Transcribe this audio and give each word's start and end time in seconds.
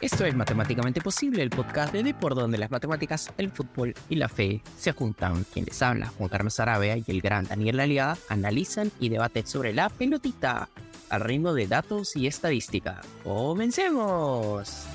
Esto 0.00 0.24
es 0.24 0.34
Matemáticamente 0.34 1.02
Posible, 1.02 1.42
el 1.42 1.50
podcast 1.50 1.92
de 1.92 2.14
por 2.14 2.34
donde 2.34 2.56
las 2.56 2.70
matemáticas, 2.70 3.30
el 3.36 3.50
fútbol 3.50 3.92
y 4.08 4.14
la 4.14 4.30
fe 4.30 4.62
se 4.78 4.92
juntan. 4.92 5.44
Quien 5.52 5.66
les 5.66 5.82
habla, 5.82 6.06
Juan 6.06 6.30
Carlos 6.30 6.58
Arabia 6.58 6.96
y 6.96 7.04
el 7.08 7.20
gran 7.20 7.44
Daniel 7.44 7.80
Aliada, 7.80 8.16
analizan 8.30 8.90
y 8.98 9.10
debaten 9.10 9.46
sobre 9.46 9.74
la 9.74 9.90
pelotita 9.90 10.70
al 11.10 11.20
ritmo 11.20 11.52
de 11.52 11.66
datos 11.66 12.16
y 12.16 12.26
estadística. 12.26 13.02
¡Comencemos! 13.24 14.86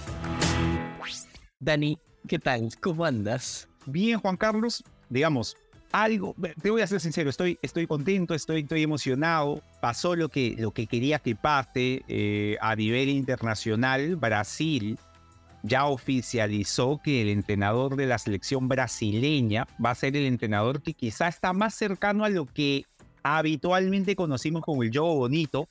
Dani, 1.59 1.99
¿qué 2.27 2.39
tal? 2.39 2.69
¿Cómo 2.81 3.05
andas? 3.05 3.67
Bien, 3.85 4.19
Juan 4.19 4.37
Carlos. 4.37 4.83
Digamos, 5.09 5.55
algo, 6.03 6.35
te 6.61 6.69
voy 6.69 6.81
a 6.81 6.87
ser 6.87 6.99
sincero, 6.99 7.29
estoy, 7.29 7.57
estoy 7.61 7.87
contento, 7.87 8.33
estoy, 8.33 8.61
estoy 8.61 8.83
emocionado. 8.83 9.61
Pasó 9.79 10.13
lo 10.17 10.27
que, 10.27 10.55
lo 10.57 10.71
que 10.71 10.87
quería 10.87 11.19
que 11.19 11.35
pase 11.35 12.03
eh, 12.09 12.57
a 12.59 12.75
nivel 12.75 13.07
internacional. 13.07 14.17
Brasil 14.17 14.99
ya 15.63 15.85
oficializó 15.85 16.99
que 17.01 17.21
el 17.21 17.29
entrenador 17.29 17.95
de 17.95 18.07
la 18.07 18.17
selección 18.17 18.67
brasileña 18.67 19.67
va 19.83 19.91
a 19.91 19.95
ser 19.95 20.17
el 20.17 20.25
entrenador 20.25 20.81
que 20.81 20.93
quizá 20.93 21.29
está 21.29 21.53
más 21.53 21.73
cercano 21.73 22.25
a 22.25 22.29
lo 22.29 22.45
que 22.45 22.85
habitualmente 23.23 24.17
conocimos 24.17 24.63
como 24.63 24.83
el 24.83 24.91
Jogo 24.93 25.15
Bonito. 25.15 25.69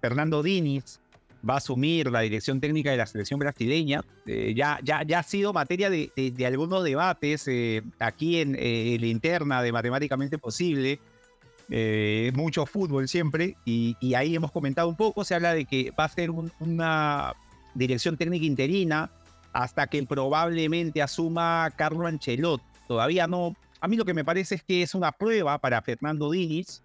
Fernando 0.00 0.42
Diniz, 0.42 1.00
va 1.48 1.54
a 1.54 1.56
asumir 1.58 2.10
la 2.10 2.20
dirección 2.20 2.60
técnica 2.60 2.90
de 2.90 2.96
la 2.96 3.06
selección 3.06 3.38
brasileña. 3.38 4.02
Eh, 4.26 4.54
ya, 4.56 4.78
ya, 4.82 5.02
ya 5.02 5.20
ha 5.20 5.22
sido 5.22 5.52
materia 5.52 5.90
de, 5.90 6.10
algunos 6.46 6.84
debates 6.84 7.46
eh, 7.48 7.82
aquí 7.98 8.40
en, 8.40 8.56
eh, 8.58 8.96
la 9.00 9.06
interna 9.06 9.62
de 9.62 9.72
Matemáticamente 9.72 10.38
Posible. 10.38 11.00
mucho 12.34 12.66
fútbol 12.66 13.08
siempre, 13.08 13.56
y, 13.64 13.96
ahí 14.14 14.34
hemos 14.34 14.52
comentado 14.52 14.88
un 14.88 14.96
poco, 14.96 15.24
se 15.24 15.34
habla 15.34 15.54
de 15.54 15.64
que 15.64 15.92
va 15.98 16.04
a 16.04 16.08
ser 16.08 16.30
una 16.30 17.34
dirección 17.74 18.16
técnica 18.16 18.44
interina 18.44 19.10
hasta 19.52 19.86
que 19.86 20.02
probablemente 20.02 21.00
asuma 21.00 21.70
Carlo 21.76 22.06
Ancelotti. 22.06 22.64
Todavía 22.86 23.26
no, 23.26 23.56
a 23.80 23.88
mí 23.88 23.96
lo 23.96 24.04
que 24.04 24.14
me 24.14 24.24
parece 24.24 24.56
es 24.56 24.62
que 24.62 24.82
es 24.82 24.94
una 24.94 25.12
prueba 25.12 25.58
para 25.58 25.80
Fernando 25.80 26.30
Diniz, 26.30 26.82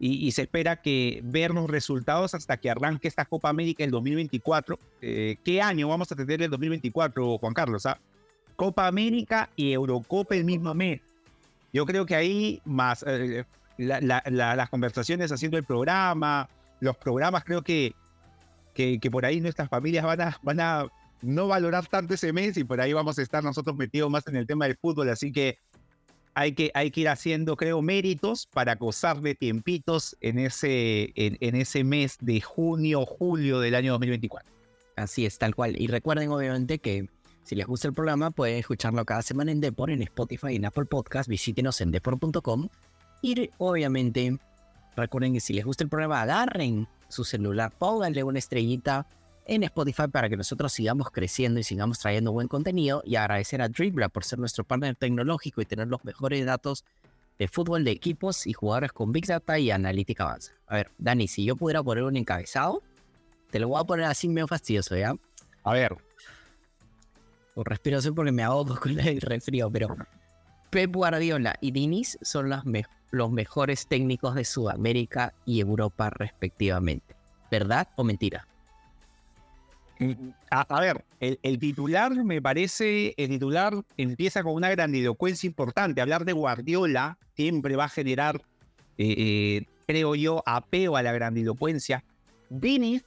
y, 0.00 0.30
se 0.30 0.42
espera 0.42 0.76
que 0.76 1.20
ver 1.24 1.50
los 1.50 1.68
resultados 1.68 2.34
hasta 2.34 2.56
que 2.56 2.70
arranque 2.70 3.08
esta 3.08 3.24
Copa 3.24 3.48
América 3.48 3.82
en 3.82 3.90
2024. 3.90 4.78
Eh, 5.02 5.36
¿Qué 5.44 5.60
año 5.60 5.88
vamos 5.88 6.12
a 6.12 6.14
tener 6.14 6.40
el 6.40 6.50
2024, 6.50 7.38
Juan 7.38 7.52
Carlos? 7.52 7.84
Ah? 7.84 7.98
Copa 8.54 8.86
América 8.86 9.50
y 9.56 9.72
Eurocopa 9.72 10.36
el 10.36 10.44
mismo 10.44 10.72
mes. 10.72 11.00
Yo 11.72 11.84
creo 11.84 12.06
que 12.06 12.14
ahí 12.14 12.62
más 12.64 13.04
eh, 13.06 13.44
las 13.76 14.68
conversaciones 14.70 15.32
haciendo 15.32 15.58
el 15.58 15.64
programa, 15.64 16.48
los 16.80 16.96
programas, 16.96 17.42
creo 17.44 17.62
que, 17.62 17.94
que, 18.74 18.98
por 19.10 19.26
ahí 19.26 19.40
nuestras 19.40 19.68
familias 19.68 20.04
van 20.04 20.20
a, 20.20 20.38
van 20.42 20.60
a 20.60 20.86
no 21.22 21.48
valorar 21.48 21.86
tanto 21.86 22.14
ese 22.14 22.32
mes 22.32 22.56
y 22.56 22.64
por 22.64 22.80
ahí 22.80 22.92
vamos 22.92 23.18
a 23.18 23.22
estar 23.22 23.42
nosotros 23.42 23.76
metidos 23.76 24.10
más 24.10 24.26
en 24.28 24.36
el 24.36 24.46
tema 24.46 24.66
del 24.66 24.76
fútbol. 24.76 25.08
Así 25.08 25.32
que 25.32 25.58
hay 26.38 26.52
que, 26.52 26.70
hay 26.72 26.92
que 26.92 27.00
ir 27.00 27.08
haciendo, 27.08 27.56
creo, 27.56 27.82
méritos 27.82 28.46
para 28.46 28.76
gozar 28.76 29.20
de 29.22 29.34
tiempitos 29.34 30.16
en 30.20 30.38
ese, 30.38 31.12
en, 31.16 31.56
ese 31.56 31.82
mes 31.82 32.16
de 32.20 32.40
junio, 32.40 33.04
julio 33.04 33.58
del 33.58 33.74
año 33.74 33.90
2024. 33.94 34.48
Así 34.94 35.26
es, 35.26 35.36
tal 35.38 35.56
cual. 35.56 35.74
Y 35.76 35.88
recuerden, 35.88 36.30
obviamente, 36.30 36.78
que 36.78 37.08
si 37.42 37.56
les 37.56 37.66
gusta 37.66 37.88
el 37.88 37.94
programa, 37.94 38.30
pueden 38.30 38.56
escucharlo 38.56 39.04
cada 39.04 39.22
semana 39.22 39.50
en 39.50 39.60
Depor, 39.60 39.90
en 39.90 40.00
Spotify, 40.02 40.54
en 40.54 40.64
Apple 40.64 40.84
Podcast. 40.84 41.28
Visítenos 41.28 41.80
en 41.80 41.90
depor.com. 41.90 42.68
Y 43.20 43.50
obviamente, 43.58 44.38
recuerden 44.94 45.32
que 45.32 45.40
si 45.40 45.54
les 45.54 45.64
gusta 45.64 45.82
el 45.82 45.90
programa, 45.90 46.22
agarren 46.22 46.86
su 47.08 47.24
celular, 47.24 47.72
pónganle 47.76 48.22
una 48.22 48.38
estrellita 48.38 49.08
en 49.48 49.62
Spotify 49.64 50.08
para 50.12 50.28
que 50.28 50.36
nosotros 50.36 50.72
sigamos 50.72 51.10
creciendo 51.10 51.58
y 51.58 51.64
sigamos 51.64 51.98
trayendo 51.98 52.32
buen 52.32 52.48
contenido 52.48 53.02
y 53.04 53.16
agradecer 53.16 53.62
a 53.62 53.68
Dribbla 53.68 54.10
por 54.10 54.22
ser 54.22 54.38
nuestro 54.38 54.62
partner 54.62 54.94
tecnológico 54.94 55.62
y 55.62 55.64
tener 55.64 55.88
los 55.88 56.04
mejores 56.04 56.44
datos 56.44 56.84
de 57.38 57.48
fútbol 57.48 57.82
de 57.82 57.92
equipos 57.92 58.46
y 58.46 58.52
jugadores 58.52 58.92
con 58.92 59.10
Big 59.10 59.26
Data 59.26 59.58
y 59.58 59.70
analítica 59.70 60.24
avanzada. 60.24 60.58
A 60.66 60.76
ver, 60.76 60.90
Dani, 60.98 61.28
si 61.28 61.44
yo 61.44 61.56
pudiera 61.56 61.82
poner 61.82 62.04
un 62.04 62.16
encabezado, 62.16 62.82
te 63.50 63.58
lo 63.58 63.68
voy 63.68 63.80
a 63.80 63.84
poner 63.84 64.04
así 64.04 64.28
medio 64.28 64.46
fastidioso, 64.46 64.96
¿ya? 64.96 65.14
A 65.64 65.72
ver. 65.72 65.96
O 67.54 67.64
respiración 67.64 68.14
porque 68.14 68.32
me 68.32 68.42
ahogo 68.42 68.76
con 68.78 69.00
el 69.00 69.20
resfrío, 69.20 69.70
pero 69.70 69.96
Pep 70.68 70.94
Guardiola 70.94 71.56
y 71.62 71.70
Diniz 71.70 72.18
son 72.20 72.50
los 73.10 73.30
mejores 73.30 73.86
técnicos 73.86 74.34
de 74.34 74.44
Sudamérica 74.44 75.32
y 75.46 75.60
Europa 75.60 76.10
respectivamente. 76.10 77.16
¿Verdad 77.50 77.88
o 77.96 78.04
mentira? 78.04 78.46
A, 80.50 80.80
ver, 80.80 81.04
el, 81.20 81.58
titular 81.58 82.12
me 82.24 82.40
parece, 82.40 83.14
el 83.16 83.30
titular 83.30 83.74
empieza 83.96 84.42
con 84.42 84.54
una 84.54 84.70
grandilocuencia 84.70 85.46
importante. 85.46 86.00
Hablar 86.00 86.24
de 86.24 86.32
Guardiola 86.32 87.18
siempre 87.34 87.76
va 87.76 87.84
a 87.84 87.88
generar, 87.88 88.40
eh, 88.96 89.14
eh, 89.18 89.64
creo 89.86 90.14
yo, 90.14 90.42
apeo 90.46 90.96
a 90.96 91.02
la 91.02 91.12
grandilocuencia. 91.12 92.04
Dini, 92.48 93.02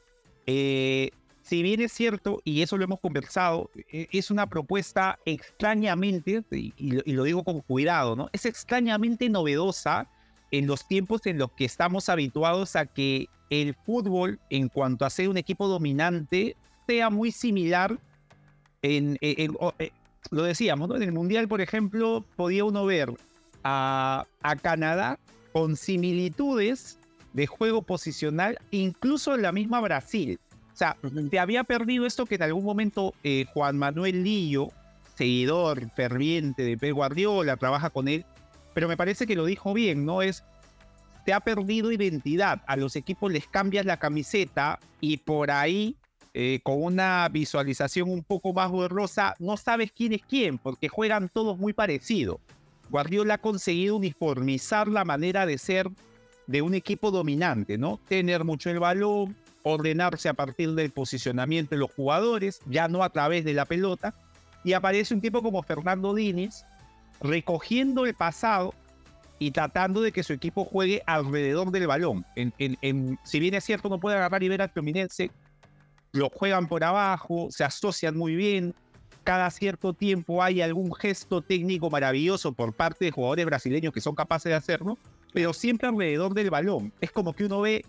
eh, 0.46 1.12
si 1.42 1.64
bien 1.64 1.82
es 1.82 1.94
cierto, 1.94 2.42
y 2.44 2.62
eso 2.62 2.78
lo 2.78 2.84
hemos 2.84 3.00
conversado, 3.00 3.70
es 3.90 4.30
una 4.30 4.48
propuesta 4.48 5.18
extrañamente, 5.26 6.44
y, 6.52 6.74
y, 6.78 7.14
lo 7.14 7.24
digo 7.24 7.44
con 7.44 7.62
cuidado, 7.62 8.16
¿no? 8.16 8.30
Es 8.34 8.46
extrañamente 8.46 9.30
novedosa 9.30 10.08
en 10.52 10.68
los 10.68 10.88
tiempos 10.88 11.26
en 11.26 11.38
los 11.38 11.52
que 11.54 11.66
estamos 11.66 12.10
habituados 12.10 12.76
a 12.76 12.86
que 12.86 13.28
el 13.50 13.76
fútbol, 13.76 14.40
en 14.50 14.70
cuanto 14.70 15.06
a 15.06 15.10
ser 15.10 15.30
un 15.30 15.38
equipo 15.38 15.68
dominante, 15.68 16.56
sea 16.92 17.10
muy 17.10 17.32
similar 17.32 17.98
en, 18.82 19.18
eh, 19.22 19.48
lo 20.30 20.44
decíamos, 20.44 20.90
¿no? 20.90 20.98
En 20.98 21.04
el 21.04 21.14
Mundial, 21.14 21.48
por 21.48 21.62
ejemplo, 21.62 22.26
podía 22.36 22.66
uno 22.66 22.86
ver 22.86 23.14
a, 23.64 24.26
a 24.42 24.56
Canadá 24.58 25.18
con 25.54 25.78
similitudes 25.78 27.00
de 27.32 27.48
juego 27.48 27.82
posicional, 27.82 28.60
incluso 28.72 29.36
en 29.36 29.42
la 29.42 29.54
misma 29.54 29.80
Brasil. 29.80 30.38
O 30.74 30.76
sea, 30.76 30.98
te 31.30 31.40
había 31.40 31.64
perdido 31.64 32.06
esto 32.06 32.26
que 32.26 32.36
en 32.36 32.44
algún 32.44 32.66
momento 32.66 33.14
eh, 33.24 33.46
Juan 33.54 33.78
Manuel 33.78 34.22
Lillo, 34.22 34.68
seguidor 35.16 35.90
ferviente 35.92 36.64
de 36.64 36.78
Pep 36.78 36.94
Guardiola, 36.94 37.56
trabaja 37.56 37.90
con 37.90 38.10
él, 38.10 38.26
pero 38.74 38.90
me 38.90 38.98
parece 38.98 39.26
que 39.26 39.38
lo 39.38 39.46
dijo 39.46 39.74
bien, 39.74 40.06
¿no? 40.06 40.22
Es, 40.22 40.44
te 41.26 41.32
ha 41.32 41.40
perdido 41.40 41.90
identidad, 41.90 42.62
a 42.68 42.76
los 42.76 42.98
equipos 42.98 43.32
les 43.32 43.48
cambias 43.48 43.86
la 43.86 43.98
camiseta 43.98 44.80
y 45.00 45.18
por 45.18 45.52
ahí 45.52 45.96
eh, 46.34 46.60
con 46.64 46.82
una 46.82 47.28
visualización 47.30 48.10
un 48.10 48.24
poco 48.24 48.54
más 48.54 48.72
borrosa, 48.72 49.36
no 49.40 49.58
sabes 49.58 49.92
quién 49.92 50.14
es 50.14 50.22
quién, 50.28 50.58
porque 50.58 50.88
juegan 50.88 51.30
todos 51.30 51.58
muy 51.58 51.74
parecido. 51.74 52.40
Guardiola 52.90 53.36
ha 53.36 53.38
conseguido 53.38 53.98
uniformizar 53.98 54.88
la 54.88 55.06
manera 55.06 55.46
de 55.46 55.58
ser 55.58 55.90
de 56.48 56.62
un 56.62 56.74
equipo 56.74 57.12
dominante, 57.12 57.78
¿no? 57.78 58.00
Tener 58.08 58.44
mucho 58.44 58.70
el 58.70 58.80
balón, 58.80 59.36
ordenarse 59.64 60.30
a 60.30 60.34
partir 60.34 60.74
del 60.74 60.92
posicionamiento 60.92 61.76
de 61.76 61.80
los 61.80 61.92
jugadores, 61.92 62.62
ya 62.66 62.88
no 62.88 63.04
a 63.04 63.10
través 63.10 63.46
de 63.46 63.54
la 63.54 63.66
pelota, 63.66 64.14
y 64.64 64.74
aparece 64.74 65.14
un 65.14 65.22
tipo 65.22 65.42
como 65.42 65.64
Fernando 65.64 66.14
Diniz 66.14 66.66
recogiendo 67.22 68.06
el 68.06 68.14
pasado 68.14 68.74
y 69.40 69.52
tratando 69.52 70.02
de 70.02 70.12
que 70.12 70.24
su 70.24 70.34
equipo 70.34 70.66
juegue 70.66 71.02
alrededor 71.06 71.72
del 71.72 71.88
balón. 71.88 72.26
En, 72.36 73.20
si 73.24 73.40
bien 73.40 73.54
es 73.56 73.64
cierto, 73.64 73.90
no 73.90 74.00
puede 74.00 74.16
agarrar 74.16 74.44
y 74.44 74.50
ver 74.50 74.62
al 74.62 74.70
Fluminense 74.70 75.32
lo 76.12 76.30
juegan 76.30 76.68
por 76.68 76.84
abajo, 76.84 77.48
se 77.52 77.64
asocian 77.64 78.18
muy 78.18 78.36
bien. 78.36 78.74
Cada 79.24 79.50
cierto 79.52 79.94
tiempo 79.94 80.42
hay 80.42 80.62
algún 80.62 80.94
gesto 80.94 81.42
técnico 81.42 81.90
maravilloso 81.90 82.54
por 82.54 82.74
parte 82.74 83.06
de 83.06 83.12
jugadores 83.12 83.46
brasileños 83.46 83.94
que 83.94 84.02
son 84.02 84.16
capaces 84.16 84.50
de 84.50 84.56
hacerlo, 84.56 84.98
pero 85.34 85.54
siempre 85.54 85.88
alrededor 85.88 86.34
del 86.34 86.50
balón. 86.50 86.92
Es 87.02 87.12
como 87.12 87.34
que 87.34 87.46
uno 87.46 87.62
ve 87.62 87.86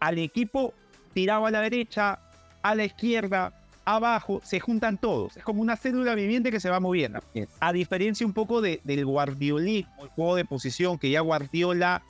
al 0.00 0.18
equipo 0.18 0.72
tirado 1.12 1.46
a 1.46 1.50
la 1.50 1.60
derecha, 1.60 2.20
a 2.62 2.74
la 2.74 2.84
izquierda, 2.84 3.52
abajo, 3.84 4.40
se 4.44 4.60
juntan 4.60 4.98
todos. 4.98 5.36
Es 5.36 5.44
como 5.44 5.62
una 5.62 5.76
célula 5.76 6.14
viviente 6.14 6.50
que 6.50 6.60
se 6.60 6.68
va 6.68 6.80
moviendo. 6.80 7.20
A 7.60 7.72
diferencia 7.72 8.26
un 8.26 8.32
poco 8.32 8.60
de, 8.60 8.80
del 8.84 9.06
guardiolismo, 9.06 10.02
el 10.02 10.08
juego 10.08 10.36
de 10.36 10.44
posición 10.44 10.98
que 10.98 11.10
ya 11.10 11.20
Guardiola 11.20 12.02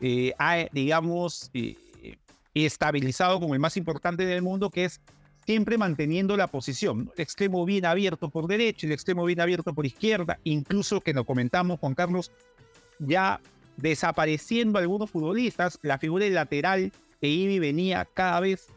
eh, 0.00 0.32
ha, 0.38 0.66
digamos, 0.72 1.50
eh, 1.54 1.76
estabilizado 2.64 3.38
como 3.38 3.52
el 3.52 3.60
más 3.60 3.76
importante 3.76 4.24
del 4.24 4.40
mundo, 4.40 4.70
que 4.70 4.86
es 4.86 5.00
siempre 5.44 5.78
manteniendo 5.78 6.36
la 6.36 6.48
posición. 6.48 7.12
El 7.16 7.22
extremo 7.22 7.64
bien 7.64 7.84
abierto 7.84 8.30
por 8.30 8.46
derecha, 8.46 8.86
el 8.86 8.92
extremo 8.92 9.24
bien 9.24 9.40
abierto 9.40 9.74
por 9.74 9.84
izquierda, 9.84 10.38
incluso 10.44 11.00
que 11.00 11.12
nos 11.12 11.26
comentamos, 11.26 11.78
Juan 11.78 11.94
Carlos, 11.94 12.32
ya 12.98 13.40
desapareciendo 13.76 14.78
algunos 14.78 15.10
futbolistas, 15.10 15.78
la 15.82 15.98
figura 15.98 16.24
del 16.24 16.34
lateral 16.34 16.92
que 17.20 17.28
Ibi 17.28 17.58
venía 17.58 18.08
cada 18.14 18.40
vez 18.40 18.68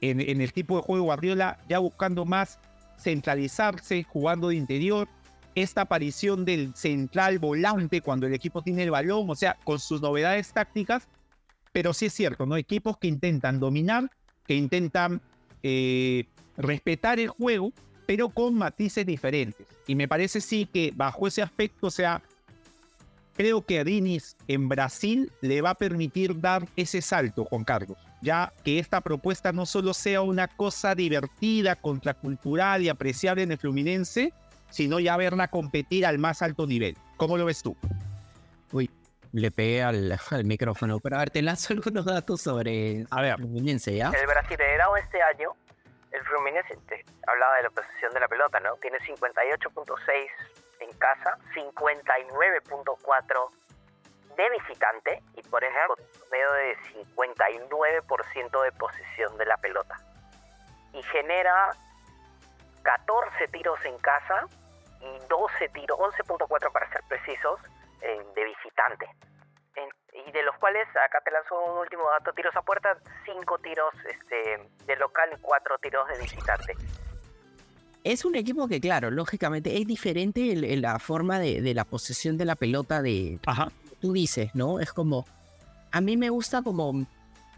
en, 0.00 0.20
en, 0.20 0.40
el 0.40 0.52
tipo 0.52 0.76
de 0.76 0.82
juego 0.82 1.04
Guardiola, 1.04 1.58
ya 1.68 1.78
buscando 1.78 2.24
más 2.24 2.58
centralizarse, 2.98 4.02
jugando 4.04 4.48
de 4.48 4.56
interior. 4.56 5.08
Esta 5.54 5.82
aparición 5.82 6.44
del 6.44 6.74
central 6.74 7.38
volante 7.38 8.00
cuando 8.00 8.26
el 8.26 8.34
equipo 8.34 8.62
tiene 8.62 8.84
el 8.84 8.90
balón, 8.90 9.28
o 9.28 9.34
sea, 9.34 9.58
con 9.64 9.78
sus 9.78 10.00
novedades 10.00 10.52
tácticas, 10.52 11.08
pero 11.72 11.92
sí 11.92 12.06
es 12.06 12.12
cierto, 12.12 12.46
¿no? 12.46 12.56
Equipos 12.56 12.98
que 12.98 13.08
intentan 13.08 13.60
dominar, 13.60 14.10
que 14.46 14.54
intentan 14.54 15.20
eh, 15.62 16.24
respetar 16.56 17.20
el 17.20 17.28
juego, 17.28 17.72
pero 18.06 18.28
con 18.30 18.54
matices 18.54 19.06
diferentes. 19.06 19.66
Y 19.86 19.94
me 19.94 20.08
parece 20.08 20.40
sí 20.40 20.66
que 20.66 20.92
bajo 20.94 21.26
ese 21.26 21.42
aspecto, 21.42 21.86
o 21.86 21.90
sea, 21.90 22.22
creo 23.34 23.64
que 23.64 23.78
a 23.78 23.84
Dinis 23.84 24.36
en 24.48 24.68
Brasil 24.68 25.30
le 25.40 25.60
va 25.60 25.70
a 25.70 25.74
permitir 25.74 26.40
dar 26.40 26.66
ese 26.76 27.00
salto, 27.00 27.44
Juan 27.44 27.64
Carlos. 27.64 27.98
Ya 28.20 28.52
que 28.64 28.78
esta 28.78 29.00
propuesta 29.00 29.52
no 29.52 29.64
solo 29.64 29.94
sea 29.94 30.22
una 30.22 30.48
cosa 30.48 30.94
divertida, 30.94 31.76
contracultural 31.76 32.82
y 32.82 32.88
apreciable 32.88 33.44
en 33.44 33.52
el 33.52 33.58
Fluminense, 33.58 34.32
sino 34.70 35.00
ya 35.00 35.16
verla 35.16 35.48
competir 35.48 36.04
al 36.04 36.18
más 36.18 36.42
alto 36.42 36.66
nivel. 36.66 36.96
¿Cómo 37.16 37.38
lo 37.38 37.44
ves 37.44 37.62
tú? 37.62 37.76
Uy, 38.72 38.90
le 39.32 39.50
pegué 39.50 39.82
al, 39.84 40.18
micrófono, 40.44 41.00
pero 41.00 41.16
a 41.16 41.20
ver, 41.20 41.30
te 41.30 41.42
lanzo 41.42 41.72
algunos 41.74 42.04
datos 42.04 42.40
sobre 42.40 43.04
a 43.10 43.22
ver. 43.22 43.36
Fluminense, 43.36 43.94
¿ya? 43.94 44.10
El 44.10 44.26
Brasileirao 44.26 44.96
este 44.96 45.22
año, 45.22 45.54
el 46.10 46.22
Fluminense, 46.24 46.78
hablaba 47.26 47.56
de 47.56 47.62
la 47.64 47.70
posesión 47.70 48.12
de 48.12 48.20
la 48.20 48.28
pelota, 48.28 48.60
¿no? 48.60 48.76
Tiene 48.76 48.98
58.6 48.98 50.28
en 50.80 50.92
casa, 50.98 51.38
59.4 51.54 53.50
de 54.36 54.50
visitante 54.50 55.22
y 55.36 55.42
por 55.42 55.62
ejemplo, 55.62 55.96
medio 56.30 56.52
de 56.52 56.76
59% 57.14 58.62
de 58.62 58.72
posesión 58.72 59.36
de 59.36 59.46
la 59.46 59.56
pelota. 59.58 59.96
Y 60.92 61.02
genera 61.04 61.72
14 62.82 63.48
tiros 63.48 63.78
en 63.84 63.98
casa 63.98 64.46
y 65.00 65.18
12 65.28 65.68
tiros, 65.70 65.98
11.4 65.98 66.72
para 66.72 66.90
ser 66.90 67.02
precisos, 67.08 67.60
de 68.00 68.44
visitante. 68.44 69.06
y 70.26 70.32
de 70.32 70.42
los 70.42 70.56
cuales, 70.56 70.86
acá 70.96 71.20
te 71.24 71.30
lanzo 71.30 71.58
un 71.60 71.78
último 71.78 72.02
dato, 72.10 72.32
tiros 72.32 72.54
a 72.56 72.62
puerta, 72.62 72.98
5 73.24 73.58
tiros 73.58 73.94
este, 74.08 74.68
de 74.86 74.96
local 74.96 75.30
y 75.36 75.40
4 75.40 75.78
tiros 75.78 76.08
de 76.08 76.18
visitante. 76.18 76.74
Es 78.02 78.24
un 78.24 78.34
equipo 78.34 78.66
que, 78.66 78.80
claro, 78.80 79.10
lógicamente 79.10 79.76
es 79.78 79.86
diferente 79.86 80.52
en, 80.52 80.82
la 80.82 80.98
forma 80.98 81.38
de, 81.38 81.74
la 81.74 81.84
posesión 81.84 82.38
de 82.38 82.46
la 82.46 82.56
pelota 82.56 83.02
de... 83.02 83.38
Ajá. 83.46 83.70
Tú 84.00 84.12
dices, 84.14 84.54
¿no? 84.54 84.80
Es 84.80 84.92
como... 84.92 85.26
A 85.92 86.00
mí 86.00 86.16
me 86.16 86.30
gusta 86.30 86.62
como... 86.62 87.06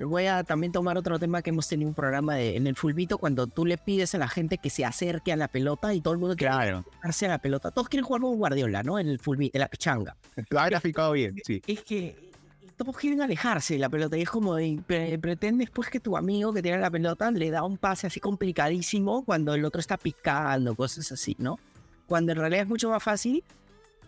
Voy 0.08 0.26
a 0.26 0.44
también 0.44 0.72
tomar 0.72 0.96
otro 0.98 1.18
tema 1.18 1.42
que 1.42 1.50
hemos 1.50 1.68
tenido 1.68 1.88
un 1.88 1.94
programa 1.94 2.36
de, 2.36 2.56
en 2.56 2.66
el 2.66 2.76
Fulbito 2.76 3.18
cuando 3.18 3.46
tú 3.46 3.66
le 3.66 3.78
pides 3.78 4.14
a 4.14 4.18
la 4.18 4.28
gente 4.28 4.58
que 4.58 4.70
se 4.70 4.84
acerque 4.84 5.32
a 5.32 5.36
la 5.36 5.48
pelota 5.48 5.94
y 5.94 6.00
todo 6.00 6.14
el 6.14 6.20
mundo 6.20 6.36
quiere 6.36 6.52
acercarse 6.54 7.26
a 7.26 7.30
la 7.30 7.38
pelota. 7.38 7.70
Todos 7.70 7.88
quieren 7.88 8.04
jugar 8.04 8.22
con 8.22 8.36
Guardiola, 8.36 8.82
¿no? 8.82 8.98
En 8.98 9.08
el 9.08 9.18
Fulbito, 9.18 9.56
en 9.56 9.60
la 9.60 9.68
pichanga. 9.68 10.16
Lo 10.50 10.60
ha 10.60 10.68
graficado 10.68 11.12
bien, 11.12 11.36
sí. 11.44 11.62
Es 11.66 11.82
que 11.82 12.32
todos 12.76 12.96
quieren 12.96 13.22
alejarse 13.22 13.74
de 13.74 13.80
la 13.80 13.88
pelota 13.88 14.16
y 14.16 14.22
es 14.22 14.30
como 14.30 14.56
pretende 14.86 15.64
después 15.64 15.88
que 15.88 16.00
tu 16.00 16.16
amigo 16.16 16.52
que 16.52 16.62
tiene 16.62 16.78
la 16.78 16.90
pelota 16.90 17.30
le 17.30 17.50
da 17.50 17.62
un 17.62 17.76
pase 17.76 18.06
así 18.06 18.20
complicadísimo 18.20 19.24
cuando 19.24 19.54
el 19.54 19.64
otro 19.64 19.80
está 19.80 19.96
picando, 19.96 20.74
cosas 20.74 21.12
así, 21.12 21.36
¿no? 21.38 21.58
Cuando 22.06 22.32
en 22.32 22.38
realidad 22.38 22.62
es 22.62 22.68
mucho 22.68 22.90
más 22.90 23.02
fácil 23.02 23.44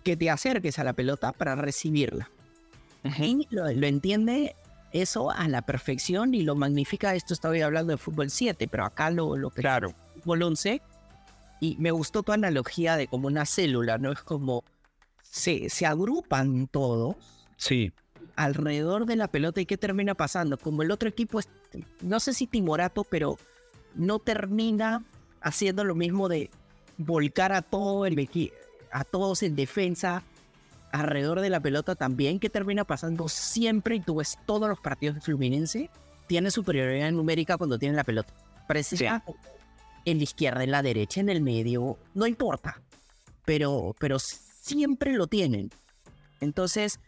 que 0.02 0.16
te 0.16 0.30
acerques 0.30 0.78
a 0.78 0.84
la 0.84 0.92
pelota 0.92 1.32
para 1.32 1.54
recibirla. 1.54 2.30
Y 3.18 3.46
lo, 3.50 3.68
entiende 3.68 4.56
eso 4.94 5.30
a 5.30 5.48
la 5.48 5.62
perfección 5.62 6.34
y 6.34 6.42
lo 6.42 6.54
magnifica. 6.54 7.14
Esto 7.14 7.34
estaba 7.34 7.54
hablando 7.62 7.90
de 7.90 7.98
fútbol 7.98 8.30
7, 8.30 8.68
pero 8.68 8.84
acá 8.84 9.10
lo, 9.10 9.36
lo 9.36 9.50
claro. 9.50 9.92
fútbol 10.14 10.44
11. 10.44 10.80
Y 11.60 11.76
me 11.78 11.90
gustó 11.90 12.22
tu 12.22 12.32
analogía 12.32 12.96
de 12.96 13.08
como 13.08 13.26
una 13.26 13.44
célula, 13.44 13.98
¿no? 13.98 14.12
Es 14.12 14.20
como 14.20 14.64
se, 15.22 15.68
se 15.68 15.84
agrupan 15.84 16.68
todos. 16.68 17.16
Sí 17.56 17.92
alrededor 18.36 19.06
de 19.06 19.16
la 19.16 19.28
pelota 19.28 19.60
y 19.60 19.66
qué 19.66 19.76
termina 19.76 20.14
pasando. 20.14 20.58
Como 20.58 20.82
el 20.82 20.90
otro 20.90 21.08
equipo 21.08 21.38
es, 21.38 21.48
no 22.00 22.20
sé 22.20 22.34
si 22.34 22.46
timorato, 22.46 23.04
pero 23.04 23.38
no 23.94 24.18
termina 24.18 25.04
haciendo 25.40 25.84
lo 25.84 25.94
mismo 25.94 26.28
de 26.28 26.50
volcar 26.96 27.52
a 27.52 27.62
todo 27.62 28.06
el 28.06 28.28
a 28.90 29.04
todos 29.04 29.42
en 29.42 29.56
defensa 29.56 30.22
alrededor 30.94 31.40
de 31.40 31.50
la 31.50 31.60
pelota 31.60 31.96
también, 31.96 32.38
que 32.38 32.48
termina 32.48 32.84
pasando 32.84 33.28
siempre 33.28 33.96
y 33.96 34.00
tú 34.00 34.16
ves 34.16 34.38
todos 34.46 34.68
los 34.68 34.78
partidos 34.78 35.16
de 35.16 35.20
Fluminense, 35.20 35.90
tiene 36.28 36.50
superioridad 36.50 37.10
numérica 37.10 37.56
cuando 37.56 37.78
tiene 37.78 37.96
la 37.96 38.04
pelota. 38.04 38.32
Precisa 38.68 39.22
en 40.04 40.18
la 40.18 40.22
izquierda, 40.22 40.62
en 40.62 40.70
la 40.70 40.82
derecha, 40.82 41.20
en 41.20 41.28
el 41.28 41.42
medio, 41.42 41.98
no 42.14 42.26
importa, 42.26 42.80
pero, 43.44 43.94
pero 43.98 44.18
siempre 44.18 45.14
lo 45.14 45.26
tienen. 45.26 45.70
Entonces, 46.40 47.00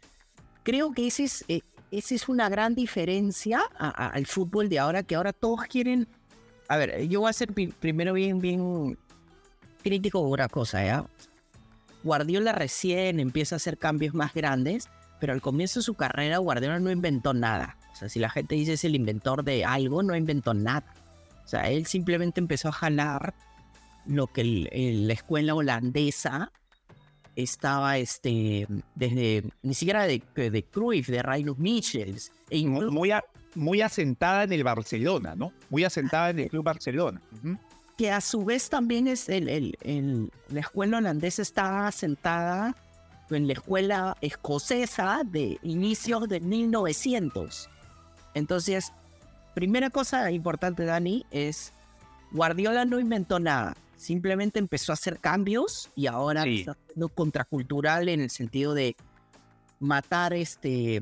creo 0.64 0.92
que 0.92 1.06
ese 1.06 1.24
es, 1.24 1.44
eh, 1.48 1.60
esa 1.92 2.14
es 2.14 2.28
una 2.28 2.48
gran 2.48 2.74
diferencia 2.74 3.60
al 3.78 4.26
fútbol 4.26 4.68
de 4.68 4.80
ahora, 4.80 5.04
que 5.04 5.14
ahora 5.14 5.32
todos 5.32 5.60
quieren... 5.66 6.08
A 6.68 6.76
ver, 6.76 7.06
yo 7.06 7.20
voy 7.20 7.30
a 7.30 7.32
ser 7.32 7.52
primero 7.52 8.12
bien, 8.14 8.40
bien 8.40 8.98
crítico 9.84 10.20
de 10.24 10.30
una 10.30 10.48
cosa, 10.48 10.84
¿ya? 10.84 11.06
Guardiola 12.06 12.52
recién 12.52 13.20
empieza 13.20 13.54
a 13.54 13.58
hacer 13.58 13.76
cambios 13.76 14.14
más 14.14 14.32
grandes, 14.32 14.88
pero 15.20 15.32
al 15.32 15.42
comienzo 15.42 15.80
de 15.80 15.84
su 15.84 15.94
carrera 15.94 16.38
Guardiola 16.38 16.78
no 16.78 16.90
inventó 16.90 17.34
nada. 17.34 17.76
O 17.92 17.96
sea, 17.96 18.08
si 18.08 18.18
la 18.18 18.30
gente 18.30 18.54
dice 18.54 18.74
es 18.74 18.84
el 18.84 18.94
inventor 18.94 19.44
de 19.44 19.64
algo, 19.64 20.02
no 20.02 20.16
inventó 20.16 20.54
nada. 20.54 20.94
O 21.44 21.48
sea, 21.48 21.70
él 21.70 21.86
simplemente 21.86 22.40
empezó 22.40 22.68
a 22.68 22.72
jalar 22.72 23.34
lo 24.06 24.26
que 24.28 24.44
la 24.44 25.12
escuela 25.12 25.54
holandesa 25.54 26.52
estaba 27.34 27.98
este, 27.98 28.66
desde, 28.94 29.44
ni 29.62 29.74
siquiera 29.74 30.06
de, 30.06 30.22
de 30.34 30.64
Cruyff, 30.64 31.08
de 31.08 31.22
Rainus 31.22 31.58
Michels. 31.58 32.32
Muy, 32.90 33.12
muy 33.54 33.80
asentada 33.80 34.44
en 34.44 34.52
el 34.52 34.64
Barcelona, 34.64 35.34
¿no? 35.34 35.52
Muy 35.70 35.84
asentada 35.84 36.30
en 36.30 36.40
el 36.40 36.48
Club 36.48 36.64
Barcelona. 36.64 37.20
Que 37.96 38.10
a 38.10 38.20
su 38.20 38.44
vez 38.44 38.68
también 38.68 39.08
es 39.08 39.28
el, 39.28 39.48
el, 39.48 40.30
la 40.48 40.60
escuela 40.60 40.98
holandesa 40.98 41.42
está 41.42 41.86
asentada 41.86 42.76
en 43.30 43.46
la 43.46 43.54
escuela 43.54 44.16
escocesa 44.20 45.22
de 45.24 45.58
inicios 45.62 46.28
de 46.28 46.40
1900. 46.40 47.68
Entonces, 48.34 48.92
primera 49.54 49.90
cosa 49.90 50.30
importante, 50.30 50.84
Dani, 50.84 51.24
es 51.30 51.72
Guardiola 52.32 52.84
no 52.84 53.00
inventó 53.00 53.40
nada 53.40 53.74
simplemente 53.96 54.58
empezó 54.58 54.92
a 54.92 54.94
hacer 54.94 55.18
cambios 55.18 55.90
y 55.94 56.06
ahora 56.06 56.44
está 56.46 56.76
siendo 56.86 57.08
contracultural 57.08 58.08
en 58.08 58.20
el 58.20 58.30
sentido 58.30 58.74
de 58.74 58.96
matar 59.80 60.32
este, 60.34 61.00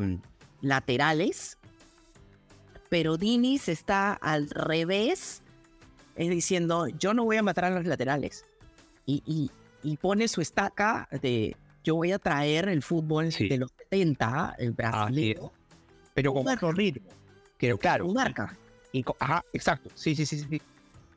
laterales. 0.61 1.59
Pero 2.89 3.17
Dinis 3.17 3.69
está 3.69 4.13
al 4.13 4.49
revés, 4.49 5.43
es 6.17 6.31
diciendo, 6.31 6.89
yo 6.89 7.15
no 7.15 7.25
voy 7.25 7.37
a 7.37 7.43
matar 7.43 7.67
a 7.67 7.71
los 7.71 7.85
laterales. 7.85 8.45
Y, 9.07 9.51
y, 9.83 9.97
pone 9.99 10.29
su 10.29 10.41
estaca 10.41 11.09
de, 11.21 11.57
yo 11.83 11.97
voy 11.97 12.13
a 12.13 12.19
traer 12.19 12.69
el 12.69 12.83
fútbol 12.83 13.29
de 13.31 13.59
los 13.59 13.71
70, 13.91 14.57
el 14.59 14.73
brasileño. 14.73 15.53
pero 16.15 16.33
con 16.33 16.49
otro 16.49 16.73
ritmo. 16.73 17.09
Pero 17.59 17.79
claro. 17.79 18.09
Marca. 18.09 18.57
Y, 18.93 19.05
ajá, 19.19 19.45
exacto. 19.53 19.91
Sí, 19.95 20.15
sí, 20.15 20.25
sí, 20.25 20.39
sí. 20.39 20.63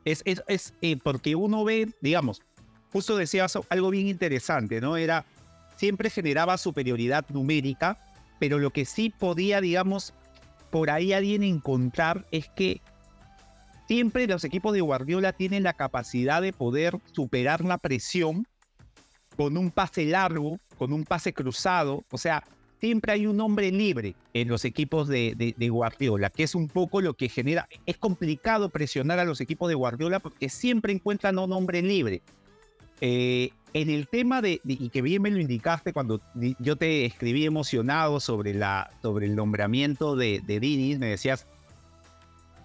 Es, 0.04 0.22
es, 0.24 0.74
eh, 0.82 0.96
porque 1.02 1.34
uno 1.34 1.64
ve, 1.64 1.90
digamos, 2.00 2.42
justo 2.92 3.16
decías 3.16 3.58
algo 3.68 3.90
bien 3.90 4.08
interesante, 4.08 4.80
¿no? 4.80 4.96
Era, 4.96 5.24
siempre 5.76 6.10
generaba 6.10 6.58
superioridad 6.58 7.24
numérica, 7.30 7.98
pero 8.38 8.58
lo 8.58 8.70
que 8.70 8.84
sí 8.84 9.10
podía, 9.10 9.60
digamos, 9.60 10.14
por 10.70 10.90
ahí 10.90 11.12
alguien 11.12 11.42
encontrar 11.42 12.26
es 12.30 12.48
que 12.48 12.80
siempre 13.88 14.26
los 14.26 14.44
equipos 14.44 14.74
de 14.74 14.82
Guardiola 14.82 15.32
tienen 15.32 15.62
la 15.62 15.72
capacidad 15.72 16.42
de 16.42 16.52
poder 16.52 16.98
superar 17.12 17.64
la 17.64 17.78
presión 17.78 18.46
con 19.36 19.56
un 19.56 19.70
pase 19.70 20.04
largo, 20.04 20.58
con 20.76 20.92
un 20.92 21.04
pase 21.04 21.32
cruzado, 21.32 22.04
o 22.10 22.18
sea, 22.18 22.44
siempre 22.80 23.12
hay 23.12 23.26
un 23.26 23.40
hombre 23.40 23.72
libre 23.72 24.14
en 24.34 24.48
los 24.48 24.64
equipos 24.64 25.08
de, 25.08 25.54
Guardiola, 25.70 26.28
que 26.28 26.42
es 26.42 26.54
un 26.54 26.68
poco 26.68 27.00
lo 27.00 27.14
que 27.14 27.28
genera. 27.28 27.68
Es 27.86 27.96
complicado 27.96 28.68
presionar 28.68 29.18
a 29.18 29.24
los 29.24 29.40
equipos 29.40 29.68
de 29.68 29.74
Guardiola 29.74 30.20
porque 30.20 30.48
siempre 30.48 30.92
encuentran 30.92 31.38
un 31.38 31.52
hombre 31.52 31.82
libre. 31.82 32.22
Eh, 33.00 33.50
en 33.74 33.90
el 33.90 34.08
tema 34.08 34.42
de, 34.42 34.60
y 34.64 34.88
que 34.88 35.02
bien 35.02 35.22
me 35.22 35.30
lo 35.30 35.38
indicaste 35.38 35.92
cuando 35.92 36.20
yo 36.58 36.76
te 36.76 37.04
escribí 37.04 37.44
emocionado 37.44 38.18
sobre, 38.18 38.54
la, 38.54 38.90
sobre 39.02 39.26
el 39.26 39.36
nombramiento 39.36 40.16
de, 40.16 40.40
de 40.44 40.58
me 40.98 41.06
decías, 41.06 41.46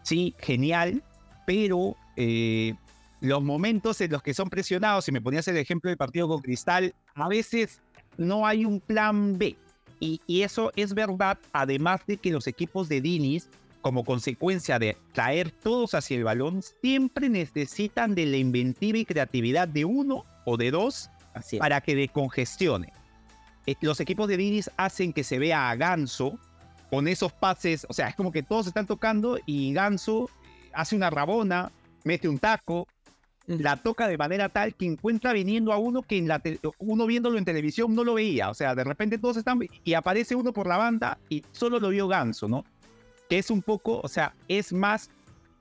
sí, 0.01 0.33
genial, 0.39 1.03
pero 1.45 1.95
eh, 2.15 2.73
los 3.21 3.41
momentos 3.41 4.01
en 4.01 4.11
los 4.11 4.21
que 4.21 4.33
son 4.33 4.49
presionados, 4.49 5.05
si 5.05 5.11
me 5.11 5.21
ponías 5.21 5.47
el 5.47 5.57
ejemplo 5.57 5.89
del 5.89 5.97
partido 5.97 6.27
con 6.27 6.41
Cristal, 6.41 6.93
a 7.15 7.27
veces 7.27 7.81
no 8.17 8.45
hay 8.45 8.65
un 8.65 8.79
plan 8.79 9.37
B. 9.37 9.55
Y, 9.99 10.19
eso 10.41 10.73
es 10.75 10.93
verdad, 10.93 11.37
además 11.53 12.01
de 12.05 12.17
que 12.17 12.31
los 12.31 12.47
equipos 12.47 12.89
de 12.89 12.99
Dinis, 12.99 13.49
como 13.81 14.03
consecuencia 14.03 14.77
de 14.77 14.97
traer 15.13 15.51
todos 15.51 15.93
hacia 15.93 16.17
el 16.17 16.25
balón, 16.25 16.61
siempre 16.81 17.29
necesitan 17.29 18.13
de 18.13 18.25
la 18.25 18.35
inventiva 18.35 18.97
y 18.97 19.05
creatividad 19.05 19.69
de 19.69 19.85
uno 19.85 20.25
o 20.43 20.57
de 20.57 20.71
dos 20.71 21.09
para 21.57 21.79
que 21.79 21.95
decongestione. 21.95 22.91
Eh, 23.65 23.75
los 23.79 24.01
equipos 24.01 24.27
de 24.27 24.35
Dinis 24.35 24.69
hacen 24.75 25.13
que 25.13 25.23
se 25.23 25.39
vea 25.39 25.69
a 25.69 25.75
Ganso 25.77 26.37
con 26.89 27.07
esos 27.07 27.31
pases, 27.31 27.85
o 27.87 27.93
sea, 27.93 28.09
es 28.09 28.15
como 28.15 28.33
que 28.33 28.43
todos 28.43 28.67
están 28.67 28.85
tocando 28.85 29.39
y 29.45 29.71
Ganso 29.71 30.29
hace 30.73 30.95
una 30.95 31.09
rabona 31.09 31.71
mete 32.03 32.27
un 32.27 32.39
taco, 32.39 32.87
la 33.45 33.77
toca 33.77 34.07
de 34.07 34.17
manera 34.17 34.49
tal 34.49 34.73
que 34.73 34.85
encuentra 34.85 35.33
viniendo 35.33 35.73
a 35.73 35.77
uno 35.77 36.01
que 36.01 36.17
en 36.17 36.27
la 36.27 36.41
uno 36.77 37.05
viéndolo 37.05 37.37
en 37.37 37.45
televisión 37.45 37.93
no 37.93 38.03
lo 38.03 38.13
veía. 38.13 38.49
O 38.49 38.53
sea, 38.53 38.75
de 38.75 38.83
repente 38.83 39.17
todos 39.17 39.37
están 39.37 39.59
y 39.83 39.93
aparece 39.93 40.35
uno 40.35 40.53
por 40.53 40.67
la 40.67 40.77
banda 40.77 41.17
y 41.29 41.43
solo 41.51 41.79
lo 41.79 41.89
vio 41.89 42.07
Ganso, 42.07 42.47
¿no? 42.47 42.63
Que 43.29 43.39
es 43.39 43.49
un 43.49 43.61
poco, 43.61 43.99
o 44.01 44.07
sea, 44.07 44.33
es 44.47 44.71
más 44.71 45.09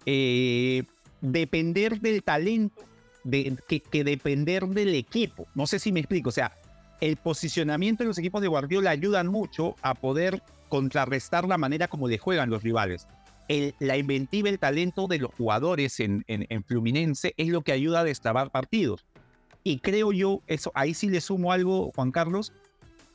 eh, 0.07 0.85
depender 1.21 2.00
del 2.00 2.23
talento 2.23 2.83
de, 3.25 3.57
que, 3.69 3.81
que 3.81 4.04
depender 4.04 4.66
del 4.66 4.95
equipo. 4.95 5.47
No 5.54 5.66
sé 5.66 5.78
si 5.78 5.90
me 5.92 6.00
explico. 6.00 6.28
O 6.28 6.33
sea, 6.33 6.52
el 7.00 7.16
posicionamiento 7.16 8.04
de 8.04 8.09
los 8.09 8.19
equipos 8.19 8.42
de 8.42 8.49
Guardiola 8.49 8.90
ayudan 8.90 9.26
mucho 9.26 9.75
a 9.83 9.95
poder 9.95 10.42
contrarrestar 10.69 11.49
la 11.49 11.59
manera 11.59 11.88
como 11.88 12.09
le 12.09 12.19
juegan 12.19 12.49
los 12.49 12.62
rivales 12.62 13.07
la 13.79 13.97
inventiva, 13.97 14.49
el 14.49 14.59
talento 14.59 15.07
de 15.07 15.19
los 15.19 15.35
jugadores 15.35 16.01
en, 16.01 16.25
en, 16.27 16.65
Fluminense 16.65 17.35
es 17.37 17.49
lo 17.49 17.63
que 17.63 17.73
ayuda 17.73 18.01
a 18.01 18.05
destrabar 18.05 18.51
partidos. 18.51 19.05
Y 19.65 19.79
creo 19.79 20.13
yo, 20.13 20.43
eso, 20.47 20.73
ahí 20.75 20.95
sí 20.95 21.09
le 21.09 21.21
sumo 21.21 21.53
algo, 21.53 21.93
Juan 21.95 22.11
Carlos, 22.11 22.53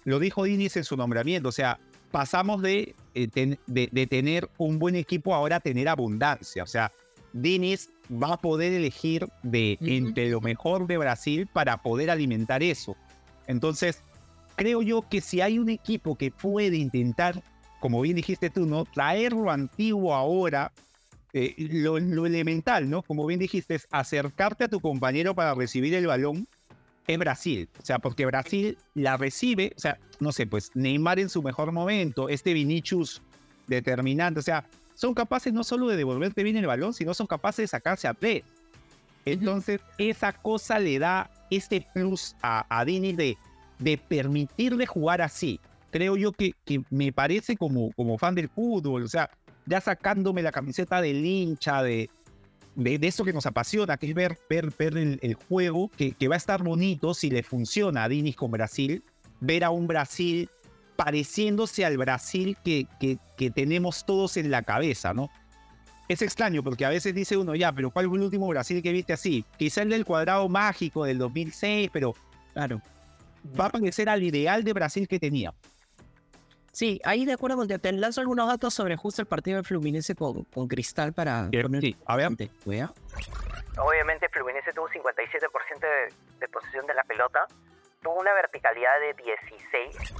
lo 0.06 0.20
dijo 0.20 0.44
Diniz 0.44 0.78
en 0.78 0.84
su 0.84 0.96
nombramiento, 0.96 1.50
o 1.50 1.52
sea, 1.52 1.80
pasamos 2.12 2.62
de, 2.62 2.96
eh, 3.14 3.58
de, 3.68 4.08
tener 4.08 4.50
un 4.58 4.80
buen 4.80 4.96
equipo 4.96 5.36
ahora 5.36 5.58
a 5.58 5.60
tener 5.60 5.90
abundancia, 5.90 6.64
o 6.64 6.68
sea, 6.68 6.92
Diniz 7.34 7.90
va 8.12 8.34
a 8.34 8.38
poder 8.38 8.72
elegir 8.72 9.28
de 9.44 9.78
entre 9.82 10.30
lo 10.30 10.40
mejor 10.40 10.88
de 10.88 10.98
Brasil 10.98 11.48
para 11.52 11.82
poder 11.82 12.10
alimentar 12.10 12.64
eso. 12.64 12.96
Entonces, 13.48 14.02
creo 14.56 14.82
yo 14.82 15.04
que 15.10 15.20
si 15.20 15.42
hay 15.42 15.60
un 15.60 15.70
equipo 15.70 16.16
que 16.16 16.32
puede 16.32 16.78
intentar 16.78 17.44
como 17.80 18.02
bien 18.02 18.16
dijiste 18.16 18.50
tú, 18.50 18.66
¿no? 18.66 18.86
Traer 18.86 19.34
lo 19.34 19.52
antiguo 19.52 20.14
ahora, 20.16 20.72
eh, 21.34 21.56
lo, 21.58 21.98
elemental, 21.98 22.90
¿no? 22.90 23.02
Como 23.04 23.26
bien 23.26 23.40
dijiste, 23.40 23.76
es 23.76 23.88
acercarte 23.92 24.66
a 24.66 24.68
tu 24.68 24.80
compañero 24.80 25.36
para 25.36 25.54
recibir 25.54 25.94
el 25.94 26.08
balón, 26.08 26.48
es 27.06 27.18
Brasil. 27.18 27.70
O 27.82 27.86
sea, 27.86 28.00
porque 28.00 28.26
Brasil 28.26 28.78
la 28.96 29.18
recibe, 29.18 29.74
o 29.76 29.80
sea, 29.80 30.00
no 30.20 30.32
sé, 30.32 30.48
pues 30.48 30.72
Neymar 30.74 31.20
en 31.20 31.30
su 31.30 31.44
mejor 31.44 31.72
momento, 31.72 32.30
este 32.30 32.54
Vinicius 32.54 33.22
determinante, 33.68 34.40
o 34.40 34.44
sea, 34.44 34.66
son 34.96 35.14
capaces 35.14 35.54
no 35.54 35.64
solo 35.64 35.88
de 35.88 35.98
devolverte 35.98 36.44
bien 36.44 36.58
el 36.58 36.66
balón, 36.66 36.94
sino 36.94 37.14
son 37.14 37.28
capaces 37.28 37.64
de 37.64 37.68
sacarse 37.68 38.08
a 38.08 38.14
tres. 38.14 38.44
Entonces, 39.26 39.82
esa 39.98 40.34
cosa 40.34 40.80
le 40.80 40.98
da 41.00 41.30
este 41.52 41.86
plus 41.94 42.36
a, 42.42 42.66
a 42.70 42.84
Dini 42.86 43.14
de, 43.14 43.38
de 43.78 43.98
permitirle 43.98 44.86
jugar 44.86 45.22
así 45.22 45.60
creo 45.92 46.18
yo 46.18 46.32
que, 46.32 46.54
que 46.66 46.84
me 46.90 47.12
parece 47.12 47.56
como, 47.58 47.92
como 47.94 48.18
fan 48.18 48.36
del 48.36 48.50
fútbol, 48.50 49.04
o 49.04 49.08
sea, 49.08 49.30
ya 49.66 49.82
sacándome 49.82 50.42
la 50.42 50.52
camiseta 50.52 51.02
del 51.02 51.26
hincha, 51.26 51.84
de, 51.84 52.10
de, 52.76 53.00
eso 53.08 53.26
que 53.26 53.34
nos 53.34 53.46
apasiona, 53.46 53.98
que 53.98 54.08
es 54.08 54.14
ver, 54.14 54.38
ver, 54.50 54.72
ver 54.78 54.98
el, 54.98 55.34
juego, 55.48 55.90
que, 55.90 56.12
que, 56.12 56.28
va 56.28 56.36
a 56.36 56.38
estar 56.38 56.64
bonito 56.64 57.14
si 57.14 57.30
le 57.30 57.44
funciona 57.44 58.04
a 58.04 58.10
Dinis 58.10 58.36
con 58.36 58.52
Brasil, 58.52 59.04
ver 59.40 59.64
a 59.64 59.70
un 59.70 59.88
Brasil 59.88 60.50
pareciéndose 60.96 61.86
al 61.86 61.98
Brasil 61.98 62.58
que, 62.64 62.88
que, 63.00 63.18
que, 63.38 63.52
tenemos 63.52 64.06
todos 64.06 64.38
en 64.38 64.52
la 64.52 64.64
cabeza, 64.64 65.14
¿no? 65.14 65.30
Es 66.08 66.22
extraño 66.22 66.64
porque 66.64 66.86
a 66.86 66.90
veces 66.90 67.14
dice 67.14 67.36
uno, 67.36 67.54
ya, 67.54 67.72
pero 67.74 67.92
¿cuál 67.92 68.08
fue 68.08 68.18
el 68.18 68.24
último 68.24 68.48
Brasil 68.48 68.82
que 68.82 68.94
viste 68.94 69.14
así? 69.14 69.44
Quizá 69.58 69.82
el 69.82 69.90
del 69.90 70.06
cuadrado 70.06 70.48
mágico 70.48 71.04
del 71.04 71.18
2006, 71.18 71.90
pero 71.92 72.16
claro, 72.54 72.82
va 73.60 73.66
a 73.66 73.70
parecer 73.70 74.08
al 74.08 74.24
ideal 74.24 74.64
de 74.64 74.74
Brasil 74.74 75.08
que 75.08 75.20
tenía. 75.20 75.54
Sí, 76.78 77.02
ahí 77.06 77.26
de 77.26 77.34
acuerdo 77.34 77.58
con 77.58 77.68
te 77.68 77.92
lanzo 77.92 78.22
algunos 78.22 78.48
datos 78.48 78.72
sobre 78.72 78.96
justo 78.98 79.24
el 79.24 79.28
partido 79.28 79.58
de 79.58 79.64
Fluminense 79.64 80.14
con, 80.14 80.44
con 80.44 80.68
Cristal 80.68 81.12
para 81.12 81.50
poner 81.50 81.82
sí, 81.82 81.98
a 82.06 82.16
ver. 82.16 82.28
Obviamente 82.28 84.30
Fluminense 84.30 84.72
tuvo 84.74 84.88
57% 84.88 85.80
de, 85.80 86.14
de 86.40 86.48
posesión 86.48 86.86
de 86.86 86.94
la 86.94 87.04
pelota, 87.04 87.48
tuvo 88.04 88.20
una 88.20 88.32
verticalidad 88.32 88.92
de 89.00 89.24
16. 89.24 90.14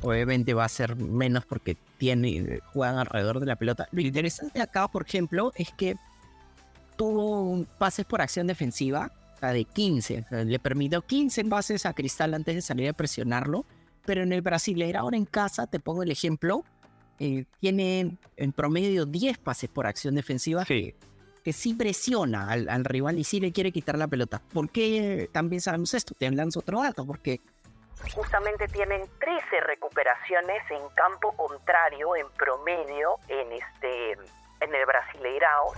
Obviamente 0.00 0.54
va 0.54 0.64
a 0.64 0.68
ser 0.70 0.96
menos 0.96 1.44
porque 1.44 1.76
tiene, 1.98 2.60
juegan 2.72 2.96
alrededor 2.96 3.40
de 3.40 3.44
la 3.44 3.56
pelota. 3.56 3.86
Lo 3.92 4.00
interesante 4.00 4.62
acá, 4.62 4.88
por 4.88 5.06
ejemplo, 5.06 5.52
es 5.56 5.70
que 5.72 5.96
tuvo 6.96 7.66
pases 7.76 8.06
por 8.06 8.22
acción 8.22 8.46
defensiva 8.46 9.12
de 9.42 9.62
15. 9.62 10.24
le 10.30 10.58
permitió 10.58 11.02
15 11.02 11.44
pases 11.44 11.84
a 11.84 11.92
Cristal 11.92 12.32
antes 12.32 12.54
de 12.54 12.62
salir 12.62 12.88
a 12.88 12.94
presionarlo 12.94 13.66
pero 14.08 14.22
en 14.22 14.32
el 14.32 14.40
Brasileirao 14.40 15.02
ahora 15.02 15.18
en 15.18 15.26
casa, 15.26 15.66
te 15.66 15.80
pongo 15.80 16.02
el 16.02 16.10
ejemplo, 16.10 16.64
eh, 17.18 17.44
tiene 17.60 18.16
en 18.38 18.52
promedio 18.52 19.04
10 19.04 19.36
pases 19.36 19.68
por 19.68 19.86
acción 19.86 20.14
defensiva 20.14 20.64
que, 20.64 20.94
sí 21.52 21.74
presiona 21.74 22.50
al, 22.50 22.84
rival 22.86 23.18
y 23.18 23.24
sí 23.24 23.38
le 23.38 23.52
quiere 23.52 23.70
quitar 23.70 23.98
la 23.98 24.08
pelota. 24.08 24.40
¿Por 24.54 24.70
qué 24.70 25.28
también 25.30 25.60
sabemos 25.60 25.92
esto? 25.92 26.14
Te 26.14 26.30
lanzo 26.30 26.60
otro 26.60 26.82
dato, 26.82 27.06
porque... 27.06 27.42
Justamente 28.14 28.66
tienen 28.68 29.02
13 29.20 29.60
recuperaciones 29.66 30.62
en 30.70 30.88
campo 30.94 31.32
contrario 31.36 32.16
en 32.16 32.26
promedio 32.30 33.16
en, 33.28 33.52
este, 33.52 34.12
en 34.12 34.74
el 34.74 34.86
Brasileirao. 34.86 35.72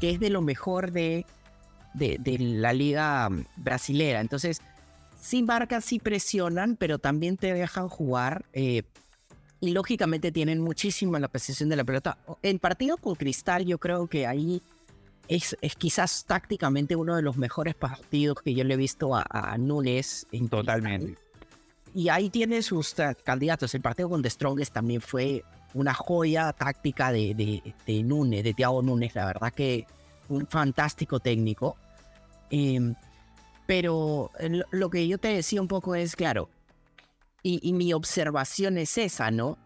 Que 0.00 0.12
es 0.12 0.20
de 0.20 0.30
lo 0.30 0.40
mejor 0.40 0.92
de, 0.92 1.26
de, 1.92 2.16
de 2.20 2.38
la 2.38 2.72
liga 2.72 3.28
brasilera. 3.56 4.20
Entonces, 4.20 4.62
sí 5.20 5.42
marcan, 5.42 5.82
sí 5.82 5.98
presionan, 5.98 6.76
pero 6.76 6.98
también 6.98 7.36
te 7.36 7.52
dejan 7.52 7.88
jugar. 7.88 8.44
Eh, 8.52 8.82
y 9.60 9.72
lógicamente 9.72 10.32
tienen 10.32 10.60
muchísimo 10.60 11.18
la 11.18 11.28
posesión 11.28 11.68
de 11.68 11.76
la 11.76 11.84
pelota. 11.84 12.16
En 12.42 12.58
partido 12.58 12.96
con 12.96 13.14
Cristal, 13.14 13.66
yo 13.66 13.78
creo 13.78 14.06
que 14.06 14.26
ahí 14.26 14.62
es, 15.28 15.56
es, 15.60 15.76
quizás 15.76 16.24
tácticamente 16.24 16.96
uno 16.96 17.14
de 17.14 17.22
los 17.22 17.36
mejores 17.36 17.74
partidos 17.74 18.40
que 18.42 18.54
yo 18.54 18.64
le 18.64 18.74
he 18.74 18.76
visto 18.78 19.14
a, 19.14 19.24
a 19.28 19.58
Nunes. 19.58 20.26
En 20.32 20.48
Totalmente. 20.48 21.20
Y 21.94 22.08
ahí 22.08 22.30
tiene 22.30 22.62
sus 22.62 22.94
candidatos. 23.22 23.74
El 23.74 23.82
partido 23.82 24.08
con 24.08 24.22
The 24.22 24.30
Strongest 24.30 24.72
también 24.72 25.00
fue 25.00 25.44
una 25.74 25.92
joya 25.92 26.52
táctica 26.52 27.12
de, 27.12 27.34
de, 27.34 27.74
de 27.86 28.02
Nunes, 28.02 28.42
de 28.42 28.54
Thiago 28.54 28.80
Nunes. 28.80 29.14
La 29.14 29.26
verdad 29.26 29.52
que 29.52 29.86
un 30.28 30.46
fantástico 30.46 31.20
técnico. 31.20 31.76
Eh, 32.50 32.94
pero 33.70 34.32
lo 34.72 34.90
que 34.90 35.06
yo 35.06 35.18
te 35.18 35.28
decía 35.28 35.62
un 35.62 35.68
poco 35.68 35.94
es, 35.94 36.16
claro, 36.16 36.50
y, 37.40 37.72
mi 37.72 37.92
observación 37.92 38.78
es 38.78 38.98
esa, 38.98 39.30
¿no? 39.30 39.58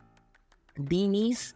Dinis 0.76 1.54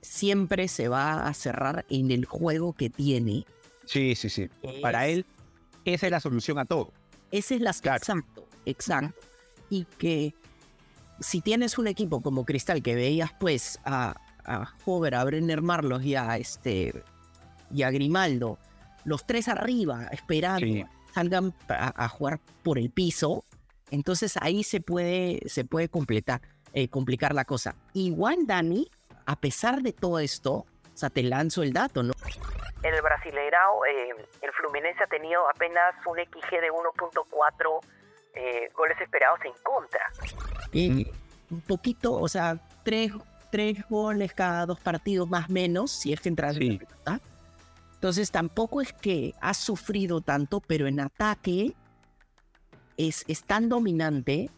siempre 0.00 0.68
se 0.68 0.86
va 0.86 1.26
a 1.26 1.34
cerrar 1.34 1.84
en 1.90 2.12
el 2.12 2.26
juego 2.26 2.74
que 2.74 2.90
tiene. 2.90 3.44
Sí, 3.86 4.14
sí, 4.14 4.30
sí. 4.30 4.48
Para 4.80 5.08
él, 5.08 5.26
esa 5.84 6.06
es 6.06 6.12
la 6.12 6.20
solución 6.20 6.60
a 6.60 6.64
todo. 6.64 6.92
Esa 7.32 7.56
es 7.56 7.60
la 7.60 7.70
exacto, 7.70 8.46
exacto. 8.64 9.26
Y 9.68 9.84
que 9.98 10.34
si 11.18 11.40
tienes 11.40 11.76
un 11.76 11.88
equipo 11.88 12.20
como 12.20 12.44
Cristal 12.44 12.84
que 12.84 12.94
veías 12.94 13.32
pues 13.40 13.80
a, 13.84 14.14
a 14.44 14.74
Hover, 14.84 15.16
a 15.16 15.24
Brenner 15.24 15.60
Marlos 15.60 16.04
y 16.04 16.14
a 16.14 16.36
este 16.36 17.02
y 17.74 17.82
a 17.82 17.90
Grimaldo, 17.90 18.60
los 19.04 19.26
tres 19.26 19.48
arriba, 19.48 20.06
esperando 20.12 20.88
salgan 21.18 21.52
a, 21.68 22.08
jugar 22.08 22.38
por 22.62 22.78
el 22.78 22.90
piso, 22.90 23.44
entonces 23.90 24.36
ahí 24.40 24.62
se 24.62 24.80
puede, 24.80 25.40
se 25.48 25.64
puede 25.64 25.88
completar, 25.88 26.40
eh, 26.72 26.88
complicar 26.88 27.34
la 27.34 27.44
cosa. 27.44 27.74
Igual, 27.92 28.46
Dani, 28.46 28.88
a 29.26 29.36
pesar 29.36 29.82
de 29.82 29.92
todo 29.92 30.20
esto, 30.20 30.52
o 30.52 30.66
sea, 30.94 31.10
te 31.10 31.24
lanzo 31.24 31.62
el 31.62 31.72
dato, 31.72 32.04
¿no? 32.04 32.12
En 32.84 32.94
el 32.94 33.02
Brasileirao, 33.02 33.84
eh, 33.86 34.14
el 34.42 34.52
Fluminense 34.52 35.02
ha 35.02 35.08
tenido 35.08 35.48
apenas 35.48 35.94
un 36.06 36.18
XG 36.18 36.60
de 36.60 36.70
1.4 36.70 37.80
eh, 38.34 38.70
goles 38.76 39.00
esperados 39.00 39.40
en 39.44 39.52
contra. 39.64 40.00
un 41.50 41.60
poquito, 41.62 42.12
o 42.12 42.28
sea, 42.28 42.58
tres, 42.84 43.10
tres 43.50 43.78
goles 43.88 44.32
cada 44.34 44.66
dos 44.66 44.78
partidos 44.78 45.28
más 45.28 45.50
o 45.50 45.52
menos, 45.52 45.90
si 45.90 46.12
es 46.12 46.20
que 46.20 46.28
entras 46.28 46.56
en 46.56 46.78
la 47.04 47.20
entonces 47.98 48.30
tampoco 48.30 48.80
es 48.80 48.92
que 48.92 49.34
ha 49.40 49.52
sufrido 49.54 50.20
tanto, 50.20 50.60
pero 50.60 50.86
en 50.86 51.00
ataque 51.00 51.74
es, 52.96 53.24
tan 53.44 53.68
dominante 53.68 54.50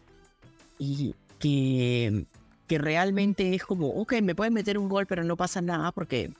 y 0.77 1.15
que, 1.39 2.27
que 2.67 2.77
realmente 2.77 3.55
es 3.55 3.63
como, 3.63 3.87
ok, 3.87 4.21
me 4.21 4.35
pueden 4.35 4.53
meter 4.53 4.77
un 4.77 4.87
gol, 4.87 5.07
pero 5.07 5.23
no 5.23 5.37
pasa 5.37 5.59
nada 5.59 5.91
porque 5.91 6.31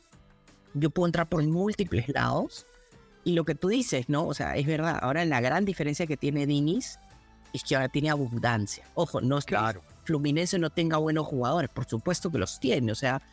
yo 0.76 0.92
puedo 0.92 1.08
entrar 1.08 1.28
por 1.28 1.44
múltiples 1.44 2.08
lados. 2.10 2.68
Y 3.24 3.34
lo 3.34 3.46
que 3.46 3.56
tú 3.56 3.70
dices, 3.70 4.08
¿no? 4.08 4.28
O 4.28 4.36
sea, 4.36 4.56
es 4.56 4.68
verdad. 4.68 5.00
Ahora 5.02 5.26
la 5.26 5.42
gran 5.42 5.66
diferencia 5.66 6.06
que 6.06 6.18
tiene 6.18 6.46
Dinis 6.46 7.00
es 7.52 7.64
que 7.64 7.76
ahora 7.76 7.90
tiene 7.90 8.12
abundancia. 8.12 8.84
Ojo, 8.94 9.22
no 9.22 9.40
es 9.40 9.46
que 9.46 9.58
Fluminense 10.04 10.60
no 10.60 10.70
tenga 10.70 10.98
buenos 10.98 11.26
jugadores, 11.26 11.72
por 11.72 11.86
supuesto 11.86 12.32
que 12.32 12.38
los 12.38 12.60
tiene. 12.60 12.92
O 12.92 12.96
sea, 12.96 13.24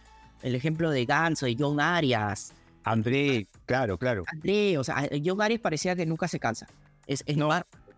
el 0.41 0.55
ejemplo 0.55 0.91
de 0.91 1.05
Ganso, 1.05 1.47
y 1.47 1.55
John 1.59 1.81
Arias, 1.81 2.55
André, 2.90 3.47
claro, 3.66 3.99
claro. 3.99 4.25
André, 4.26 4.78
o 4.78 4.85
sea, 4.85 5.09
yo 5.16 5.37
Gares 5.37 5.61
parecía 5.61 5.95
que 5.95 6.07
nunca 6.07 6.28
se 6.28 6.38
cansa. 6.38 6.66
Es, 7.07 7.23
es 7.26 7.37
no. 7.37 7.50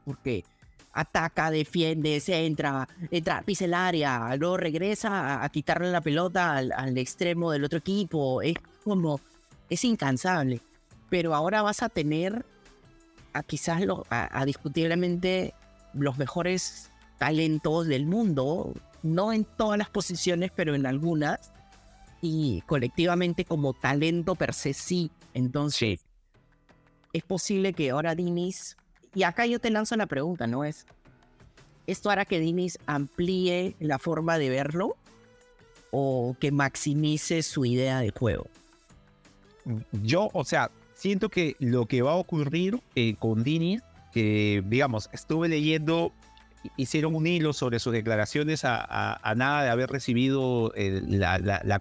porque 0.04 0.44
ataca, 0.92 1.50
defiende, 1.50 2.18
se 2.20 2.46
entra, 2.46 2.88
entra, 3.10 3.42
pisa 3.42 3.64
el 3.64 3.74
área, 3.74 4.34
luego 4.36 4.56
regresa 4.56 5.42
a, 5.42 5.48
quitarle 5.48 5.90
la 5.90 6.00
pelota 6.00 6.56
al, 6.56 6.98
extremo 6.98 7.52
del 7.52 7.64
otro 7.64 7.78
equipo. 7.78 8.42
Es 8.42 8.54
como, 8.84 9.20
es 9.68 9.84
incansable. 9.84 10.60
pero 11.08 11.34
ahora 11.34 11.62
vas 11.62 11.82
a 11.82 11.88
tener 11.88 12.44
a 13.32 13.42
quizás 13.42 13.82
lo, 13.82 14.06
a, 14.10 14.44
discutiblemente 14.44 15.54
los 15.94 16.18
mejores 16.18 16.90
talentos 17.18 17.86
del 17.86 18.06
mundo, 18.06 18.72
no 19.02 19.32
en 19.32 19.44
todas 19.44 19.78
las 19.78 19.90
posiciones, 19.90 20.50
pero 20.54 20.74
en 20.74 20.86
algunas, 20.86 21.52
y 22.20 22.62
colectivamente 22.66 23.44
como 23.44 23.72
talento 23.72 24.34
per 24.34 24.54
se 24.54 24.74
sí. 24.74 25.10
Entonces, 25.34 26.00
es 27.12 27.22
posible 27.22 27.72
que 27.72 27.90
ahora 27.90 28.14
Dinis, 28.14 28.76
y 29.14 29.22
acá 29.22 29.46
yo 29.46 29.58
te 29.58 29.70
lanzo 29.70 29.96
la 29.96 30.06
pregunta, 30.06 30.46
¿no? 30.46 30.64
Es, 30.64 30.86
¿esto 31.86 32.10
hará 32.10 32.24
que 32.24 32.40
Dinis 32.40 32.78
amplíe 32.86 33.74
la 33.80 33.98
forma 33.98 34.38
de 34.38 34.50
verlo 34.50 34.96
o 35.90 36.36
que 36.38 36.52
maximice 36.52 37.42
su 37.42 37.64
idea 37.64 38.00
de 38.00 38.10
juego? 38.10 38.46
Yo, 39.92 40.28
o 40.32 40.44
sea, 40.44 40.70
siento 40.94 41.28
que 41.28 41.56
lo 41.58 41.86
que 41.86 42.02
va 42.02 42.12
a 42.12 42.16
ocurrir 42.16 42.80
eh, 42.94 43.14
con 43.18 43.42
Dinis, 43.42 43.82
que 44.12 44.62
digamos, 44.66 45.08
estuve 45.12 45.48
leyendo, 45.48 46.12
hicieron 46.76 47.14
un 47.14 47.26
hilo 47.26 47.52
sobre 47.52 47.78
sus 47.78 47.92
declaraciones 47.92 48.62
a, 48.64 49.34
nada 49.36 49.64
de 49.64 49.70
haber 49.70 49.90
recibido 49.90 50.72
la, 50.76 51.80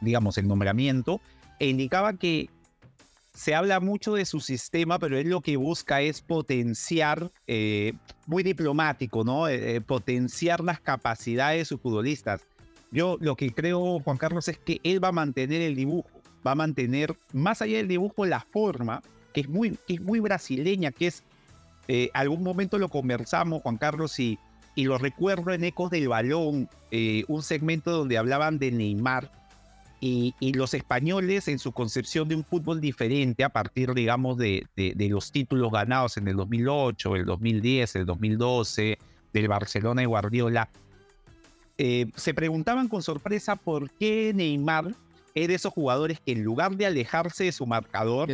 digamos, 0.00 0.38
el 0.38 0.48
nombramiento, 0.48 1.20
e 1.58 1.68
indicaba 1.68 2.14
que 2.14 2.48
se 3.34 3.54
habla 3.54 3.80
mucho 3.80 4.14
de 4.14 4.24
su 4.24 4.40
sistema, 4.40 4.98
pero 4.98 5.16
él 5.16 5.28
lo 5.28 5.40
que 5.40 5.56
busca 5.56 6.00
es 6.00 6.20
potenciar, 6.20 7.30
eh, 7.46 7.94
muy 8.26 8.42
diplomático, 8.42 9.24
¿no? 9.24 9.48
Eh, 9.48 9.80
potenciar 9.80 10.60
las 10.60 10.80
capacidades 10.80 11.60
de 11.60 11.64
sus 11.64 11.80
futbolistas. 11.80 12.42
Yo 12.90 13.16
lo 13.20 13.36
que 13.36 13.52
creo, 13.52 14.00
Juan 14.00 14.16
Carlos, 14.16 14.48
es 14.48 14.58
que 14.58 14.80
él 14.82 15.02
va 15.02 15.08
a 15.08 15.12
mantener 15.12 15.62
el 15.62 15.76
dibujo, 15.76 16.10
va 16.46 16.52
a 16.52 16.56
mantener, 16.56 17.16
más 17.32 17.62
allá 17.62 17.76
del 17.76 17.88
dibujo, 17.88 18.26
la 18.26 18.40
forma, 18.40 19.02
que 19.32 19.42
es 19.42 19.48
muy, 19.48 19.78
que 19.86 19.94
es 19.94 20.00
muy 20.00 20.20
brasileña, 20.20 20.90
que 20.90 21.06
es, 21.06 21.22
eh, 21.88 22.10
algún 22.14 22.42
momento 22.42 22.78
lo 22.78 22.88
conversamos, 22.88 23.62
Juan 23.62 23.76
Carlos, 23.76 24.18
y, 24.18 24.38
y 24.74 24.84
lo 24.84 24.98
recuerdo 24.98 25.52
en 25.52 25.64
Ecos 25.64 25.90
del 25.90 26.08
Balón, 26.08 26.68
eh, 26.90 27.24
un 27.28 27.42
segmento 27.42 27.90
donde 27.90 28.18
hablaban 28.18 28.58
de 28.58 28.70
Neymar, 28.70 29.30
y, 30.02 30.34
y, 30.40 30.54
los 30.54 30.72
españoles 30.72 31.46
en 31.48 31.58
su 31.58 31.72
concepción 31.72 32.26
de 32.26 32.34
un 32.34 32.42
fútbol 32.42 32.80
diferente 32.80 33.44
a 33.44 33.50
partir, 33.50 33.92
digamos, 33.92 34.38
de, 34.38 34.66
de, 34.74 35.08
los 35.10 35.30
títulos 35.30 35.70
ganados 35.70 36.16
en 36.16 36.26
el 36.26 36.36
2008, 36.36 37.16
el 37.16 37.26
2010, 37.26 37.96
el 37.96 38.06
2012, 38.06 38.98
del 39.34 39.48
Barcelona 39.48 40.02
y 40.02 40.06
Guardiola, 40.06 40.70
eh, 41.82 42.10
se 42.14 42.34
preguntaban 42.34 42.88
con 42.88 43.02
sorpresa 43.02 43.56
por 43.56 43.90
qué 43.90 44.32
Neymar 44.34 44.94
es 45.34 45.48
de 45.48 45.54
esos 45.54 45.72
jugadores 45.72 46.20
que 46.20 46.32
en 46.32 46.44
lugar 46.44 46.76
de 46.76 46.86
alejarse 46.86 47.44
de 47.44 47.52
su 47.52 47.66
marcador, 47.66 48.30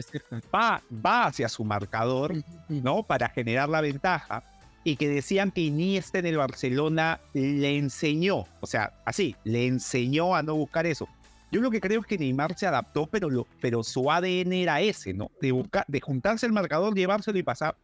va, 0.55 0.83
va 1.05 1.27
hacia 1.27 1.49
su 1.49 1.65
marcador, 1.65 2.35
¿no? 2.69 3.03
Para 3.03 3.29
generar 3.29 3.69
la 3.69 3.81
ventaja. 3.81 4.43
Y 4.85 4.97
que 4.97 5.09
decían 5.09 5.51
que 5.51 5.63
Iniesta 5.63 6.19
en 6.19 6.27
el 6.27 6.37
Barcelona 6.37 7.21
le 7.35 7.77
enseñó, 7.77 8.45
o 8.61 8.67
sea, 8.67 8.93
así, 9.05 9.35
le 9.43 9.67
enseñó 9.67 10.37
a 10.37 10.43
no 10.43 10.55
buscar 10.55 10.87
eso. 10.87 11.09
Yo 11.51 11.61
lo 11.61 11.71
que 11.71 11.81
creo 11.81 12.01
es 12.01 12.07
que 12.07 12.19
Neymar 12.19 12.57
se 12.57 12.67
adaptó, 12.67 13.07
pero, 13.07 13.29
lo, 13.29 13.47
pero 13.61 13.83
su 13.83 14.11
ADN 14.11 14.53
era 14.53 14.81
ese, 14.81 15.13
¿no? 15.13 15.31
De, 15.41 15.51
buscar, 15.53 15.85
de 15.89 16.01
juntarse 16.01 16.47
el 16.47 16.53
marcador, 16.53 16.95
llevárselo 16.95 17.39
y 17.39 17.43
pasar 17.43 17.77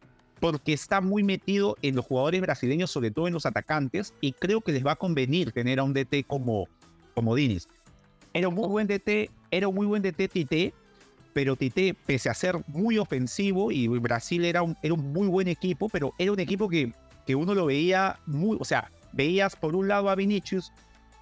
porque 0.43 0.73
está 0.73 0.99
muy 0.99 1.23
metido 1.23 1.77
en 1.81 1.95
los 1.95 2.05
jugadores 2.05 2.41
brasileños, 2.41 2.91
sobre 2.91 3.11
todo 3.11 3.27
en 3.27 3.33
los 3.33 3.45
atacantes, 3.45 4.13
y 4.19 4.33
creo 4.33 4.59
que 4.59 4.73
les 4.73 4.85
va 4.85 4.91
a 4.91 4.95
convenir 4.97 5.53
tener 5.53 5.79
a 5.79 5.83
un 5.83 5.93
DT 5.93 6.25
como, 6.27 6.67
como 7.15 7.33
Diniz. 7.33 7.69
Era 8.33 8.47
un 8.47 8.55
muy 8.55 8.67
buen 8.67 8.87
DT, 8.87 9.29
era 9.51 9.67
un 9.67 9.75
muy 9.75 9.85
buen 9.85 10.01
DT 10.01 10.27
Tite, 10.27 10.73
pero 11.33 11.55
Tite, 11.55 11.93
pese 11.93 12.29
a 12.29 12.33
ser 12.33 12.63
muy 12.67 12.97
ofensivo, 12.97 13.71
y 13.71 13.87
Brasil 13.87 14.45
era 14.45 14.63
un, 14.63 14.75
era 14.81 14.93
un 14.93 15.13
muy 15.13 15.27
buen 15.27 15.47
equipo, 15.47 15.89
pero 15.89 16.13
era 16.17 16.31
un 16.31 16.39
equipo 16.39 16.69
que, 16.69 16.91
que 17.25 17.35
uno 17.35 17.53
lo 17.53 17.67
veía 17.67 18.19
muy, 18.25 18.57
o 18.59 18.65
sea, 18.65 18.91
veías 19.11 19.55
por 19.55 19.75
un 19.75 19.87
lado 19.87 20.09
a 20.09 20.15
Vinicius, 20.15 20.71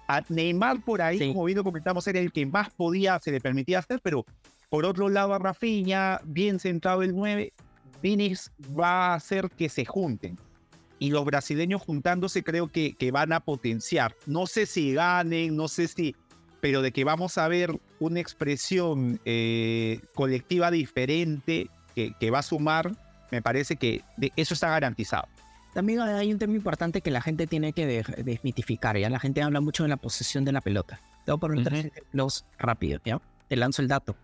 a 0.08 0.22
Neymar 0.28 0.82
por 0.84 1.00
ahí, 1.02 1.18
como 1.28 1.44
bien 1.44 1.58
lo 1.58 1.64
comentamos, 1.64 2.06
era 2.06 2.18
el 2.18 2.32
que 2.32 2.46
más 2.46 2.70
podía, 2.70 3.18
se 3.18 3.30
le 3.30 3.40
permitía 3.40 3.78
hacer, 3.78 4.00
pero 4.02 4.24
por 4.68 4.84
otro 4.84 5.08
lado 5.08 5.34
a 5.34 5.38
Rafinha, 5.38 6.20
bien 6.24 6.58
centrado 6.58 7.02
el 7.02 7.14
9, 7.14 7.52
Phoenix 8.00 8.50
va 8.78 9.08
a 9.08 9.14
hacer 9.14 9.50
que 9.50 9.68
se 9.68 9.84
junten. 9.84 10.38
Y 10.98 11.10
los 11.10 11.24
brasileños 11.24 11.82
juntándose 11.82 12.42
creo 12.42 12.68
que, 12.68 12.94
que 12.94 13.10
van 13.10 13.32
a 13.32 13.40
potenciar. 13.40 14.14
No 14.26 14.46
sé 14.46 14.66
si 14.66 14.94
ganen, 14.94 15.56
no 15.56 15.66
sé 15.66 15.88
si, 15.88 16.14
pero 16.62 16.80
de 16.80 16.92
que 16.92 17.02
vamos 17.02 17.38
a 17.38 17.48
ver 17.48 17.76
una 17.98 18.20
expresión 18.20 19.20
eh, 19.24 19.98
colectiva 20.14 20.70
diferente 20.70 21.68
que, 21.96 22.14
que, 22.20 22.30
va 22.30 22.38
a 22.38 22.42
sumar, 22.42 22.92
me 23.32 23.42
parece 23.42 23.74
que 23.74 24.02
eso 24.36 24.54
está 24.54 24.70
garantizado. 24.70 25.26
También 25.74 26.00
hay 26.00 26.32
un 26.32 26.38
tema 26.38 26.54
importante 26.54 27.00
que 27.00 27.10
la 27.10 27.20
gente 27.20 27.48
tiene 27.48 27.72
que 27.72 28.04
desmitificar. 28.18 28.96
Ya 28.96 29.10
la 29.10 29.18
gente 29.18 29.42
habla 29.42 29.60
mucho 29.60 29.82
de 29.82 29.88
la 29.88 29.96
posesión 29.96 30.44
de 30.44 30.52
la 30.52 30.60
pelota. 30.60 31.00
Tengo 31.26 31.38
por 31.38 31.50
uh 31.50 31.56
-huh. 31.56 32.44
rápido, 32.58 33.00
¿ya? 33.04 33.20
Te 33.48 33.56
lanzo 33.56 33.82
el 33.82 33.88
dato. 33.88 34.14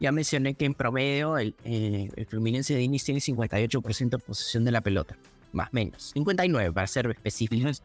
Ya 0.00 0.10
mencioné 0.10 0.54
que 0.54 0.64
en 0.64 0.72
promedio 0.72 1.36
el, 1.36 1.54
eh, 1.64 2.08
el 2.16 2.26
Fluminense 2.26 2.72
de 2.72 2.80
Diniz 2.80 3.04
tiene 3.04 3.20
58% 3.20 4.08
de 4.08 4.18
posesión 4.18 4.64
de 4.64 4.72
la 4.72 4.80
pelota, 4.80 5.18
más 5.52 5.68
o 5.68 5.70
menos. 5.72 6.12
59 6.14 6.72
para 6.72 6.86
ser 6.86 7.10
específicos. 7.10 7.82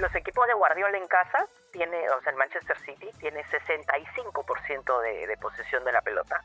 Los 0.00 0.14
equipos 0.14 0.46
de 0.46 0.54
Guardiola 0.54 0.96
en 0.96 1.06
casa, 1.06 1.46
tiene, 1.72 2.08
o 2.10 2.20
sea, 2.22 2.32
el 2.32 2.38
Manchester 2.38 2.76
City 2.78 3.08
tiene 3.18 3.44
65% 3.44 5.02
de, 5.02 5.26
de 5.26 5.36
posesión 5.36 5.84
de 5.84 5.92
la 5.92 6.00
pelota. 6.00 6.42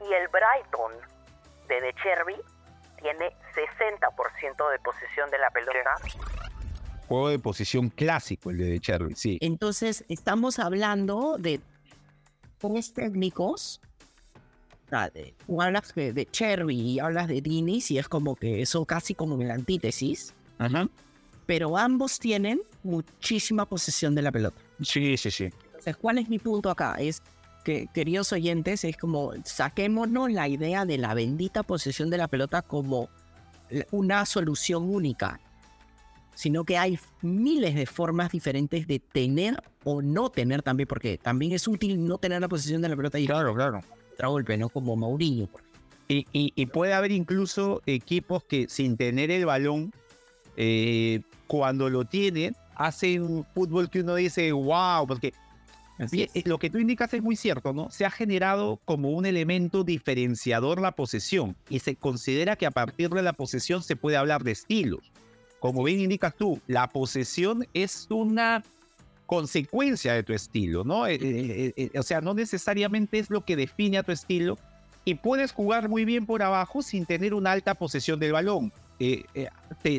Y 0.00 0.12
el 0.12 0.28
Brighton 0.28 0.92
de 1.68 1.80
De 1.80 1.94
Cherby 1.94 2.36
tiene 3.00 3.34
60% 3.54 4.70
de 4.70 4.78
posesión 4.80 5.30
de 5.30 5.38
la 5.38 5.50
pelota. 5.50 5.94
Juego 7.08 7.30
de 7.30 7.38
posición 7.38 7.88
clásico 7.88 8.50
el 8.50 8.58
de 8.58 8.64
De 8.66 8.80
Cherby, 8.80 9.14
sí. 9.14 9.38
Entonces, 9.40 10.04
estamos 10.08 10.58
hablando 10.58 11.36
de 11.38 11.60
tres 12.58 12.92
técnicos 12.92 13.80
de, 14.90 15.34
hablas 15.58 15.94
de, 15.94 16.12
de 16.12 16.26
Cherry 16.26 16.76
y 16.76 16.98
hablas 16.98 17.28
de 17.28 17.40
Dinis 17.40 17.90
y 17.90 17.98
es 17.98 18.08
como 18.08 18.36
que 18.36 18.62
eso 18.62 18.84
casi 18.84 19.14
como 19.14 19.40
en 19.40 19.48
la 19.48 19.54
antítesis. 19.54 20.34
Ajá. 20.58 20.88
Pero 21.48 21.76
ambos 21.76 22.20
tienen 22.20 22.60
muchísima 22.84 23.66
posesión 23.66 24.14
de 24.14 24.22
la 24.22 24.30
pelota. 24.30 24.60
Sí, 24.82 25.16
sí, 25.16 25.32
sí. 25.32 25.44
Entonces, 25.44 25.96
¿cuál 25.96 26.18
es 26.18 26.28
mi 26.28 26.38
punto 26.38 26.70
acá? 26.70 26.94
Es 27.00 27.22
que, 27.64 27.88
queridos 27.92 28.32
oyentes, 28.32 28.84
es 28.84 28.96
como 28.96 29.32
saquémonos 29.44 30.30
la 30.30 30.46
idea 30.46 30.84
de 30.84 30.98
la 30.98 31.14
bendita 31.14 31.62
posesión 31.62 32.10
de 32.10 32.18
la 32.18 32.28
pelota 32.28 32.62
como 32.62 33.08
una 33.90 34.24
solución 34.26 34.88
única, 34.88 35.40
sino 36.34 36.64
que 36.64 36.78
hay 36.78 37.00
miles 37.22 37.74
de 37.74 37.86
formas 37.86 38.30
diferentes 38.30 38.86
de 38.86 39.00
tener 39.00 39.60
o 39.84 40.02
no 40.02 40.30
tener 40.30 40.62
también, 40.62 40.86
porque 40.86 41.18
también 41.18 41.52
es 41.52 41.66
útil 41.66 42.06
no 42.06 42.18
tener 42.18 42.40
la 42.42 42.48
posesión 42.48 42.82
de 42.82 42.90
la 42.90 42.96
pelota. 42.96 43.18
Y 43.18 43.26
claro, 43.26 43.54
claro 43.54 43.80
golpe, 44.26 44.56
¿no? 44.56 44.68
Como 44.68 44.96
Mourinho. 44.96 45.48
Y, 46.08 46.26
y, 46.32 46.66
puede 46.66 46.94
haber 46.94 47.12
incluso 47.12 47.82
equipos 47.84 48.42
que 48.42 48.66
sin 48.70 48.96
tener 48.96 49.30
el 49.30 49.44
balón, 49.44 49.92
eh, 50.60 51.22
cuando 51.46 51.88
lo 51.88 52.04
tienen, 52.04 52.56
hacen 52.74 53.22
un 53.22 53.44
fútbol 53.54 53.88
que 53.88 54.00
uno 54.00 54.16
dice, 54.16 54.50
wow, 54.50 55.06
porque 55.06 55.32
lo 56.44 56.58
que 56.58 56.68
tú 56.68 56.78
indicas 56.78 57.14
es 57.14 57.22
muy 57.22 57.36
cierto, 57.36 57.72
¿no? 57.72 57.90
Se 57.90 58.04
ha 58.04 58.10
generado 58.10 58.80
como 58.84 59.10
un 59.10 59.24
elemento 59.24 59.84
diferenciador 59.84 60.80
la 60.80 60.92
posesión 60.92 61.56
y 61.70 61.78
se 61.78 61.94
considera 61.94 62.56
que 62.56 62.66
a 62.66 62.70
partir 62.72 63.10
de 63.10 63.22
la 63.22 63.32
posesión 63.32 63.82
se 63.82 63.96
puede 63.96 64.16
hablar 64.16 64.42
de 64.42 64.50
estilos. 64.50 65.12
Como 65.60 65.84
bien 65.84 66.00
indicas 66.00 66.34
tú, 66.36 66.60
la 66.66 66.88
posesión 66.88 67.66
es 67.72 68.06
una 68.10 68.62
consecuencia 69.26 70.14
de 70.14 70.22
tu 70.24 70.32
estilo, 70.32 70.82
¿no? 70.82 71.06
Eh, 71.06 71.18
eh, 71.20 71.72
eh, 71.76 71.98
o 71.98 72.02
sea, 72.02 72.20
no 72.20 72.34
necesariamente 72.34 73.18
es 73.18 73.30
lo 73.30 73.44
que 73.44 73.56
define 73.56 73.98
a 73.98 74.02
tu 74.02 74.10
estilo 74.10 74.58
y 75.04 75.14
puedes 75.14 75.52
jugar 75.52 75.88
muy 75.88 76.04
bien 76.04 76.26
por 76.26 76.42
abajo 76.42 76.82
sin 76.82 77.06
tener 77.06 77.34
una 77.34 77.52
alta 77.52 77.74
posesión 77.74 78.18
del 78.18 78.32
balón. 78.32 78.72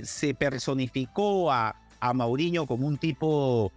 Se 0.03 0.33
personificó 0.33 1.51
a, 1.51 1.75
a 1.99 2.13
Mauriño 2.13 2.65
como 2.67 2.87
un 2.87 2.97
tipo 2.97 3.71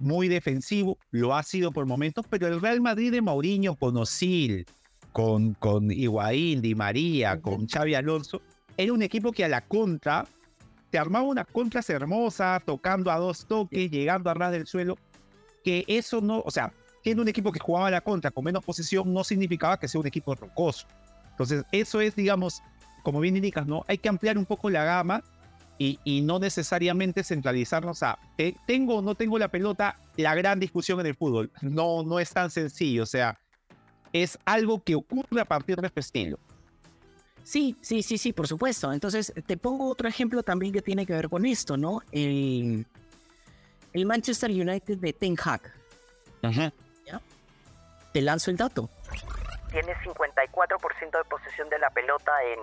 muy 0.00 0.28
defensivo, 0.28 0.96
lo 1.10 1.34
ha 1.34 1.42
sido 1.42 1.70
por 1.70 1.84
momentos, 1.84 2.24
pero 2.30 2.46
el 2.46 2.60
Real 2.60 2.80
Madrid 2.80 3.12
de 3.12 3.20
Mauriño 3.20 3.74
con 3.74 3.96
Osil, 3.98 4.64
con, 5.12 5.52
con 5.54 5.90
Higuaín, 5.90 6.62
Di 6.62 6.74
María, 6.74 7.40
con 7.40 7.66
Xavi 7.68 7.94
Alonso, 7.94 8.40
era 8.76 8.92
un 8.92 9.02
equipo 9.02 9.32
que 9.32 9.44
a 9.44 9.48
la 9.48 9.60
contra 9.60 10.24
te 10.90 10.98
armaba 10.98 11.26
unas 11.26 11.46
contras 11.46 11.90
hermosas, 11.90 12.64
tocando 12.64 13.10
a 13.10 13.18
dos 13.18 13.44
toques, 13.46 13.90
llegando 13.90 14.30
a 14.30 14.34
ras 14.34 14.52
del 14.52 14.66
suelo, 14.66 14.96
que 15.62 15.84
eso 15.86 16.20
no, 16.20 16.40
o 16.46 16.50
sea, 16.50 16.72
siendo 17.02 17.22
un 17.22 17.28
equipo 17.28 17.52
que 17.52 17.60
jugaba 17.60 17.88
a 17.88 17.90
la 17.90 18.00
contra 18.00 18.30
con 18.30 18.44
menos 18.44 18.64
posesión, 18.64 19.12
no 19.12 19.24
significaba 19.24 19.78
que 19.78 19.88
sea 19.88 20.00
un 20.00 20.06
equipo 20.06 20.34
rocoso. 20.34 20.86
Entonces, 21.30 21.64
eso 21.72 22.00
es, 22.00 22.16
digamos, 22.16 22.62
como 23.08 23.20
bien 23.20 23.36
indicas, 23.36 23.66
¿no? 23.66 23.86
Hay 23.88 23.96
que 23.96 24.10
ampliar 24.10 24.36
un 24.36 24.44
poco 24.44 24.68
la 24.68 24.84
gama 24.84 25.24
y, 25.78 25.98
y 26.04 26.20
no 26.20 26.38
necesariamente 26.38 27.24
centralizarnos 27.24 28.02
a, 28.02 28.18
¿tengo 28.66 28.96
o 28.96 29.00
no 29.00 29.14
tengo 29.14 29.38
la 29.38 29.48
pelota? 29.48 29.98
La 30.18 30.34
gran 30.34 30.60
discusión 30.60 31.00
en 31.00 31.06
el 31.06 31.14
fútbol. 31.14 31.50
No, 31.62 32.02
no 32.02 32.20
es 32.20 32.30
tan 32.30 32.50
sencillo, 32.50 33.04
o 33.04 33.06
sea, 33.06 33.40
es 34.12 34.38
algo 34.44 34.84
que 34.84 34.94
ocurre 34.94 35.40
a 35.40 35.46
partir 35.46 35.80
de 35.80 35.86
este 35.86 36.00
estilo. 36.00 36.38
Sí, 37.44 37.76
sí, 37.80 38.02
sí, 38.02 38.18
sí, 38.18 38.34
por 38.34 38.46
supuesto. 38.46 38.92
Entonces, 38.92 39.32
te 39.46 39.56
pongo 39.56 39.88
otro 39.88 40.06
ejemplo 40.06 40.42
también 40.42 40.74
que 40.74 40.82
tiene 40.82 41.06
que 41.06 41.14
ver 41.14 41.30
con 41.30 41.46
esto, 41.46 41.78
¿no? 41.78 42.02
El, 42.12 42.84
el 43.94 44.04
Manchester 44.04 44.50
United 44.50 44.98
de 44.98 45.14
Ten 45.14 45.34
Hag. 45.42 45.62
Ajá. 46.42 46.74
¿ya? 47.06 47.22
Te 48.12 48.20
lanzo 48.20 48.50
el 48.50 48.58
dato. 48.58 48.90
Tiene 49.70 49.94
54% 49.96 51.18
de 51.18 51.24
posesión 51.28 51.68
de 51.68 51.78
la 51.78 51.90
pelota 51.90 52.32
en, 52.42 52.58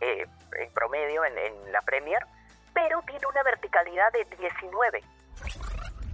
eh, 0.00 0.26
en 0.58 0.72
promedio 0.72 1.24
en, 1.24 1.38
en 1.38 1.72
la 1.72 1.80
Premier, 1.82 2.20
pero 2.74 3.02
tiene 3.06 3.26
una 3.30 3.42
verticalidad 3.42 4.12
de 4.12 4.36
19. 4.36 5.02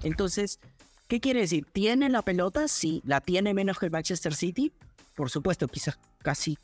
Entonces, 0.02 0.61
¿qué 1.09 1.20
quiere 1.20 1.40
decir? 1.40 1.66
¿Tiene 1.72 2.09
la 2.09 2.22
pelota? 2.22 2.68
Sí. 2.68 3.02
¿La 3.05 3.20
tiene 3.20 3.55
menos 3.55 3.79
que 3.79 3.87
el 3.87 3.92
Manchester 3.92 4.35
City? 4.35 4.72
Por 5.14 5.31
supuesto, 5.31 5.66
quizás 5.66 5.98
casi 6.22 6.59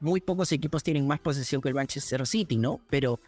muy 0.00 0.20
pocos 0.20 0.52
equipos 0.52 0.82
tienen 0.82 1.06
más 1.06 1.20
posesión 1.20 1.60
que 1.60 1.68
el 1.68 1.74
Manchester 1.74 2.26
City, 2.26 2.56
¿no? 2.56 2.80
Pero 2.90 3.20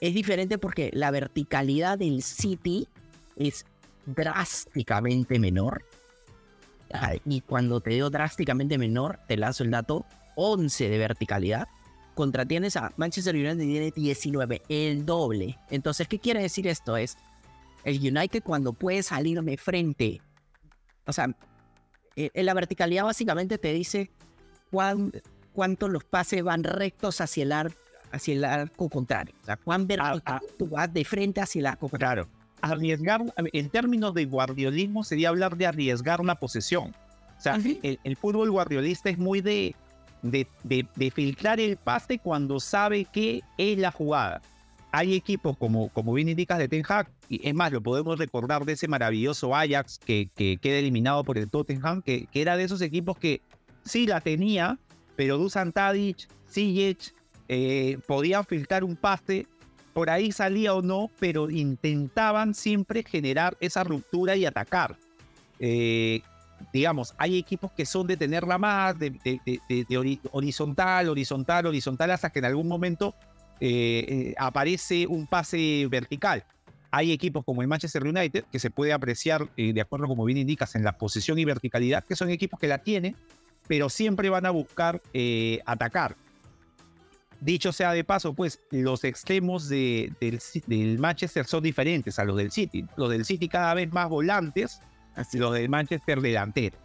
es 0.00 0.14
diferente 0.14 0.58
porque 0.58 0.90
la 0.92 1.10
verticalidad 1.10 1.98
del 1.98 2.22
City 2.22 2.88
es 3.36 3.66
drásticamente 4.06 5.38
menor. 5.38 5.84
Ah, 6.92 7.14
Y 7.24 7.40
cuando 7.40 7.80
te 7.80 7.90
digo 7.90 8.10
drásticamente 8.10 8.78
menor, 8.78 9.18
te 9.26 9.36
lanzo 9.36 9.64
el 9.64 9.70
dato 9.70 10.04
11 10.36 10.88
de 10.88 10.98
verticalidad. 10.98 11.68
Contra 12.14 12.44
tienes 12.46 12.76
a 12.76 12.92
Manchester 12.96 13.34
United 13.34 13.58
tiene 13.58 13.90
19, 13.90 14.62
el 14.68 15.04
doble. 15.04 15.58
Entonces, 15.70 16.06
¿qué 16.06 16.18
quiere 16.20 16.42
decir 16.42 16.66
esto? 16.68 16.96
Es 16.96 17.16
el 17.84 17.98
United 17.98 18.42
cuando 18.42 18.72
puede 18.72 19.02
salirme 19.02 19.56
frente. 19.56 20.20
O 21.06 21.12
sea, 21.12 21.34
en 22.16 22.46
la 22.46 22.54
verticalidad 22.54 23.04
básicamente 23.04 23.58
te 23.58 23.72
dice 23.72 24.10
cuán, 24.70 25.12
cuánto 25.52 25.88
los 25.88 26.04
pases 26.04 26.42
van 26.44 26.62
rectos 26.62 27.20
hacia 27.20 27.42
el, 27.42 27.52
ar- 27.52 27.72
hacia 28.12 28.34
el 28.34 28.44
arco 28.44 28.88
contrario. 28.88 29.34
O 29.42 29.44
sea, 29.44 29.56
cuán 29.56 29.86
vertical 29.88 30.22
ah. 30.26 30.40
tú 30.56 30.68
vas 30.68 30.92
de 30.94 31.04
frente 31.04 31.40
hacia 31.40 31.60
el 31.60 31.66
arco 31.66 31.88
contrario. 31.88 32.26
Claro. 32.26 32.43
Arriesgar, 32.72 33.22
en 33.36 33.68
términos 33.70 34.14
de 34.14 34.24
guardiolismo, 34.24 35.04
sería 35.04 35.28
hablar 35.30 35.56
de 35.56 35.66
arriesgar 35.66 36.24
la 36.24 36.34
posesión. 36.36 36.94
O 37.38 37.40
sea, 37.40 37.56
el, 37.82 37.98
el 38.02 38.16
fútbol 38.16 38.50
guardiolista 38.50 39.10
es 39.10 39.18
muy 39.18 39.40
de, 39.40 39.74
de, 40.22 40.46
de- 40.62 40.86
de 40.94 41.10
filtrar 41.10 41.60
el 41.60 41.76
pase 41.76 42.18
cuando 42.18 42.60
sabe 42.60 43.04
que 43.04 43.42
es 43.58 43.78
la 43.78 43.90
jugada. 43.90 44.40
Hay 44.92 45.14
equipos, 45.14 45.56
como, 45.56 45.88
como 45.88 46.12
bien 46.14 46.28
indicas, 46.28 46.58
de 46.58 46.68
Ten 46.68 46.84
Hag, 46.88 47.10
y 47.28 47.46
es 47.46 47.52
más, 47.54 47.72
lo 47.72 47.82
podemos 47.82 48.16
recordar 48.18 48.64
de 48.64 48.74
ese 48.74 48.86
maravilloso 48.86 49.54
Ajax 49.54 49.98
que, 49.98 50.30
que 50.36 50.56
queda 50.58 50.78
eliminado 50.78 51.24
por 51.24 51.36
el 51.36 51.50
Tottenham, 51.50 52.00
que, 52.00 52.26
que 52.26 52.40
era 52.40 52.56
de 52.56 52.62
esos 52.64 52.80
equipos 52.80 53.18
que 53.18 53.40
sí 53.84 54.06
la 54.06 54.20
tenía, 54.20 54.78
pero 55.16 55.36
Dusan 55.36 55.72
Tadic, 55.72 56.28
Ziyech, 56.48 57.12
eh, 57.48 57.98
podían 58.06 58.44
filtrar 58.44 58.84
un 58.84 58.94
pase, 58.96 59.46
por 59.94 60.10
ahí 60.10 60.32
salía 60.32 60.74
o 60.74 60.82
no, 60.82 61.10
pero 61.20 61.48
intentaban 61.50 62.52
siempre 62.54 63.02
generar 63.04 63.56
esa 63.60 63.84
ruptura 63.84 64.36
y 64.36 64.44
atacar. 64.44 64.96
Eh, 65.60 66.20
digamos, 66.72 67.14
hay 67.16 67.38
equipos 67.38 67.70
que 67.72 67.86
son 67.86 68.06
de 68.06 68.16
tenerla 68.16 68.58
más, 68.58 68.98
de, 68.98 69.10
de- 69.10 69.40
de- 69.46 69.60
de- 69.68 69.84
de 69.88 69.98
hori- 69.98 70.20
horizontal, 70.32 71.08
horizontal, 71.08 71.66
horizontal, 71.66 72.10
hasta 72.10 72.30
que 72.30 72.40
en 72.40 72.44
algún 72.46 72.66
momento 72.68 73.14
eh, 73.60 74.04
eh, 74.08 74.34
aparece 74.36 75.06
un 75.06 75.26
pase 75.28 75.86
vertical. 75.88 76.44
Hay 76.90 77.12
equipos 77.12 77.44
como 77.44 77.62
el 77.62 77.68
Manchester 77.68 78.04
United, 78.04 78.44
que 78.50 78.58
se 78.58 78.70
puede 78.70 78.92
apreciar, 78.92 79.48
de 79.56 79.80
acuerdo 79.80 80.06
como 80.06 80.24
bien 80.24 80.38
indicas, 80.38 80.74
en 80.74 80.84
la 80.84 80.92
posición 80.92 81.38
y 81.38 81.44
verticalidad, 81.44 82.04
que 82.04 82.14
son 82.16 82.30
equipos 82.30 82.58
que 82.60 82.68
la 82.68 82.78
tienen, 82.78 83.16
pero 83.66 83.88
siempre 83.88 84.28
van 84.28 84.46
a 84.46 84.50
buscar 84.50 85.00
atacar. 85.66 86.16
Dicho 87.44 87.72
sea 87.72 87.92
de 87.92 88.04
paso, 88.04 88.32
pues 88.32 88.58
los 88.70 89.04
extremos 89.04 89.68
de- 89.68 90.10
del, 90.66 90.98
Manchester 90.98 91.44
son 91.44 91.62
diferentes 91.62 92.18
a 92.18 92.24
los 92.24 92.36
del 92.38 92.50
City. 92.50 92.86
Los 92.96 93.10
del 93.10 93.26
City 93.26 93.48
cada 93.48 93.74
vez 93.74 93.92
más 93.92 94.08
volantes, 94.08 94.80
Así. 95.14 95.36
los 95.36 95.52
del 95.52 95.68
Manchester 95.68 96.22
delantero, 96.22 96.78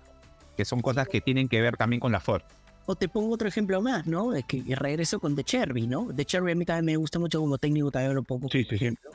que 0.57 0.65
son 0.65 0.81
cosas 0.81 1.07
que 1.07 1.21
tienen 1.21 1.47
que 1.47 1.61
ver 1.61 1.77
también 1.77 2.01
con 2.01 2.11
la 2.11 2.19
forma. 2.19 2.45
O 2.87 2.95
te 2.95 3.07
pongo 3.07 3.33
otro 3.33 3.47
ejemplo 3.47 3.81
más, 3.81 4.05
¿no? 4.05 4.33
Es 4.33 4.43
que 4.43 4.61
regreso 4.75 5.19
con 5.21 5.33
De 5.35 5.45
Cherby, 5.45 5.87
¿no? 5.87 6.05
De 6.11 6.25
Cherby 6.25 6.51
a 6.51 6.55
mí 6.55 6.65
también 6.65 6.85
me 6.85 6.97
gusta 6.97 7.19
mucho 7.19 7.39
como 7.39 7.57
técnico, 7.57 7.89
también 7.89 8.15
lo 8.15 8.23
pongo 8.23 8.49
Sí, 8.49 8.63
sí, 8.63 8.69
sí. 8.71 8.75
ejemplo. 8.75 9.11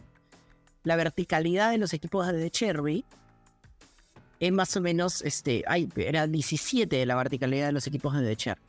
La 0.82 0.96
verticalidad 0.96 1.72
de 1.72 1.78
los 1.78 1.92
equipos 1.92 2.26
de 2.26 2.32
De 2.38 2.50
Cherby 2.50 3.04
es 4.40 4.52
más 4.52 4.74
o 4.76 4.80
menos, 4.80 5.20
este, 5.22 5.62
ay, 5.66 5.88
era 5.96 6.26
17 6.26 6.96
de 6.96 7.04
la 7.06 7.16
verticalidad 7.16 7.66
de 7.66 7.72
los 7.72 7.86
equipos 7.86 8.14
de 8.14 8.22
De 8.22 8.36
Cherby. 8.36 8.62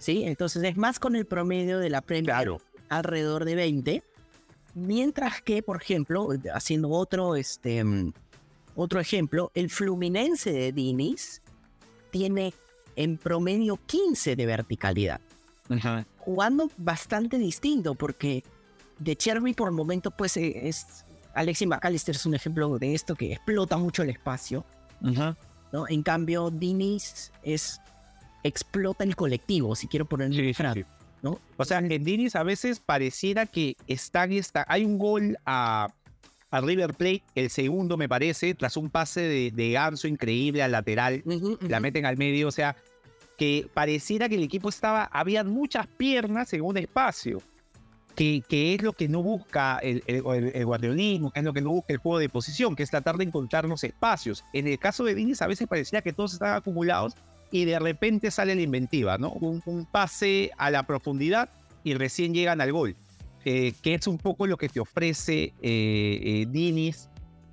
¿Sí? 0.00 0.24
Entonces 0.24 0.64
es 0.64 0.76
más 0.76 0.98
con 0.98 1.14
el 1.14 1.26
promedio 1.26 1.78
de 1.78 1.90
la 1.90 2.00
Premier 2.00 2.34
Claro. 2.34 2.60
alrededor 2.88 3.44
de 3.44 3.54
20. 3.54 4.02
Mientras 4.74 5.42
que, 5.42 5.62
por 5.62 5.80
ejemplo, 5.80 6.28
haciendo 6.54 6.88
otro, 6.90 7.36
este, 7.36 7.84
mm, 7.84 8.12
otro 8.76 8.98
ejemplo, 8.98 9.52
el 9.54 9.68
Fluminense 9.68 10.52
de 10.52 10.72
Diniz 10.72 11.42
tiene 12.10 12.54
en 12.96 13.18
promedio 13.18 13.78
15 13.86 14.36
de 14.36 14.46
verticalidad. 14.46 15.20
Jugando 16.18 16.70
bastante 16.78 17.38
distinto 17.38 17.94
porque 17.94 18.42
de 18.98 19.16
Cherby 19.16 19.52
por 19.54 19.68
el 19.68 19.74
momento 19.74 20.10
pues 20.10 20.36
eh, 20.36 20.68
es... 20.68 21.04
Alexis 21.34 21.68
McAllister 21.68 22.16
es 22.16 22.26
un 22.26 22.34
ejemplo 22.34 22.78
de 22.78 22.94
esto 22.94 23.14
que 23.14 23.32
explota 23.34 23.76
mucho 23.76 24.02
el 24.02 24.10
espacio, 24.10 24.64
¿no? 25.72 25.86
En 25.88 26.02
cambio, 26.02 26.50
Diniz 26.50 27.30
es... 27.42 27.80
explota 28.42 29.04
el 29.04 29.16
colectivo, 29.16 29.74
si 29.76 29.86
quiero 29.86 30.04
poner 30.06 30.32
Sí, 30.32 30.54
sí, 30.54 30.64
sí. 30.74 30.84
¿no? 31.22 31.38
O 31.56 31.64
sea, 31.64 31.78
en 31.78 32.04
Dinis 32.04 32.34
a 32.36 32.42
veces 32.42 32.80
pareciera 32.80 33.46
que 33.46 33.76
están 33.86 34.32
esta. 34.32 34.64
Hay 34.68 34.84
un 34.84 34.98
gol 34.98 35.36
a, 35.44 35.88
a 36.50 36.60
River 36.60 36.94
Plate, 36.94 37.22
el 37.34 37.50
segundo 37.50 37.96
me 37.96 38.08
parece, 38.08 38.54
tras 38.54 38.76
un 38.76 38.88
pase 38.90 39.20
de, 39.20 39.50
de 39.50 39.72
Ganso 39.72 40.08
increíble 40.08 40.62
al 40.62 40.72
lateral, 40.72 41.22
la 41.60 41.80
meten 41.80 42.06
al 42.06 42.16
medio, 42.16 42.48
o 42.48 42.52
sea, 42.52 42.74
que 43.36 43.68
pareciera 43.74 44.28
que 44.28 44.34
el 44.36 44.42
equipo 44.42 44.68
estaba, 44.68 45.04
había 45.04 45.44
muchas 45.44 45.86
piernas 45.86 46.52
en 46.54 46.62
un 46.62 46.76
espacio, 46.78 47.42
que, 48.16 48.42
que 48.48 48.74
es 48.74 48.82
lo 48.82 48.92
que 48.92 49.08
no 49.08 49.22
busca 49.22 49.78
el, 49.78 50.02
el, 50.06 50.22
el- 50.26 50.52
el 50.54 50.66
guardiolismo, 50.66 51.30
que 51.30 51.40
es 51.40 51.44
lo 51.44 51.52
que 51.52 51.60
no 51.62 51.70
busca 51.70 51.92
el 51.92 51.98
juego 51.98 52.18
de 52.18 52.28
posición, 52.28 52.74
que 52.76 52.82
es 52.82 52.90
tratar 52.90 53.16
de 53.16 53.24
encontrar 53.24 53.64
los 53.66 53.84
espacios. 53.84 54.44
En 54.52 54.66
el 54.66 54.78
caso 54.78 55.04
de 55.04 55.14
Dinis 55.14 55.40
a 55.42 55.46
veces 55.46 55.68
pareciera 55.68 56.02
que 56.02 56.12
todos 56.12 56.32
estaban 56.34 56.56
acumulados 56.56 57.14
y 57.52 57.64
de 57.64 57.78
repente 57.78 58.30
sale 58.30 58.54
la 58.54 58.62
inventiva, 58.62 59.18
¿no? 59.18 59.30
Un, 59.32 59.62
un 59.66 59.84
pase 59.86 60.50
a 60.56 60.70
la 60.70 60.84
profundidad 60.86 61.50
y 61.84 61.94
recién 61.94 62.32
llegan 62.34 62.60
al 62.60 62.72
gol, 62.72 62.96
eh, 63.44 63.72
que 63.82 63.94
es 63.94 64.06
un 64.06 64.18
poco 64.18 64.46
lo 64.46 64.56
que 64.56 64.68
te 64.68 64.80
ofrece 64.80 65.44
eh, 65.44 65.52
eh, 65.62 66.46
Diniz 66.48 67.08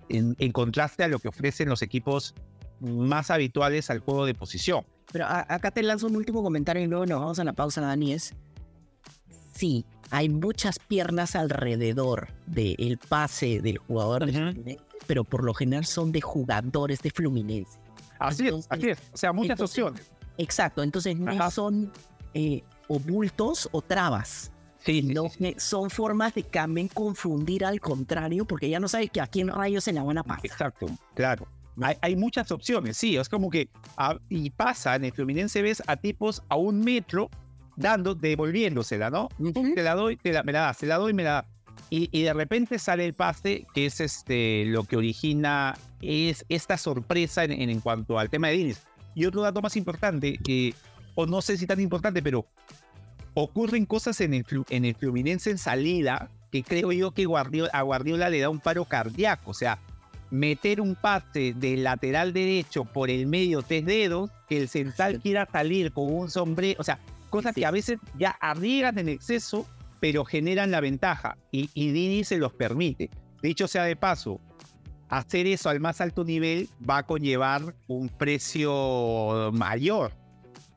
en, 0.10 0.36
en 0.40 0.52
contraste 0.52 1.04
a 1.04 1.08
lo 1.08 1.20
que 1.20 1.28
ofrecen 1.30 1.70
los 1.70 1.82
equipos 1.82 2.34
más 2.80 3.32
habituales 3.32 3.90
al 3.90 4.00
juego 4.00 4.26
de 4.26 4.34
posición. 4.36 4.86
Pero 5.12 5.26
a- 5.26 5.46
acá 5.48 5.72
te 5.72 5.82
lanzo 5.84 6.08
un 6.08 6.16
último 6.16 6.44
comentario 6.44 6.84
y 6.84 6.88
luego 6.88 7.06
nos 7.06 7.20
vamos 7.20 7.40
a 7.40 7.44
la 7.44 7.54
pausa, 7.54 7.82
Dani. 7.82 8.14
Es, 8.14 8.34
sí, 9.54 9.86
hay 10.12 10.30
muchas 10.30 10.78
piernas 10.80 11.36
alrededor 11.36 12.28
del 12.46 13.00
pase 13.10 13.62
del 13.62 13.78
jugador, 13.80 14.30
pero 15.08 15.24
por 15.24 15.44
lo 15.44 15.54
general 15.54 15.86
son 15.86 16.12
de 16.12 16.22
jugadores 16.22 17.02
de 17.02 17.10
Fluminense. 17.10 17.80
Así 18.20 18.46
Entonces- 18.48 18.68
es, 18.72 18.78
así 18.78 18.90
es. 18.90 19.00
O 19.14 19.18
sea, 19.18 19.34
muchas 19.34 19.52
entonces- 19.52 19.84
opciones. 19.84 20.12
Exacto, 20.38 20.84
entonces 20.84 21.18
no 21.18 21.32
Ajá. 21.32 21.50
son 21.52 21.92
eh, 22.34 22.64
o 22.88 23.00
bultos 23.00 23.68
o 23.72 23.82
trabas. 23.82 24.52
Sí, 24.86 25.02
sí, 25.02 25.08
sino 25.08 25.28
sí, 25.30 25.38
que 25.40 25.60
son 25.60 25.90
formas 25.90 26.36
de 26.36 26.44
también 26.44 26.88
confundir 26.88 27.66
al 27.66 27.80
contrario, 27.82 28.46
porque 28.46 28.70
ya 28.70 28.80
no 28.80 28.88
sabes 28.88 29.10
que 29.10 29.20
a 29.20 29.28
quién 29.28 29.48
rayos 29.50 29.84
se 29.84 29.92
la 29.92 30.04
van 30.04 30.20
a 30.20 30.24
pasar. 30.24 30.46
Exacto, 30.46 30.86
claro. 31.16 31.48
Hay, 31.82 31.96
hay 32.02 32.16
muchas 32.16 32.52
opciones, 32.52 32.96
sí, 32.98 33.18
es 33.18 33.28
como 33.30 33.50
que, 33.50 33.70
y 34.30 34.50
pasa, 34.52 34.96
en 34.96 35.06
el 35.06 35.12
Fluminense 35.12 35.62
ves 35.62 35.84
a 35.88 35.98
tipos 35.98 36.42
a 36.50 36.56
un 36.56 36.80
metro 36.80 37.30
dando, 37.76 38.16
devolviéndosela, 38.16 39.10
¿no? 39.10 39.30
Te 39.76 39.84
la 39.84 39.94
doy, 39.96 40.16
te 40.18 40.32
la, 40.32 40.44
me 40.44 40.52
la 40.54 40.62
das, 40.62 40.78
te 40.78 40.86
la 40.86 40.98
doy, 40.98 41.14
me 41.14 41.24
la 41.24 41.32
da. 41.32 41.46
Y, 41.90 42.10
y 42.12 42.24
de 42.24 42.34
repente 42.34 42.80
sale 42.80 43.06
el 43.06 43.14
pase, 43.14 43.66
que 43.74 43.86
es 43.86 44.00
este, 44.02 44.66
lo 44.66 44.84
que 44.84 44.98
origina 44.98 45.78
es 46.02 46.46
esta 46.50 46.78
sorpresa 46.78 47.44
en, 47.44 47.52
en, 47.54 47.70
en 47.70 47.80
cuanto 47.80 48.20
al 48.20 48.30
tema 48.30 48.50
de 48.50 48.58
Diniz. 48.58 48.84
Y 49.16 49.26
otro 49.26 49.42
dato 49.42 49.62
más 49.62 49.76
importante, 49.76 50.40
eh, 50.48 50.74
o 51.16 51.26
no 51.26 51.42
sé 51.42 51.58
si 51.58 51.66
tan 51.66 51.80
importante, 51.80 52.22
pero 52.22 52.46
ocurren 53.34 53.86
cosas 53.86 54.20
en 54.22 54.34
el, 54.34 54.46
en 54.70 54.86
el 54.86 54.96
Fluminense 54.96 55.50
en 55.50 55.58
salida 55.58 56.30
que 56.52 56.64
creo 56.64 56.92
yo 56.92 57.12
que 57.12 57.26
Guardiola, 57.26 57.70
a 57.74 57.82
Guardiola 57.82 58.30
le 58.30 58.40
da 58.40 58.50
un 58.50 58.60
paro 58.60 58.86
cardíaco. 58.86 59.52
O 59.52 59.54
sea, 59.54 59.80
meter 60.30 60.82
un 60.82 60.96
pase 60.96 61.54
del 61.54 61.84
lateral 61.84 62.34
derecho 62.34 62.86
por 62.86 63.10
el 63.10 63.28
medio 63.28 63.62
tres 63.62 63.86
dedos, 63.86 64.30
que 64.48 64.58
el 64.58 64.70
central 64.70 65.20
quiera 65.22 65.48
salir 65.52 65.92
con 65.92 66.14
un 66.14 66.30
sombrero, 66.30 66.80
o 66.80 66.84
sea, 66.84 67.00
cosas 67.30 67.54
que 67.54 67.66
a 67.66 67.72
veces 67.72 68.00
ya 68.18 68.32
arriesgan 68.40 68.98
en 69.00 69.10
exceso, 69.10 69.68
pero 70.00 70.26
generan 70.26 70.72
la 70.72 70.82
ventaja. 70.82 71.38
Y, 71.52 71.70
y 71.74 71.92
Dini 71.92 72.24
se 72.24 72.38
los 72.38 72.54
permite. 72.54 73.10
Dicho 73.42 73.68
sea 73.68 73.84
de 73.84 73.96
paso, 73.96 74.40
hacer 75.10 75.48
eso 75.48 75.70
al 75.70 75.80
más 75.80 76.02
alto 76.02 76.24
nivel 76.24 76.70
va 76.88 77.00
a 77.00 77.04
conllevar 77.04 77.76
un 77.88 78.10
precio 78.10 79.52
mayor. 79.54 80.14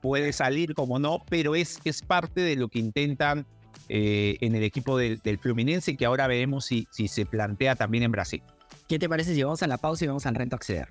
Puede 0.01 0.33
salir 0.33 0.75
como 0.75 0.99
no, 0.99 1.23
pero 1.29 1.55
es, 1.55 1.81
es 1.85 2.03
parte 2.03 2.41
de 2.41 2.57
lo 2.57 2.69
que 2.69 2.79
intentan 2.79 3.47
eh, 3.89 4.37
en 4.41 4.55
el 4.55 4.63
equipo 4.63 4.97
del, 4.97 5.19
del, 5.19 5.39
Fluminense, 5.39 5.97
que 5.97 6.07
ahora 6.07 6.27
veremos 6.27 6.65
si, 6.65 6.87
si 6.91 7.09
se 7.09 7.27
plantea 7.27 7.75
también 7.75 8.05
en 8.05 8.13
Brasil. 8.13 8.43
¿Qué 8.89 8.99
te 8.99 9.09
parece 9.09 9.35
si 9.35 9.43
vamos 9.43 9.63
a 9.63 9.67
la 9.67 9.79
pausa 9.79 10.05
y 10.05 10.09
vamos 10.09 10.27
al 10.27 10.35
reto 10.35 10.57
acceder? 10.57 10.89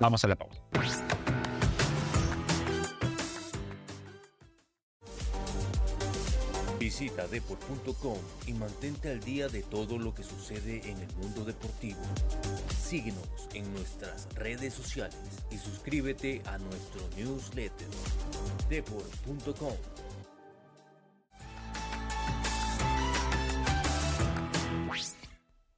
Vamos 0.00 0.24
a 0.24 0.28
la 0.28 0.36
pausa. 0.36 0.60
Visita 6.84 7.26
deport.com 7.26 8.18
y 8.46 8.52
mantente 8.52 9.10
al 9.10 9.18
día 9.20 9.48
de 9.48 9.62
todo 9.62 9.96
lo 9.96 10.12
que 10.14 10.22
sucede 10.22 10.82
en 10.84 10.98
el 10.98 11.16
mundo 11.16 11.42
deportivo. 11.42 11.98
Síguenos 12.78 13.26
en 13.54 13.72
nuestras 13.72 14.28
redes 14.34 14.74
sociales 14.74 15.16
y 15.50 15.56
suscríbete 15.56 16.42
a 16.44 16.58
nuestro 16.58 17.00
newsletter 17.16 17.88
deport.com. 18.68 19.72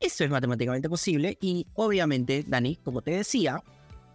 Esto 0.01 0.25
es 0.25 0.31
matemáticamente 0.31 0.89
posible 0.89 1.39
y 1.41 1.69
obviamente, 1.75 2.45
Dani, 2.45 2.75
como 2.83 3.01
te 3.01 3.13
decía, 3.13 3.63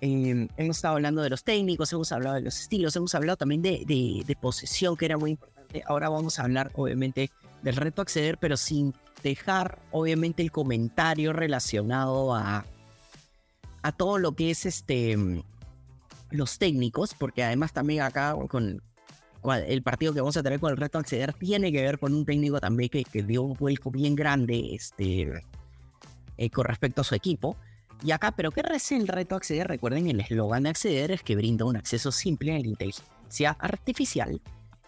hemos 0.01 0.77
estado 0.77 0.95
hablando 0.95 1.21
de 1.21 1.29
los 1.29 1.43
técnicos, 1.43 1.93
hemos 1.93 2.11
hablado 2.11 2.35
de 2.35 2.41
los 2.41 2.59
estilos, 2.59 2.95
hemos 2.95 3.13
hablado 3.13 3.37
también 3.37 3.61
de, 3.61 3.83
de, 3.85 4.35
posesión, 4.35 4.97
que 4.97 5.05
era 5.05 5.17
muy 5.17 5.31
importante. 5.31 5.83
Ahora 5.85 6.09
vamos 6.09 6.39
a 6.39 6.43
hablar, 6.43 6.71
obviamente, 6.73 7.29
del 7.61 7.75
reto 7.75 8.01
acceder, 8.01 8.37
pero 8.39 8.57
sin 8.57 8.95
dejar, 9.23 9.79
obviamente, 9.91 10.41
el 10.41 10.51
comentario 10.51 11.33
relacionado 11.33 12.33
a, 12.35 12.65
todo 13.97 14.17
lo 14.17 14.33
que 14.33 14.51
es 14.51 14.65
este 14.65 15.17
los 16.31 16.57
técnicos, 16.57 17.13
porque 17.13 17.43
además 17.43 17.73
también 17.73 18.01
acá 18.01 18.35
con, 18.47 18.81
el 19.67 19.83
partido 19.83 20.13
que 20.13 20.21
vamos 20.21 20.37
a 20.37 20.43
tener 20.43 20.59
con 20.59 20.71
el 20.71 20.77
reto 20.77 20.97
acceder 20.97 21.33
tiene 21.33 21.71
que 21.71 21.81
ver 21.81 21.99
con 21.99 22.13
un 22.13 22.25
técnico 22.25 22.59
también 22.59 22.89
que, 22.89 23.03
que 23.03 23.21
dio 23.21 23.41
un 23.41 23.53
vuelco 23.53 23.91
bien 23.91 24.15
grande 24.15 24.73
este, 24.73 25.43
eh, 26.37 26.49
con 26.49 26.65
respecto 26.65 27.01
a 27.01 27.03
su 27.03 27.15
equipo. 27.15 27.57
Y 28.03 28.11
acá, 28.11 28.31
¿pero 28.31 28.51
qué 28.51 28.63
es 28.73 28.91
el 28.91 29.07
reto 29.07 29.35
acceder? 29.35 29.67
Recuerden, 29.67 30.07
el 30.09 30.19
eslogan 30.19 30.63
de 30.63 30.69
acceder 30.69 31.11
es 31.11 31.21
que 31.21 31.35
brinda 31.35 31.65
un 31.65 31.77
acceso 31.77 32.11
simple 32.11 32.51
a 32.51 32.59
la 32.59 32.67
inteligencia 32.67 33.51
artificial. 33.59 34.41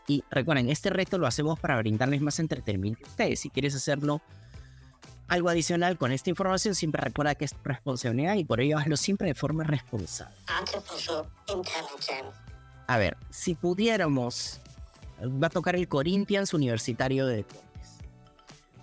Y 0.07 0.23
recuerden, 0.31 0.69
este 0.69 0.89
reto 0.89 1.17
lo 1.17 1.27
hacemos 1.27 1.59
para 1.59 1.77
brindarles 1.77 2.21
más 2.21 2.39
entretenimiento 2.39 3.05
a 3.05 3.09
ustedes. 3.09 3.39
Si 3.39 3.49
quieres 3.49 3.75
hacerlo 3.75 4.21
algo 5.27 5.49
adicional 5.49 5.97
con 5.97 6.11
esta 6.11 6.29
información, 6.29 6.75
siempre 6.75 7.01
recuerda 7.01 7.35
que 7.35 7.45
es 7.45 7.55
responsabilidad 7.63 8.35
y 8.35 8.43
por 8.43 8.59
ello 8.59 8.77
hazlo 8.77 8.97
siempre 8.97 9.27
de 9.27 9.35
forma 9.35 9.63
responsable. 9.63 10.35
A 12.87 12.97
ver, 12.97 13.15
si 13.29 13.55
pudiéramos, 13.55 14.59
va 15.21 15.47
a 15.47 15.49
tocar 15.49 15.75
el 15.75 15.87
Corinthians 15.87 16.53
Universitario 16.53 17.27
de 17.27 17.37
Deportes. 17.37 17.99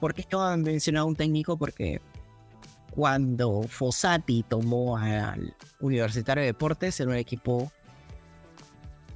¿Por 0.01 0.15
qué 0.15 0.23
esto 0.23 0.41
han 0.41 0.63
mencionado 0.63 1.07
un 1.07 1.17
técnico? 1.17 1.59
Porque 1.59 2.01
cuando 2.91 3.63
Fossati 3.63 4.43
tomó 4.43 4.97
al 4.97 5.55
Universitario 5.81 6.43
de 6.43 6.49
Deportes 6.49 7.01
era 7.01 7.11
un 7.11 7.17
equipo 7.17 7.73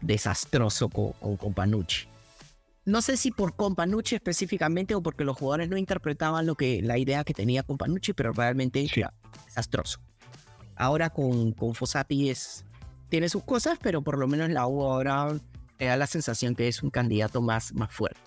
desastroso 0.00 0.88
con, 0.88 1.12
con 1.12 1.36
Companucci. 1.36 2.08
No 2.84 3.00
sé 3.00 3.16
si 3.16 3.30
por 3.30 3.56
Companucci 3.56 4.14
específicamente 4.14 4.94
o 4.94 5.02
porque 5.02 5.24
los 5.24 5.38
jugadores 5.38 5.70
no 5.70 5.78
interpretaban 5.78 6.44
lo 6.44 6.54
que, 6.54 6.82
la 6.82 6.98
idea 6.98 7.24
que 7.24 7.32
tenía 7.32 7.62
Companucci, 7.62 8.12
pero 8.12 8.32
realmente 8.32 8.86
era 8.94 9.14
desastroso. 9.46 10.00
Ahora 10.76 11.10
con, 11.10 11.52
con 11.52 11.74
Fossati 11.74 12.28
es, 12.28 12.64
tiene 13.08 13.28
sus 13.28 13.42
cosas, 13.44 13.78
pero 13.80 14.02
por 14.02 14.18
lo 14.18 14.26
menos 14.26 14.50
la 14.50 14.66
U 14.66 14.82
ahora 14.82 15.28
te 15.78 15.86
da 15.86 15.96
la 15.96 16.06
sensación 16.06 16.54
que 16.54 16.68
es 16.68 16.82
un 16.82 16.90
candidato 16.90 17.40
más, 17.40 17.72
más 17.72 17.92
fuerte. 17.92 18.20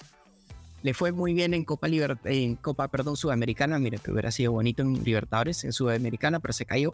Le 0.83 0.93
fue 0.93 1.11
muy 1.11 1.33
bien 1.33 1.53
en 1.53 1.63
Copa, 1.63 1.87
Liber 1.87 2.17
en 2.23 2.55
Copa 2.55 2.87
perdón, 2.87 3.17
Sudamericana. 3.17 3.79
Mire, 3.79 3.97
que 3.97 4.11
hubiera 4.11 4.31
sido 4.31 4.51
bonito 4.51 4.83
en 4.83 5.03
Libertadores, 5.03 5.63
en 5.63 5.73
Sudamericana, 5.73 6.39
pero 6.39 6.53
se 6.53 6.65
cayó. 6.65 6.91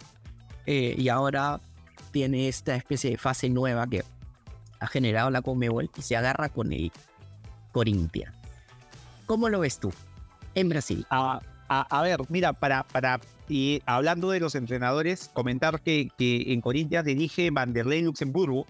Eh, 0.66 0.96
y 0.98 1.10
ahora 1.10 1.60
tiene 2.12 2.48
esta 2.48 2.76
especie 2.76 3.12
de 3.12 3.18
fase 3.18 3.50
nueva 3.50 3.86
que 3.88 4.04
ha 4.80 4.88
generado 4.88 5.30
la 5.30 5.42
Conmebol 5.42 5.90
y 5.98 6.02
se 6.02 6.16
agarra 6.16 6.50
con 6.50 6.72
el 6.72 6.92
Corinthians. 7.72 8.34
¿Cómo 9.26 9.50
lo 9.50 9.60
ves 9.60 9.80
tú 9.80 9.92
en 10.56 10.70
Brasil? 10.70 11.06
A, 11.10 11.42
a, 11.68 11.82
a 11.82 12.02
ver, 12.02 12.20
mira, 12.30 12.54
para, 12.54 12.84
para 12.84 13.20
hablando 13.86 14.32
de 14.32 14.40
los 14.40 14.56
entrenadores, 14.56 15.30
comentar 15.34 15.82
que, 15.82 16.10
que 16.18 16.54
en 16.54 16.62
Corinthians 16.62 17.06
dirige 17.06 17.52
Vanderlei 17.52 18.02
Luxemburgo. 18.02 18.66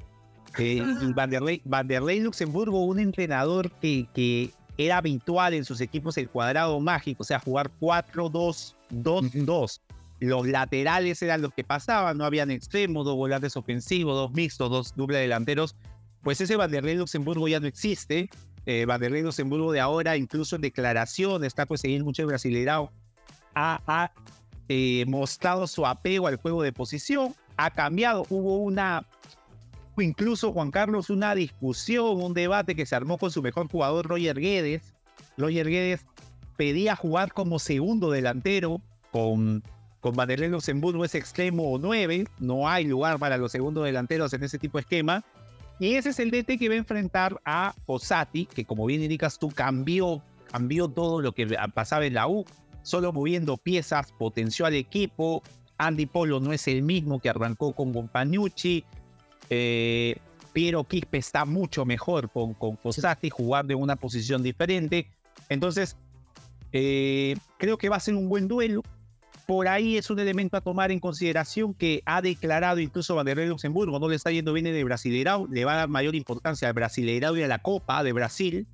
Eh, 0.57 0.83
Vanderlei, 1.15 1.61
Vanderlei 1.65 2.19
Luxemburgo, 2.19 2.85
un 2.85 2.99
entrenador 2.99 3.71
que, 3.71 4.07
que 4.13 4.51
era 4.77 4.97
habitual 4.97 5.53
en 5.53 5.65
sus 5.65 5.81
equipos 5.81 6.17
el 6.17 6.29
cuadrado 6.29 6.79
mágico, 6.79 7.23
o 7.23 7.25
sea, 7.25 7.39
jugar 7.39 7.71
4-2-2-2. 7.79 9.79
Los 10.19 10.47
laterales 10.47 11.21
eran 11.21 11.41
los 11.41 11.53
que 11.53 11.63
pasaban, 11.63 12.17
no 12.17 12.25
habían 12.25 12.49
extremos, 12.49 13.05
dos 13.05 13.15
volantes 13.15 13.57
ofensivos, 13.57 14.15
dos 14.15 14.31
mixtos, 14.31 14.69
dos 14.69 14.95
doble 14.95 15.17
delanteros. 15.17 15.75
Pues 16.21 16.39
ese 16.39 16.55
Vanderlei 16.55 16.95
Luxemburgo 16.95 17.47
ya 17.47 17.59
no 17.59 17.67
existe. 17.67 18.29
Eh, 18.65 18.85
Vanderlei 18.85 19.21
Luxemburgo 19.21 19.73
de 19.73 19.81
ahora, 19.81 20.15
incluso 20.15 20.55
en 20.55 20.61
declaración, 20.61 21.43
está 21.43 21.65
pues 21.65 21.81
seguir 21.81 22.05
mucho 22.05 22.25
brasileirao, 22.25 22.89
ha, 23.53 23.81
ha 23.85 24.11
eh, 24.69 25.03
mostrado 25.07 25.67
su 25.67 25.85
apego 25.85 26.27
al 26.27 26.37
juego 26.37 26.63
de 26.63 26.71
posición, 26.71 27.35
ha 27.57 27.71
cambiado, 27.71 28.25
hubo 28.29 28.59
una 28.59 29.05
incluso 29.97 30.51
Juan 30.51 30.71
Carlos 30.71 31.09
una 31.09 31.35
discusión, 31.35 32.21
un 32.21 32.33
debate 32.33 32.75
que 32.75 32.85
se 32.85 32.95
armó 32.95 33.17
con 33.17 33.31
su 33.31 33.41
mejor 33.41 33.69
jugador 33.69 34.07
Roger 34.07 34.39
Guedes. 34.39 34.93
Roger 35.37 35.69
Guedes 35.69 36.05
pedía 36.57 36.95
jugar 36.95 37.33
como 37.33 37.59
segundo 37.59 38.11
delantero 38.11 38.81
con, 39.11 39.63
con 39.99 40.15
Vanderlei 40.15 40.49
Luxemburgo 40.49 41.05
ese 41.05 41.17
extremo 41.17 41.71
o 41.71 41.77
9. 41.77 42.25
No 42.39 42.67
hay 42.67 42.85
lugar 42.85 43.19
para 43.19 43.37
los 43.37 43.51
segundos 43.51 43.85
delanteros 43.85 44.33
en 44.33 44.43
ese 44.43 44.57
tipo 44.59 44.77
de 44.77 44.81
esquema. 44.81 45.23
Y 45.79 45.95
ese 45.95 46.09
es 46.09 46.19
el 46.19 46.31
DT 46.31 46.57
que 46.57 46.69
va 46.69 46.75
a 46.75 46.77
enfrentar 46.77 47.41
a 47.45 47.75
Posati, 47.85 48.45
que 48.45 48.65
como 48.65 48.85
bien 48.85 49.01
indicas 49.01 49.39
tú, 49.39 49.49
cambió, 49.49 50.21
cambió 50.51 50.87
todo 50.87 51.21
lo 51.21 51.33
que 51.33 51.47
pasaba 51.73 52.05
en 52.05 52.13
la 52.13 52.27
U, 52.27 52.45
solo 52.83 53.11
moviendo 53.11 53.57
piezas, 53.57 54.11
potenció 54.13 54.65
al 54.65 54.75
equipo. 54.75 55.41
Andy 55.77 56.05
Polo 56.05 56.39
no 56.39 56.53
es 56.53 56.67
el 56.67 56.83
mismo 56.83 57.19
que 57.19 57.29
arrancó 57.29 57.73
con 57.73 57.91
Compañucci. 57.91 58.85
Eh, 59.55 60.17
Piero 60.51 60.83
Quispe 60.83 61.19
está 61.19 61.45
mucho 61.45 61.85
mejor 61.85 62.31
con, 62.31 62.55
con 62.55 62.75
Fossati 62.75 63.29
jugando 63.29 63.71
en 63.73 63.79
una 63.79 63.95
posición 63.95 64.41
diferente. 64.41 65.07
Entonces, 65.47 65.95
eh, 66.71 67.35
creo 67.59 67.77
que 67.77 67.87
va 67.87 67.97
a 67.97 67.99
ser 67.99 68.15
un 68.15 68.27
buen 68.29 68.47
duelo. 68.47 68.81
Por 69.45 69.67
ahí 69.67 69.97
es 69.97 70.09
un 70.09 70.19
elemento 70.19 70.57
a 70.57 70.61
tomar 70.61 70.91
en 70.91 70.99
consideración 70.99 71.75
que 71.75 72.01
ha 72.05 72.21
declarado 72.23 72.79
incluso 72.79 73.13
Vanderlei 73.13 73.47
Luxemburgo, 73.47 73.99
no 73.99 74.09
le 74.09 74.15
está 74.15 74.31
yendo 74.31 74.53
bien 74.53 74.65
en 74.65 74.75
el 74.75 74.85
Brasileirao, 74.85 75.47
le 75.47 75.65
va 75.65 75.73
a 75.73 75.77
dar 75.77 75.89
mayor 75.89 76.15
importancia 76.15 76.67
al 76.67 76.73
Brasileirao 76.73 77.37
y 77.37 77.43
a 77.43 77.47
la 77.47 77.59
Copa 77.59 78.03
de 78.03 78.13
Brasil. 78.13 78.67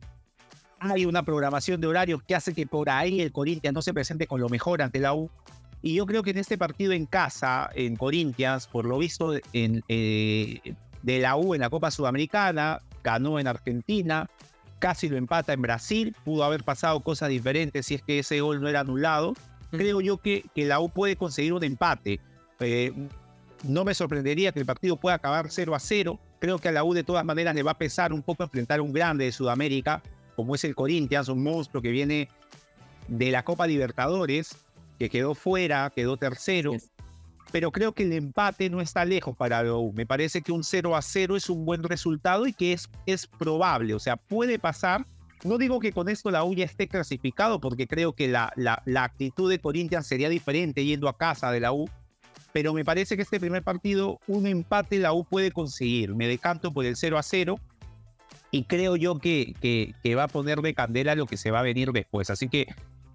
Hay 0.79 1.05
una 1.05 1.23
programación 1.23 1.81
de 1.81 1.87
horarios 1.87 2.23
que 2.23 2.35
hace 2.35 2.53
que 2.53 2.67
por 2.67 2.89
ahí 2.89 3.19
el 3.19 3.33
Corinthians 3.33 3.73
no 3.73 3.81
se 3.81 3.93
presente 3.93 4.27
con 4.27 4.39
lo 4.39 4.47
mejor 4.47 4.81
ante 4.81 4.99
la 4.99 5.13
U. 5.13 5.29
Y 5.81 5.95
yo 5.95 6.05
creo 6.05 6.23
que 6.23 6.31
en 6.31 6.37
este 6.37 6.57
partido 6.57 6.91
en 6.91 7.05
casa, 7.05 7.69
en 7.73 7.95
Corinthians, 7.95 8.67
por 8.67 8.85
lo 8.85 8.97
visto 8.97 9.33
en, 9.53 9.81
eh, 9.87 10.75
de 11.03 11.19
la 11.19 11.37
U 11.37 11.53
en 11.53 11.61
la 11.61 11.69
Copa 11.69 11.89
Sudamericana, 11.89 12.79
ganó 13.03 13.39
en 13.39 13.47
Argentina, 13.47 14.29
casi 14.79 15.07
lo 15.07 15.17
empata 15.17 15.53
en 15.53 15.61
Brasil, 15.61 16.15
pudo 16.25 16.43
haber 16.43 16.63
pasado 16.63 16.99
cosas 16.99 17.29
diferentes 17.29 17.85
si 17.85 17.95
es 17.95 18.01
que 18.01 18.19
ese 18.19 18.41
gol 18.41 18.61
no 18.61 18.67
era 18.67 18.81
anulado. 18.81 19.33
Creo 19.71 20.01
yo 20.01 20.17
que, 20.17 20.45
que 20.53 20.65
la 20.65 20.79
U 20.79 20.89
puede 20.89 21.15
conseguir 21.15 21.53
un 21.53 21.63
empate. 21.63 22.19
Eh, 22.59 22.91
no 23.63 23.85
me 23.85 23.93
sorprendería 23.93 24.51
que 24.51 24.59
el 24.59 24.65
partido 24.65 24.97
pueda 24.97 25.15
acabar 25.15 25.47
0 25.49 25.75
a 25.75 25.79
0. 25.79 26.19
Creo 26.39 26.59
que 26.59 26.69
a 26.69 26.71
la 26.71 26.83
U 26.83 26.93
de 26.93 27.03
todas 27.03 27.23
maneras 27.23 27.55
le 27.55 27.63
va 27.63 27.71
a 27.71 27.77
pesar 27.77 28.11
un 28.11 28.21
poco 28.21 28.43
enfrentar 28.43 28.81
un 28.81 28.91
grande 28.91 29.25
de 29.25 29.31
Sudamérica, 29.31 30.01
como 30.35 30.55
es 30.55 30.63
el 30.63 30.75
Corinthians, 30.75 31.29
un 31.29 31.43
monstruo 31.43 31.81
que 31.81 31.91
viene 31.91 32.29
de 33.07 33.31
la 33.31 33.43
Copa 33.43 33.67
Libertadores 33.67 34.55
que 34.99 35.09
quedó 35.09 35.33
fuera, 35.33 35.89
quedó 35.95 36.17
tercero. 36.17 36.73
Yes. 36.73 36.91
Pero 37.51 37.71
creo 37.71 37.93
que 37.93 38.03
el 38.03 38.13
empate 38.13 38.69
no 38.69 38.81
está 38.81 39.05
lejos 39.05 39.35
para 39.35 39.63
la 39.63 39.73
U. 39.73 39.91
Me 39.93 40.05
parece 40.05 40.41
que 40.41 40.51
un 40.51 40.63
0 40.63 40.95
a 40.95 41.01
0 41.01 41.35
es 41.35 41.49
un 41.49 41.65
buen 41.65 41.81
resultado 41.81 42.45
y 42.45 42.53
que 42.53 42.73
es, 42.73 42.89
es 43.05 43.25
probable. 43.25 43.95
O 43.95 43.99
sea, 43.99 44.17
puede 44.17 44.59
pasar. 44.59 45.05
No 45.43 45.57
digo 45.57 45.79
que 45.79 45.93
con 45.93 46.09
esto 46.09 46.29
la 46.29 46.43
U 46.43 46.53
ya 46.53 46.65
esté 46.65 46.87
clasificado, 46.87 47.59
porque 47.59 47.87
creo 47.87 48.13
que 48.13 48.27
la, 48.27 48.51
la, 48.55 48.83
la 48.85 49.05
actitud 49.05 49.49
de 49.49 49.59
Corinthians 49.59 50.05
sería 50.05 50.29
diferente 50.29 50.85
yendo 50.85 51.07
a 51.07 51.17
casa 51.17 51.49
de 51.51 51.61
la 51.61 51.71
U. 51.71 51.89
Pero 52.51 52.73
me 52.73 52.83
parece 52.83 53.15
que 53.15 53.21
este 53.21 53.39
primer 53.39 53.63
partido, 53.63 54.19
un 54.27 54.45
empate 54.45 54.99
la 54.99 55.13
U 55.13 55.23
puede 55.23 55.51
conseguir. 55.51 56.13
Me 56.13 56.27
decanto 56.27 56.71
por 56.71 56.85
el 56.85 56.97
0 56.97 57.17
a 57.17 57.23
0 57.23 57.59
y 58.51 58.65
creo 58.65 58.95
yo 58.95 59.17
que, 59.19 59.53
que, 59.61 59.93
que 60.03 60.15
va 60.15 60.23
a 60.23 60.27
poner 60.27 60.61
de 60.61 60.73
candela 60.73 61.15
lo 61.15 61.25
que 61.25 61.37
se 61.37 61.51
va 61.51 61.59
a 61.59 61.63
venir 61.63 61.91
después. 61.93 62.29
Así 62.29 62.49
que 62.49 62.67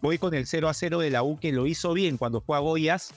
voy 0.04 0.18
con 0.18 0.34
el 0.34 0.46
0 0.46 0.68
a 0.68 0.74
0 0.74 0.98
de 0.98 1.08
la 1.08 1.22
U 1.22 1.38
que 1.40 1.50
lo 1.50 1.66
hizo 1.66 1.94
bien 1.94 2.18
cuando 2.18 2.42
fue 2.42 2.58
a 2.58 2.60
Goyas 2.60 3.14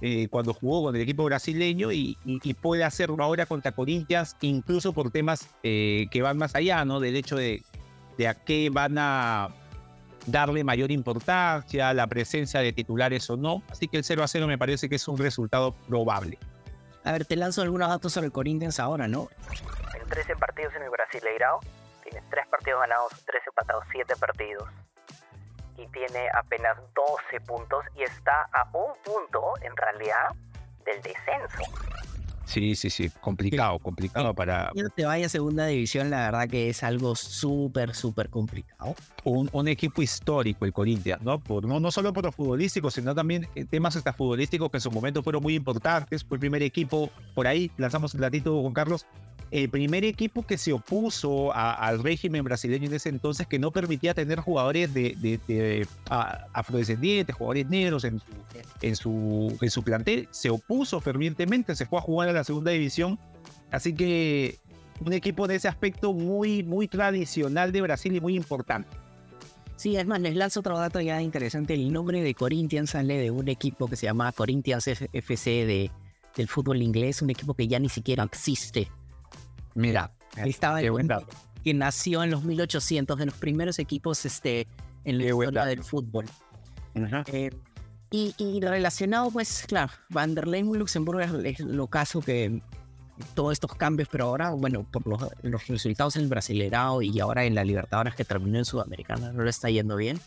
eh, 0.00 0.26
cuando 0.30 0.54
jugó 0.54 0.84
con 0.84 0.96
el 0.96 1.02
equipo 1.02 1.24
brasileño 1.24 1.92
y, 1.92 2.16
puede 2.62 2.84
hacerlo 2.84 3.22
ahora 3.22 3.44
contra 3.44 3.72
Corinthians, 3.72 4.34
incluso 4.40 4.94
por 4.94 5.10
temas 5.10 5.50
eh, 5.62 6.06
que 6.10 6.22
van 6.22 6.38
más 6.38 6.54
allá, 6.54 6.86
¿no? 6.86 6.98
Del 6.98 7.16
hecho 7.16 7.36
de, 7.36 7.62
de 8.16 8.26
a 8.26 8.32
qué 8.32 8.70
van 8.72 8.96
a 8.96 9.50
darle 10.24 10.64
mayor 10.64 10.90
importancia, 10.90 11.92
la 11.92 12.06
presencia 12.06 12.60
de 12.60 12.72
titulares 12.72 13.28
o 13.28 13.36
no. 13.36 13.62
Así 13.68 13.88
que 13.88 13.98
el 13.98 14.04
0 14.04 14.22
a 14.22 14.28
0 14.28 14.46
me 14.46 14.56
parece 14.56 14.88
que 14.88 14.94
es 14.94 15.06
un 15.06 15.18
resultado 15.18 15.72
probable. 15.86 16.38
A 17.04 17.12
ver, 17.12 17.26
te 17.26 17.36
lanzo 17.36 17.60
algunos 17.60 17.90
datos 17.90 18.14
sobre 18.14 18.28
el 18.28 18.32
Corinthians 18.32 18.80
ahora, 18.80 19.06
¿no? 19.06 19.28
En 19.94 20.08
13 20.08 20.36
partidos 20.36 20.74
en 20.74 20.84
el 20.84 20.90
Brasileirao, 20.90 21.60
tiene 22.02 22.26
3 22.30 22.46
partidos 22.48 22.80
ganados, 22.80 23.12
3 23.26 23.42
empatados, 23.46 23.84
7 23.92 24.14
partidos. 24.18 24.64
Y 25.80 25.86
tiene 25.88 26.28
apenas 26.34 26.76
12 26.94 27.40
puntos 27.46 27.84
y 27.96 28.02
está 28.02 28.48
a 28.52 28.68
un 28.76 28.92
punto, 29.02 29.54
en 29.62 29.74
realidad, 29.76 30.34
del 30.84 31.00
descenso. 31.02 31.62
Sí, 32.44 32.74
sí, 32.74 32.90
sí, 32.90 33.08
complicado, 33.20 33.78
complicado 33.78 34.34
para... 34.34 34.72
No 34.74 34.90
te 34.90 35.04
vaya 35.04 35.26
a 35.26 35.28
segunda 35.28 35.66
división, 35.66 36.10
la 36.10 36.24
verdad 36.26 36.48
que 36.48 36.68
es 36.68 36.82
algo 36.82 37.14
súper, 37.14 37.94
súper 37.94 38.28
complicado. 38.28 38.96
Un, 39.24 39.50
un, 39.52 39.68
equipo 39.68 40.00
histórico, 40.00 40.64
el 40.64 40.72
Corinthians, 40.72 41.22
¿no? 41.22 41.38
Por, 41.38 41.66
no, 41.66 41.78
no 41.78 41.90
solo 41.90 42.12
por 42.12 42.24
lo 42.24 42.32
futbolístico, 42.32 42.90
sino 42.90 43.14
también 43.14 43.46
temas 43.68 43.96
hasta 43.96 44.12
futbolísticos 44.12 44.70
que 44.70 44.78
en 44.78 44.80
su 44.80 44.90
momento 44.90 45.22
fueron 45.22 45.42
muy 45.42 45.54
importantes. 45.54 46.24
Fue 46.24 46.36
el 46.36 46.40
primer 46.40 46.62
equipo, 46.62 47.10
por 47.34 47.46
ahí 47.46 47.70
lanzamos 47.76 48.14
el 48.14 48.18
platito 48.20 48.62
con 48.62 48.72
Carlos, 48.72 49.06
el 49.50 49.68
primer 49.68 50.04
equipo 50.04 50.46
que 50.46 50.56
se 50.56 50.72
opuso 50.72 51.52
al 51.52 52.02
régimen 52.02 52.44
brasileño 52.44 52.86
en 52.86 52.94
ese 52.94 53.08
entonces, 53.08 53.46
que 53.46 53.58
no 53.58 53.72
permitía 53.72 54.14
tener 54.14 54.40
jugadores 54.40 54.94
de, 54.94 55.86
afrodescendientes, 56.08 57.36
jugadores 57.36 57.68
negros 57.68 58.04
en 58.04 58.22
en, 58.82 58.96
su, 58.96 59.56
en 59.60 59.70
su 59.70 59.82
plantel, 59.82 60.28
se 60.30 60.50
opuso 60.50 61.00
fervientemente, 61.00 61.74
se 61.74 61.86
fue 61.86 61.98
a 61.98 62.02
jugar 62.02 62.28
a 62.28 62.32
la 62.32 62.44
segunda 62.44 62.70
división. 62.70 63.18
Así 63.70 63.94
que 63.94 64.58
un 65.04 65.12
equipo 65.12 65.46
de 65.46 65.56
ese 65.56 65.68
aspecto 65.68 66.12
muy, 66.12 66.62
muy 66.62 66.88
tradicional 66.88 67.72
de 67.72 67.82
Brasil 67.82 68.14
y 68.14 68.20
muy 68.20 68.36
importante. 68.36 68.88
Sí, 69.80 69.96
es 69.96 70.06
más, 70.06 70.20
les 70.20 70.36
lanzo 70.36 70.60
otro 70.60 70.78
dato 70.78 71.00
ya 71.00 71.22
interesante. 71.22 71.72
El 71.72 71.90
nombre 71.90 72.22
de 72.22 72.34
Corinthians 72.34 72.90
sale 72.90 73.16
de 73.16 73.30
un 73.30 73.48
equipo 73.48 73.88
que 73.88 73.96
se 73.96 74.04
llama 74.04 74.30
Corinthians 74.30 74.86
FC 74.86 75.64
de, 75.64 75.90
del 76.36 76.48
fútbol 76.48 76.82
inglés, 76.82 77.22
un 77.22 77.30
equipo 77.30 77.54
que 77.54 77.66
ya 77.66 77.78
ni 77.78 77.88
siquiera 77.88 78.24
existe 78.24 78.90
Mira, 79.74 80.12
ahí 80.36 80.50
estaba 80.50 80.82
el 80.82 80.92
que 81.64 81.72
nació 81.72 82.22
en 82.22 82.30
los 82.30 82.44
1800, 82.44 83.18
de 83.18 83.24
los 83.24 83.34
primeros 83.36 83.78
equipos 83.78 84.26
este, 84.26 84.68
en 85.04 85.16
la 85.16 85.24
historia 85.24 85.64
del 85.64 85.82
fútbol. 85.82 86.26
Eh, 87.32 87.50
y, 88.10 88.60
relacionado, 88.60 89.30
pues, 89.30 89.64
claro, 89.66 89.94
Van 90.10 90.34
der 90.34 90.46
Leyen 90.46 90.78
Luxemburgo 90.78 91.20
es 91.22 91.58
lo 91.60 91.86
caso 91.86 92.20
que 92.20 92.60
todos 93.34 93.52
estos 93.52 93.74
cambios, 93.74 94.08
pero 94.10 94.26
ahora, 94.26 94.50
bueno, 94.50 94.84
por 94.90 95.06
los, 95.06 95.22
los 95.42 95.66
resultados 95.66 96.16
en 96.16 96.22
el 96.22 96.28
Brasilerao 96.28 97.02
y 97.02 97.18
ahora 97.20 97.44
en 97.44 97.54
la 97.54 97.64
Libertadores 97.64 98.14
que 98.14 98.24
terminó 98.24 98.58
en 98.58 98.64
Sudamericana, 98.64 99.32
no 99.32 99.42
le 99.42 99.50
está 99.50 99.70
yendo 99.70 99.96
bien. 99.96 100.20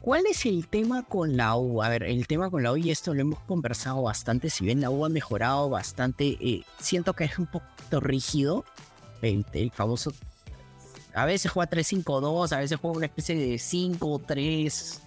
¿Cuál 0.00 0.24
es 0.26 0.46
el 0.46 0.66
tema 0.66 1.02
con 1.02 1.36
la 1.36 1.56
U? 1.56 1.82
A 1.82 1.90
ver, 1.90 2.04
el 2.04 2.26
tema 2.26 2.50
con 2.50 2.62
la 2.62 2.72
U, 2.72 2.76
y 2.76 2.90
esto 2.90 3.12
lo 3.12 3.20
hemos 3.20 3.40
conversado 3.40 4.02
bastante, 4.02 4.48
si 4.48 4.64
bien 4.64 4.80
la 4.80 4.88
U 4.88 5.04
ha 5.04 5.10
mejorado 5.10 5.68
bastante, 5.68 6.38
eh, 6.40 6.64
siento 6.78 7.12
que 7.12 7.24
es 7.24 7.38
un 7.38 7.46
poquito 7.46 8.00
rígido, 8.00 8.64
el, 9.20 9.70
famoso... 9.72 10.12
A 11.12 11.26
veces 11.26 11.50
juega 11.50 11.70
3-5-2, 11.70 12.52
a 12.52 12.60
veces 12.60 12.78
juega 12.80 12.96
una 12.96 13.06
especie 13.06 13.34
de 13.34 13.54
5-3, 13.56 15.00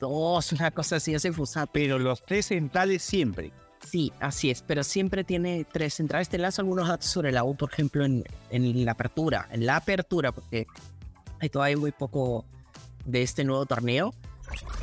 2, 0.00 0.52
una 0.52 0.70
cosa 0.70 0.96
así, 0.96 1.14
hace 1.14 1.32
fusar. 1.32 1.68
Pero 1.72 1.98
los 1.98 2.24
tres 2.24 2.46
centrales 2.46 3.02
siempre. 3.02 3.52
Sí, 3.86 4.12
así 4.20 4.50
es, 4.50 4.62
pero 4.62 4.82
siempre 4.82 5.24
tiene 5.24 5.64
tres 5.70 5.94
centrales. 5.94 6.28
Te 6.28 6.38
lanzo 6.38 6.62
algunos 6.62 6.88
datos 6.88 7.06
sobre 7.06 7.30
la 7.32 7.44
U, 7.44 7.56
por 7.56 7.72
ejemplo, 7.72 8.04
en, 8.04 8.24
la 8.50 8.92
apertura, 8.92 9.46
en 9.50 9.66
la 9.66 9.76
apertura, 9.76 10.32
porque 10.32 10.66
hay 11.40 11.48
todavía 11.48 11.76
muy 11.76 11.92
poco 11.92 12.44
de 13.04 13.22
este 13.22 13.44
nuevo 13.44 13.66
torneo? 13.66 14.12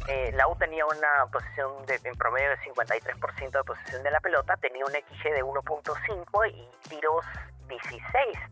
Eh, 0.07 0.31
la 0.33 0.47
U 0.47 0.55
tenía 0.55 0.85
una 0.85 1.25
posición 1.31 1.85
de, 1.85 1.99
en 2.03 2.15
promedio 2.15 2.49
de 2.49 2.57
53% 2.57 3.51
de 3.51 3.63
posición 3.63 4.03
de 4.03 4.11
la 4.11 4.19
pelota, 4.19 4.57
tenía 4.57 4.83
un 4.85 4.91
XG 4.91 5.23
de 5.33 5.43
1.5 5.43 6.51
y 6.51 6.89
tiros, 6.89 7.25
16 7.67 8.03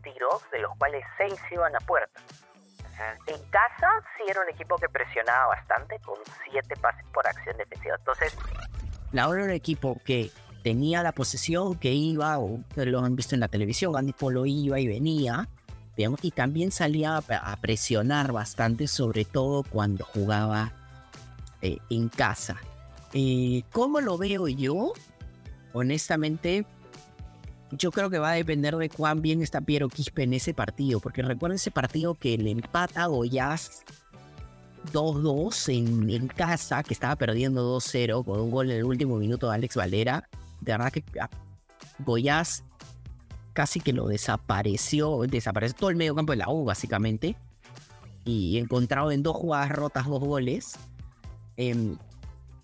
tiros, 0.04 0.52
de 0.52 0.60
los 0.60 0.76
cuales 0.78 1.04
6 1.18 1.34
iban 1.52 1.76
a 1.76 1.80
puerta. 1.80 2.22
En 3.28 3.42
casa 3.50 3.88
sí 4.18 4.24
era 4.28 4.42
un 4.42 4.50
equipo 4.50 4.76
que 4.76 4.90
presionaba 4.90 5.48
bastante, 5.48 6.00
con 6.00 6.18
7 6.52 6.76
pases 6.82 7.06
por 7.14 7.26
acción 7.26 7.56
defensiva. 7.58 7.96
Entonces, 7.96 8.38
la 9.12 9.30
U 9.30 9.34
era 9.34 9.54
equipo 9.54 10.00
que 10.04 10.32
tenía 10.64 11.04
la 11.04 11.14
posesión, 11.14 11.76
que 11.76 11.94
iba, 11.94 12.38
o 12.40 12.64
lo 12.76 13.00
han 13.00 13.16
visto 13.16 13.36
en 13.36 13.42
la 13.42 13.48
televisión, 13.48 13.96
Andy 13.96 14.14
Polo 14.14 14.46
iba 14.46 14.80
y 14.80 14.88
venía, 14.88 15.48
y 16.22 16.32
también 16.32 16.72
salía 16.72 17.18
a 17.18 17.56
presionar 17.58 18.32
bastante, 18.32 18.88
sobre 18.88 19.26
todo 19.26 19.64
cuando 19.64 20.06
jugaba 20.06 20.72
eh, 21.62 21.78
en 21.90 22.08
casa. 22.08 22.58
Eh, 23.14 23.64
¿Cómo 23.72 24.00
lo 24.00 24.18
veo 24.18 24.48
yo? 24.48 24.94
Honestamente, 25.74 26.66
yo 27.72 27.92
creo 27.92 28.10
que 28.10 28.18
va 28.18 28.32
a 28.32 28.36
depender 28.36 28.78
de 28.78 28.90
cuán 28.90 29.22
bien 29.22 29.42
está 29.42 29.60
Piero 29.62 29.90
Quispe 29.90 30.24
en 30.24 30.34
ese 30.34 30.54
partido, 30.54 31.02
porque 31.02 31.22
recuerden 31.22 31.58
ese 31.58 31.72
partido 31.72 32.16
que 32.16 32.38
le 32.38 32.52
empata 32.52 33.04
a 33.04 33.08
Goyaz 33.08 33.84
2-2 34.94 36.14
en, 36.16 36.28
casa, 36.28 36.84
que 36.84 36.94
estaba 36.94 37.16
perdiendo 37.16 37.78
2-0 37.78 38.26
con 38.26 38.40
un 38.40 38.52
gol 38.52 38.72
en 38.72 38.78
el 38.78 38.84
último 38.84 39.18
minuto 39.18 39.50
de 39.50 39.56
Alex 39.56 39.76
Valera. 39.76 40.28
De 40.62 40.72
verdad 40.72 40.92
que 40.92 41.04
ah, 41.20 41.30
Goyaz 42.00 42.64
casi 43.54 43.80
que 43.80 43.94
lo 43.94 44.08
desapareció, 44.08 45.22
desapareció 45.28 45.76
todo 45.78 45.90
el 45.90 45.96
medio 45.96 46.16
campo 46.16 46.32
de 46.32 46.38
la 46.38 46.50
U 46.50 46.64
básicamente, 46.64 47.36
y 48.24 48.58
encontrado 48.58 49.12
en 49.12 49.24
dos 49.24 49.36
jugadas 49.36 49.72
rotas 49.72 50.08
dos 50.08 50.20
goles. 50.20 50.74
Em, 51.58 51.98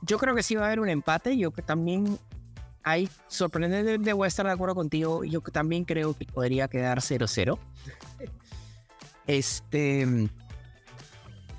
yo 0.01 0.17
creo 0.17 0.36
que 0.36 0.43
sí 0.43 0.56
va 0.56 0.63
a 0.63 0.65
haber 0.67 0.80
un 0.80 0.89
empate, 0.89 1.38
yo 1.38 1.51
que 1.51 1.62
también 1.62 2.17
hay, 2.84 3.10
sorprendente, 3.28 4.12
a 4.12 4.28
estar 4.28 4.45
de 4.45 4.51
acuerdo 4.51 4.75
contigo, 4.75 5.23
yo 5.23 5.41
también 5.41 5.86
creo 5.86 6.13
que 6.13 6.25
podría 6.25 6.67
quedar 6.67 6.99
0-0. 6.99 7.58
Este... 9.28 10.30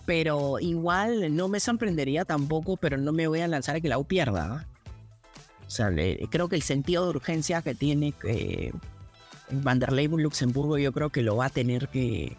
Pero 0.06 0.58
igual 0.60 1.34
no 1.36 1.48
me 1.48 1.60
sorprendería 1.60 2.24
tampoco, 2.24 2.76
pero 2.76 2.96
no 2.96 3.12
me 3.12 3.26
voy 3.26 3.40
a 3.40 3.48
lanzar 3.48 3.76
a 3.76 3.80
que 3.80 3.88
la 3.88 3.98
U 3.98 4.04
pierda. 4.04 4.66
O 5.66 5.70
sea, 5.70 5.90
creo 6.30 6.48
que 6.48 6.56
el 6.56 6.62
sentido 6.62 7.04
de 7.04 7.10
urgencia 7.10 7.60
que 7.60 7.74
tiene 7.74 8.12
que 8.12 8.72
Van 9.50 9.78
der 9.78 9.92
Luxemburgo 9.92 10.78
yo 10.78 10.92
creo 10.92 11.10
que 11.10 11.22
lo 11.22 11.36
va 11.36 11.46
a 11.46 11.50
tener 11.50 11.88
que 11.88 12.36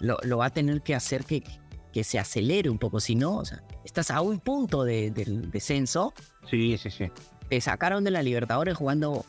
lo, 0.00 0.36
va 0.36 0.46
a 0.46 0.50
tener 0.50 0.82
que 0.82 0.94
hacer 0.94 1.24
que, 1.24 1.44
que 1.92 2.04
se 2.04 2.18
acelere 2.18 2.68
un 2.68 2.78
poco, 2.78 2.98
si 2.98 3.14
no, 3.14 3.36
o 3.36 3.44
sea, 3.44 3.62
estás 3.84 4.10
a 4.10 4.20
un 4.20 4.40
punto 4.40 4.82
del 4.82 5.50
descenso. 5.50 6.12
Sí, 6.50 6.76
sí, 6.76 6.90
sí. 6.90 7.10
Te 7.48 7.60
sacaron 7.60 8.02
de 8.02 8.10
la 8.10 8.22
Libertadores 8.22 8.76
jugando, 8.76 9.24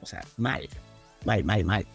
o 0.00 0.06
sea, 0.06 0.22
mal, 0.36 0.68
mal, 1.24 1.44
mal, 1.44 1.64
mal. 1.64 1.86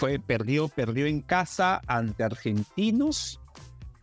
Fue, 0.00 0.18
perdió, 0.18 0.68
perdió 0.68 1.06
en 1.06 1.20
casa 1.20 1.80
ante 1.86 2.24
Argentinos 2.24 3.40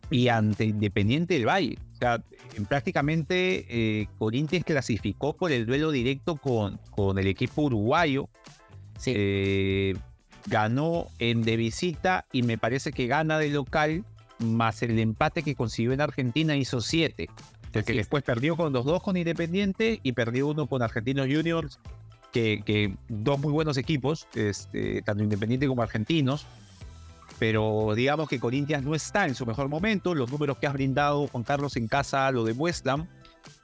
y 0.10 0.30
ante 0.30 0.64
Independiente 0.66 1.34
del 1.34 1.48
Valle. 1.48 1.78
O 1.94 1.98
sea, 1.98 2.24
prácticamente 2.70 3.66
eh, 3.68 4.08
Corinthians 4.18 4.64
clasificó 4.64 5.36
por 5.36 5.52
el 5.52 5.66
duelo 5.66 5.92
directo 5.92 6.38
con, 6.38 6.80
con 6.92 7.18
el 7.18 7.28
equipo 7.28 7.64
uruguayo 7.64 8.30
eh, 9.06 9.96
ganó 10.48 11.08
en 11.20 11.44
de 11.44 11.58
visita 11.58 12.26
y 12.32 12.44
me 12.44 12.58
parece 12.58 12.92
que 12.92 13.08
gana 13.08 13.38
de 13.38 13.50
local, 13.50 14.06
más 14.40 14.82
el 14.82 14.98
empate 15.00 15.44
que 15.44 15.56
consiguió 15.56 15.94
en 15.94 16.02
Argentina 16.02 16.56
hizo 16.56 16.82
siete. 16.82 17.30
El 17.74 17.84
que 17.84 17.94
después 17.94 18.24
perdió 18.24 18.56
con 18.56 18.74
los 18.74 18.86
dos 18.86 19.04
con 19.04 19.18
Independiente 19.18 20.00
y 20.02 20.14
perdió 20.14 20.48
uno 20.48 20.68
con 20.68 20.82
Argentinos 20.82 21.28
Juniors, 21.28 21.80
que, 22.42 22.96
dos 23.08 23.40
muy 23.40 23.52
buenos 23.52 23.78
equipos, 23.78 24.28
este, 24.36 25.02
tanto 25.02 25.24
Independiente 25.24 25.68
como 25.68 25.82
Argentinos. 25.82 26.46
Pero 27.40 27.94
digamos 27.96 28.30
que 28.30 28.40
Corinthians 28.40 28.84
no 28.84 28.96
está 28.96 29.28
en 29.28 29.36
su 29.36 29.46
mejor 29.46 29.70
momento. 29.70 30.16
Los 30.16 30.32
números 30.32 30.58
que 30.58 30.66
has 30.66 30.74
brindado, 30.74 31.28
Juan 31.28 31.44
Carlos, 31.44 31.76
en 31.76 31.88
casa 31.88 32.32
lo 32.32 32.44
demuestran. 32.44 33.08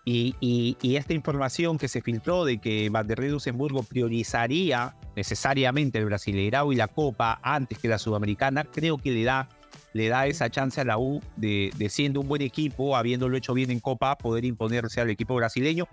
Y, 0.05 0.77
esta 0.81 1.13
información 1.13 1.77
que 1.77 1.87
se 1.87 2.01
filtró 2.01 2.43
de 2.45 2.57
que 2.57 2.89
Van 2.89 3.07
der 3.07 3.19
Luxemburgo 3.19 3.83
priorizaría 3.83 4.95
necesariamente 5.15 5.97
el 5.97 6.05
Brasileirao 6.05 6.73
y 6.73 6.75
la 6.75 6.87
Copa 6.87 7.39
antes 7.41 7.79
que 7.79 7.87
la 7.87 7.97
Sudamericana, 7.97 8.65
creo 8.65 8.97
que 8.97 9.11
le 9.11 9.23
da, 9.23 9.47
le 9.93 10.09
da 10.09 10.27
esa 10.27 10.49
chance 10.49 10.81
a 10.81 10.83
la 10.83 10.97
U 10.97 11.21
de, 11.37 11.71
siendo 11.89 12.19
un 12.19 12.27
buen 12.27 12.41
equipo, 12.41 12.97
habiéndolo 12.97 13.37
hecho 13.37 13.53
bien 13.53 13.71
en 13.71 13.79
Copa, 13.79 14.17
poder 14.17 14.43
imponerse 14.43 14.99
al 14.99 15.09
equipo 15.09 15.35
brasileño, 15.35 15.87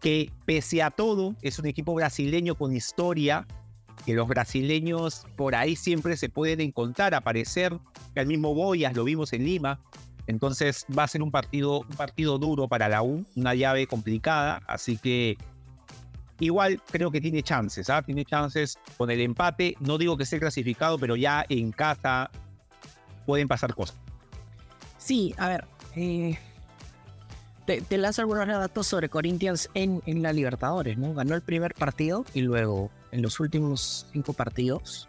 que 0.00 0.30
pese 0.44 0.82
a 0.82 0.90
todo 0.90 1.34
es 1.42 1.58
un 1.58 1.66
equipo 1.66 1.94
brasileño 1.94 2.54
con 2.54 2.74
historia, 2.74 3.46
que 4.04 4.14
los 4.14 4.28
brasileños 4.28 5.26
por 5.36 5.54
ahí 5.54 5.76
siempre 5.76 6.16
se 6.16 6.28
pueden 6.28 6.60
encontrar, 6.60 7.14
aparecer, 7.14 7.78
que 8.14 8.20
al 8.20 8.26
mismo 8.26 8.54
Boyas 8.54 8.94
lo 8.94 9.04
vimos 9.04 9.32
en 9.32 9.44
Lima, 9.44 9.80
Entonces 10.26 10.84
va 10.96 11.04
a 11.04 11.08
ser 11.08 11.22
un 11.22 11.30
partido, 11.30 11.80
un 11.80 11.96
partido 11.96 12.38
duro 12.38 12.68
para 12.68 12.88
la 12.88 13.02
U, 13.02 13.24
una 13.34 13.54
llave 13.54 13.86
complicada, 13.86 14.60
así 14.66 14.98
que 14.98 15.38
igual 16.38 16.82
creo 16.90 17.10
que 17.10 17.20
tiene 17.20 17.42
chances, 17.42 17.88
¿ah? 17.90 18.02
Tiene 18.02 18.24
chances 18.24 18.78
con 18.96 19.10
el 19.10 19.20
empate. 19.20 19.74
No 19.80 19.96
digo 19.96 20.16
que 20.16 20.24
esté 20.24 20.38
clasificado, 20.38 20.98
pero 20.98 21.16
ya 21.16 21.46
en 21.48 21.72
casa 21.72 22.30
pueden 23.26 23.48
pasar 23.48 23.74
cosas. 23.74 23.96
Sí, 24.98 25.34
a 25.38 25.48
ver, 25.48 25.64
eh, 25.96 26.38
te, 27.68 27.82
te 27.82 27.98
lanzo 27.98 28.22
algunos 28.22 28.46
datos 28.46 28.86
sobre 28.86 29.10
Corinthians 29.10 29.68
en, 29.74 30.02
en 30.06 30.22
la 30.22 30.32
Libertadores, 30.32 30.96
¿no? 30.96 31.12
Ganó 31.12 31.34
el 31.34 31.42
primer 31.42 31.74
partido 31.74 32.24
y 32.32 32.40
luego 32.40 32.90
en 33.12 33.20
los 33.20 33.40
últimos 33.40 34.06
cinco 34.10 34.32
partidos 34.32 35.06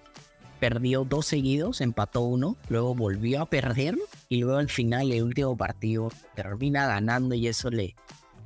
perdió 0.60 1.06
dos 1.06 1.26
seguidos, 1.26 1.80
empató 1.80 2.20
uno, 2.20 2.58
luego 2.68 2.94
volvió 2.96 3.44
a 3.44 3.46
perder 3.46 3.98
y 4.28 4.42
luego 4.42 4.58
al 4.58 4.70
final, 4.70 5.10
el 5.10 5.24
último 5.24 5.56
partido, 5.56 6.12
termina 6.36 6.86
ganando 6.86 7.34
y 7.34 7.48
eso 7.48 7.70
le, 7.70 7.96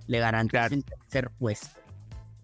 le 0.05 0.19
garantiza 0.19 0.67
el 0.67 0.83
tercer 0.83 1.31
puesto. 1.31 1.69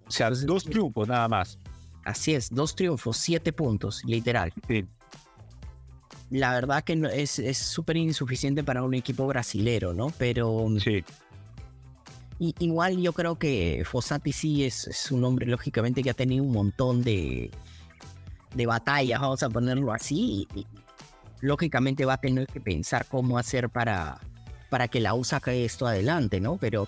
O 0.08 0.12
sea, 0.12 0.32
dos 0.32 0.64
triunfos 0.64 1.08
nada 1.08 1.28
más. 1.28 1.60
Así 2.04 2.34
es, 2.34 2.50
dos 2.50 2.76
triunfos, 2.76 3.16
siete 3.18 3.54
puntos, 3.54 4.04
literal. 4.06 4.52
Sí. 4.68 4.88
La 6.32 6.52
verdad 6.52 6.84
que 6.84 7.00
es 7.14 7.38
es 7.38 7.60
súper 7.60 7.98
insuficiente 7.98 8.64
para 8.64 8.82
un 8.82 8.96
equipo 8.96 9.28
brasilero, 9.28 9.94
¿no? 9.94 10.12
Pero 10.18 10.66
Sí. 10.80 11.04
Igual 12.40 12.98
yo 13.02 13.14
creo 13.14 13.38
que 13.38 13.84
Fossati 13.86 14.32
sí 14.32 14.64
es, 14.64 14.88
es 14.88 15.12
un 15.12 15.24
hombre, 15.24 15.46
lógicamente, 15.46 16.02
que 16.02 16.10
ha 16.10 16.14
tenido 16.14 16.44
un 16.44 16.52
montón 16.54 17.04
de, 17.04 17.52
de 18.56 18.66
batallas, 18.66 19.20
vamos 19.20 19.44
a 19.44 19.50
ponerlo 19.50 19.92
así, 19.92 20.48
y, 20.56 20.60
y 20.62 20.68
lógicamente 21.42 22.06
va 22.06 22.14
a 22.14 22.18
tener 22.22 22.48
que 22.48 22.62
pensar 22.62 23.06
cómo 23.10 23.38
hacer 23.38 23.70
para, 23.70 24.20
para 24.70 24.88
que 24.88 25.00
la 25.00 25.14
U 25.16 25.24
saque 25.24 25.66
esto 25.66 25.86
adelante, 25.88 26.40
¿no? 26.40 26.58
Pero 26.58 26.88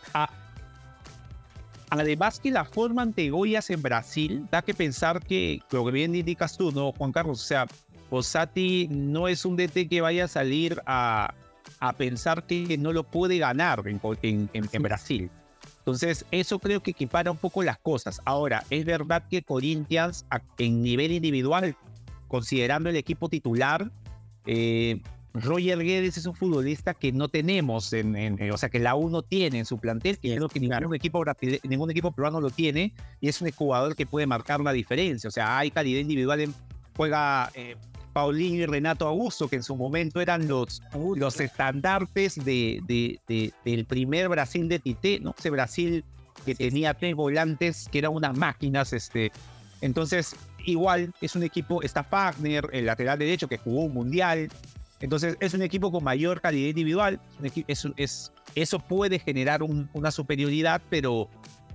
Además 1.89 2.39
que 2.39 2.52
la 2.52 2.64
forma 2.64 3.02
ante 3.02 3.30
Goyas 3.30 3.70
en 3.70 3.82
Brasil 3.82 4.47
da 4.49 4.62
que 4.62 4.74
pensar 4.74 5.20
que, 5.22 5.60
lo 5.72 5.84
que 5.84 5.91
bien 5.91 6.16
indicas 6.16 6.56
tú, 6.58 6.72
¿no, 6.72 6.93
Juan 6.93 7.12
Carlos? 7.12 7.41
O 7.41 7.45
sea, 7.45 7.68
Fossati 8.10 8.88
no 8.89 9.28
es 9.28 9.43
un 9.43 9.58
DT 9.58 9.89
que 9.89 9.99
vaya 9.99 10.24
a 10.24 10.28
salir 10.30 10.82
a, 10.86 11.34
a 11.82 11.93
pensar 11.93 12.45
que 12.45 12.78
no 12.78 12.93
lo 12.93 13.04
puede 13.04 13.38
ganar 13.39 13.84
en, 13.88 13.99
en- 14.22 14.49
en- 14.54 14.70
en 14.72 14.82
Brasil. 14.82 15.30
Entonces, 15.82 16.25
eso 16.29 16.59
creo 16.59 16.82
que 16.84 16.91
equipara 16.91 17.32
un 17.32 17.38
poco 17.38 17.63
las 17.63 17.79
cosas. 17.79 18.21
Ahora, 18.23 18.63
es 18.69 18.86
verdad 18.86 19.23
que 19.29 19.41
Corinthians, 19.41 20.25
en 20.59 20.84
nivel 20.84 21.11
individual, 21.11 21.75
considerando 22.27 22.89
el 22.89 22.95
equipo 22.95 23.29
titular, 23.29 23.91
eh, 24.45 25.01
Roger 25.34 25.79
Guedes 25.79 26.17
es 26.17 26.25
un 26.27 26.36
futbolista 26.36 26.93
que 26.93 27.11
no 27.11 27.29
tenemos, 27.29 27.93
en, 27.93 28.15
en- 28.15 28.51
o 28.51 28.57
sea, 28.57 28.69
que 28.69 28.79
la 28.79 28.95
U 28.95 29.09
no 29.09 29.21
tiene 29.23 29.59
en 29.59 29.65
su 29.65 29.79
plantel, 29.79 30.19
que 30.19 30.36
creo 30.36 30.49
que 30.49 30.59
claro. 30.59 30.82
ningún, 30.82 30.95
equipo, 30.95 31.23
ningún 31.63 31.89
equipo 31.89 32.11
peruano 32.11 32.41
lo 32.41 32.49
tiene, 32.51 32.93
y 33.19 33.29
es 33.29 33.41
un 33.41 33.49
jugador 33.51 33.95
que 33.95 34.05
puede 34.05 34.27
marcar 34.27 34.59
la 34.59 34.73
diferencia. 34.73 35.27
O 35.29 35.32
sea, 35.32 35.57
hay 35.57 35.71
calidad 35.71 35.99
individual, 35.99 36.41
en, 36.41 36.53
juega 36.95 37.49
eh, 37.55 37.75
Paulinho 38.12 38.64
y 38.64 38.66
Renato 38.66 39.07
Augusto, 39.07 39.47
que 39.47 39.55
en 39.57 39.64
su 39.64 39.76
momento 39.76 40.22
eran 40.22 40.47
los, 40.47 40.82
los 41.16 41.39
estandartes 41.39 42.36
de, 42.43 42.82
de- 42.86 43.20
de- 43.28 43.53
del 43.66 43.86
primer 43.86 44.30
Brasil 44.30 44.68
de 44.68 44.80
Tite, 44.80 45.20
¿no? 45.20 45.34
Ese 45.38 45.49
Brasil 45.49 46.03
que 46.45 46.55
tenía 46.55 46.93
tres 46.93 47.16
volantes, 47.16 47.88
que 47.91 47.99
eran 47.99 48.14
unas 48.14 48.36
máquinas, 48.38 48.93
este. 48.93 49.32
Entonces, 49.82 50.36
igual 50.66 51.14
es 51.22 51.36
un 51.36 51.43
equipo, 51.43 51.82
está 51.82 52.03
Fagner, 52.03 52.68
el 52.72 52.86
lateral 52.86 53.18
derecho 53.20 53.47
que 53.47 53.57
jugó 53.57 53.82
un 53.86 53.93
mundial. 53.93 54.49
Entonces, 54.99 55.36
es 55.39 55.53
un 55.55 55.62
equipo 55.64 55.91
con 55.91 56.03
mayor 56.03 56.41
calidad 56.41 56.70
individual. 56.70 57.20
es 57.68 58.32
eso 58.53 58.80
puede 58.80 59.18
generar 59.20 59.64
un- 59.64 59.89
una 59.93 60.12
superioridad, 60.12 60.82
pero, 60.89 61.30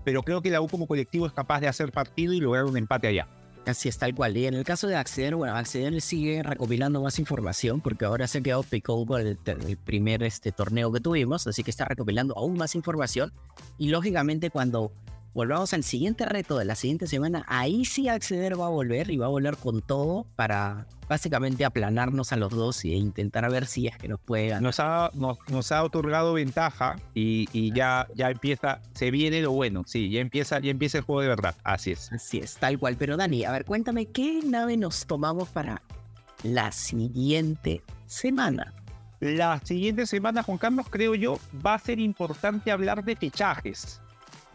pero 0.05 0.23
creo 0.23 0.43
que 0.43 0.51
la 0.51 0.61
U 0.61 0.69
como 0.69 0.87
colectivo 0.87 1.27
es 1.27 1.33
capaz 1.33 1.61
de 1.61 1.69
hacer 1.69 1.91
partido 1.91 2.33
y 2.33 2.41
lograr 2.41 2.65
un 2.67 2.77
empate 2.77 3.09
allá. 3.09 3.27
Así 3.67 3.89
es, 3.89 3.99
tal 3.99 4.15
cual. 4.15 4.37
Y 4.37 4.47
en 4.47 4.55
el 4.55 4.65
caso 4.65 4.87
de 4.87 4.95
Acceder, 4.95 5.35
bueno, 5.35 5.57
Acceder 5.57 6.01
sigue 6.01 6.43
recopilando 6.45 7.03
más 7.03 7.19
información 7.19 7.81
porque 7.81 8.05
ahora 8.05 8.29
se 8.29 8.41
quedado 8.41 8.63
picado 8.63 9.05
con 9.05 9.21
el, 9.21 9.39
el 9.45 9.77
primer 9.77 10.23
este, 10.23 10.53
torneo 10.53 10.93
que 10.93 11.01
tuvimos, 11.01 11.49
así 11.49 11.65
que 11.65 11.71
está 11.71 11.85
recopilando 11.85 12.37
aún 12.39 12.57
más 12.57 12.77
información. 12.77 13.33
Y 13.77 13.89
lógicamente 13.89 14.51
cuando 14.51 14.93
volvamos 15.37 15.75
al 15.75 15.85
siguiente 15.85 16.25
reto 16.25 16.57
de 16.57 16.65
la 16.65 16.75
siguiente 16.75 17.07
semana, 17.07 17.45
ahí 17.47 17.85
sí 17.85 18.09
Acceder 18.09 18.59
va 18.59 18.67
a 18.67 18.71
volver 18.71 19.11
y 19.11 19.19
va 19.19 19.27
a 19.27 19.29
volver 19.29 19.59
con 19.59 19.83
todo 19.83 20.25
para 20.35 20.87
básicamente 21.11 21.67
aplanarnos 21.67 22.33
a 22.33 22.37
los 22.37 22.51
dos 22.51 22.83
e 22.87 22.89
intentar 22.89 23.49
ver 23.51 23.67
si 23.67 23.87
es 23.87 23.99
que 23.99 24.09
nos 24.09 24.19
puede 24.19 24.49
ganar. 24.49 24.63
Nos 24.63 24.81
ha, 24.81 25.11
nos, 25.13 25.37
nos 25.51 25.73
ha 25.73 25.85
otorgado 25.85 26.33
ventaja 26.33 26.97
y, 27.13 27.49
y 27.53 27.71
ya, 27.75 28.09
ya 28.15 28.31
empieza, 28.31 28.81
se 28.95 29.11
viene 29.11 29.43
lo 29.43 29.53
bueno, 29.53 29.85
sí, 29.87 30.09
ya 30.09 30.21
empieza, 30.21 30.59
ya 30.59 30.71
empieza 30.71 30.99
el 30.99 31.05
juego 31.05 31.21
de 31.21 31.29
verdad. 31.29 31.55
Así 31.65 31.91
es. 31.91 32.11
Así 32.11 32.39
es, 32.39 32.57
tal 32.57 32.79
cual. 32.79 32.97
Pero 32.97 33.19
Dani, 33.19 33.45
a 33.45 33.53
ver, 33.53 33.67
cuéntame, 33.67 34.07
¿qué 34.07 34.41
nave 34.43 34.79
nos 34.79 35.05
tomamos 35.05 35.51
para 35.51 35.83
la 36.45 36.73
siguiente 36.73 37.83
semana? 38.07 38.73
La 39.21 39.61
siguiente 39.63 40.07
semana, 40.07 40.43
Juan 40.43 40.57
Carlos, 40.57 40.87
creo 40.89 41.15
yo, 41.15 41.39
va 41.65 41.75
a 41.75 41.79
ser 41.79 42.01
importante 42.01 42.71
hablar 42.71 43.05
de 43.05 43.17
fichajes. 43.17 44.01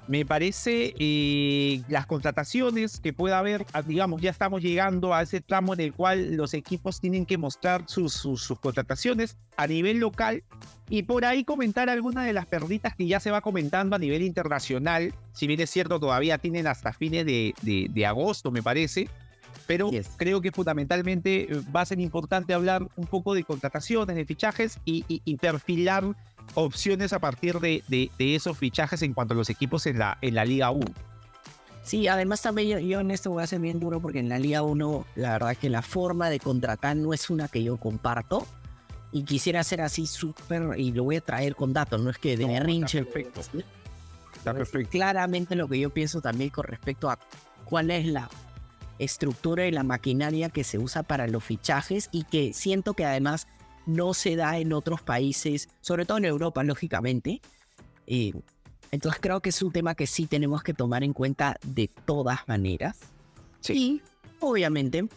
Me 0.08 0.26
parece 0.26 0.94
eh, 1.00 1.82
las 1.88 2.06
contrataciones 2.06 3.00
que 3.00 3.14
pueda 3.14 3.38
haber, 3.40 3.66
ah, 3.72 3.82
digamos, 3.82 4.20
ya 4.22 4.30
estamos 4.32 4.62
llegando 4.62 5.14
a 5.14 5.22
ese 5.22 5.42
tramo 5.42 5.74
en 5.74 5.80
el 5.80 5.94
cual 5.94 6.36
los 6.36 6.54
equipos 6.54 7.00
tienen 7.00 7.26
que 7.26 7.38
mostrar 7.38 7.84
sus, 7.88 8.12
sus, 8.14 8.42
sus 8.44 8.60
contrataciones 8.60 9.38
a 9.58 9.68
nivel 9.68 10.00
local 10.00 10.44
y 10.90 11.04
por 11.04 11.24
ahí 11.24 11.44
comentar 11.46 11.90
algunas 11.90 12.26
de 12.26 12.34
las 12.34 12.46
perditas 12.48 12.96
que 12.96 13.08
ya 13.08 13.20
se 13.20 13.32
va 13.32 13.42
comentando 13.42 13.96
a 13.96 14.00
nivel 14.00 14.24
internacional. 14.24 15.14
Si 15.34 15.48
bien 15.48 15.62
es 15.62 15.70
cierto, 15.70 16.00
todavía 16.00 16.38
tienen 16.40 16.68
hasta 16.68 16.92
fines 16.92 17.26
de, 17.26 17.54
de, 17.62 17.88
de 17.90 18.06
agosto, 18.06 18.52
me 18.52 18.62
parece. 18.64 19.08
Pero 19.68 19.88
Así 19.88 19.98
es. 19.98 20.10
creo 20.18 20.42
que 20.42 20.52
fundamentalmente 20.52 21.44
eh, 21.44 21.62
va 21.74 21.82
a 21.82 21.86
ser 21.86 22.00
importante 22.00 22.54
hablar 22.54 22.88
un 22.96 23.06
poco 23.06 23.34
de 23.34 23.44
contrataciones, 23.44 24.16
de 24.16 24.26
fichajes 24.26 24.80
y, 24.84 25.06
y- 25.08 25.22
y 25.24 25.38
perfilar 25.38 26.04
opciones 26.56 27.14
a 27.14 27.20
partir 27.20 27.60
de, 27.60 27.84
de- 27.88 28.12
de 28.18 28.36
esos 28.36 28.58
fichajes 28.58 29.02
en 29.02 29.14
cuanto 29.14 29.34
a 29.34 29.38
los 29.38 29.50
equipos 29.50 29.86
en 29.86 30.00
la, 30.00 30.18
en 30.22 30.36
la 30.36 30.46
Liga 30.46 30.72
1. 30.72 30.86
Sí, 31.84 32.08
además 32.08 32.42
también 32.42 32.68
yo, 32.70 32.80
yo 32.80 33.00
en 33.00 33.10
esto 33.12 33.32
voy 33.32 33.44
a 33.44 33.48
ser 33.48 33.60
bien 33.60 33.80
duro 33.80 34.00
porque 34.00 34.20
en 34.20 34.30
la 34.30 34.38
Liga 34.40 34.62
1 34.62 35.06
la 35.16 35.32
verdad 35.34 35.58
que 35.58 35.70
la 35.70 35.82
forma 35.82 36.30
de 36.30 36.40
contratar 36.40 36.96
no 36.96 37.14
es 37.14 37.30
una 37.30 37.48
que 37.48 37.64
yo 37.64 37.78
comparto 37.78 38.46
y 39.12 39.24
quisiera 39.24 39.64
ser 39.64 39.82
así 39.82 40.06
súper 40.08 40.78
y 40.80 40.92
lo 40.92 41.04
voy 41.04 41.16
a 41.18 41.22
traer 41.22 41.56
con 41.56 41.74
datos, 41.74 42.00
no 42.02 42.10
es 42.12 42.18
que 42.18 42.38
de 42.38 42.46
No, 42.46 42.52
está 42.52 42.60
berrinche. 42.60 43.04
perfecto. 43.04 43.42
¿sí? 43.44 43.64
Está 44.38 44.54
perfecto. 44.54 44.90
Claramente 44.92 45.56
lo 45.56 45.68
que 45.68 45.80
yo 45.80 45.90
pienso 45.90 46.22
también 46.22 46.50
con 46.52 46.66
respecto 46.66 47.10
a 47.10 47.18
cuál 47.66 47.90
es 47.92 48.06
la 48.06 48.30
estructura 49.00 49.66
y 49.66 49.72
la 49.72 49.84
maquinaria 49.84 50.50
que 50.50 50.64
se 50.64 50.78
usa 50.78 51.02
para 51.04 51.28
los 51.28 51.44
fichajes 51.44 52.10
y 52.12 52.24
que 52.26 52.54
siento 52.54 52.94
que 52.94 53.06
además 53.06 53.48
no 53.86 54.14
se 54.14 54.36
da 54.36 54.58
en 54.58 54.74
otros 54.74 55.02
países, 55.02 55.70
sobre 55.82 56.06
todo 56.06 56.18
en 56.18 56.26
Europa, 56.26 56.64
lógicamente. 56.64 57.42
Eh, 58.08 58.34
entonces 58.92 59.22
creo 59.22 59.40
que 59.40 59.50
es 59.50 59.62
un 59.62 59.72
tema 59.72 59.96
que 59.96 60.08
sí 60.08 60.28
tenemos 60.28 60.64
que 60.64 60.74
tomar 60.74 61.04
en 61.04 61.14
cuenta 61.14 61.58
de 61.66 61.90
todas 62.06 62.48
maneras. 62.48 63.00
Sí. 63.62 63.74
Y 63.74 64.02
obviamente, 64.40 65.08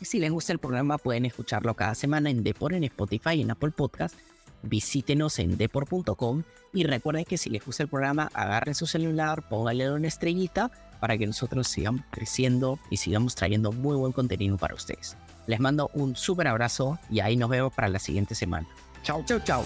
si 0.00 0.18
les 0.18 0.30
gusta 0.30 0.52
el 0.52 0.58
programa, 0.58 0.98
pueden 0.98 1.26
escucharlo 1.26 1.74
cada 1.74 1.94
semana 1.94 2.30
en 2.30 2.42
Depor, 2.42 2.72
en 2.72 2.84
Spotify, 2.84 3.40
en 3.40 3.50
Apple 3.50 3.72
Podcast. 3.72 4.16
Visítenos 4.62 5.38
en 5.38 5.58
depor.com 5.58 6.42
y 6.72 6.84
recuerden 6.84 7.26
que 7.26 7.36
si 7.36 7.50
les 7.50 7.64
gusta 7.64 7.82
el 7.82 7.90
programa, 7.90 8.30
agarren 8.32 8.74
su 8.74 8.86
celular, 8.86 9.46
pónganle 9.48 9.90
una 9.92 10.08
estrellita 10.08 10.70
para 11.00 11.18
que 11.18 11.26
nosotros 11.26 11.68
sigamos 11.68 12.00
creciendo 12.10 12.78
y 12.88 12.96
sigamos 12.96 13.34
trayendo 13.34 13.72
muy 13.72 13.94
buen 13.94 14.12
contenido 14.12 14.56
para 14.56 14.74
ustedes. 14.74 15.18
Les 15.46 15.60
mando 15.60 15.90
un 15.94 16.16
súper 16.16 16.48
abrazo 16.48 16.98
y 17.10 17.20
ahí 17.20 17.36
nos 17.36 17.50
vemos 17.50 17.72
para 17.72 17.88
la 17.88 17.98
siguiente 17.98 18.34
semana. 18.34 18.66
Chau, 19.02 19.22
chau, 19.24 19.38
chau. 19.40 19.62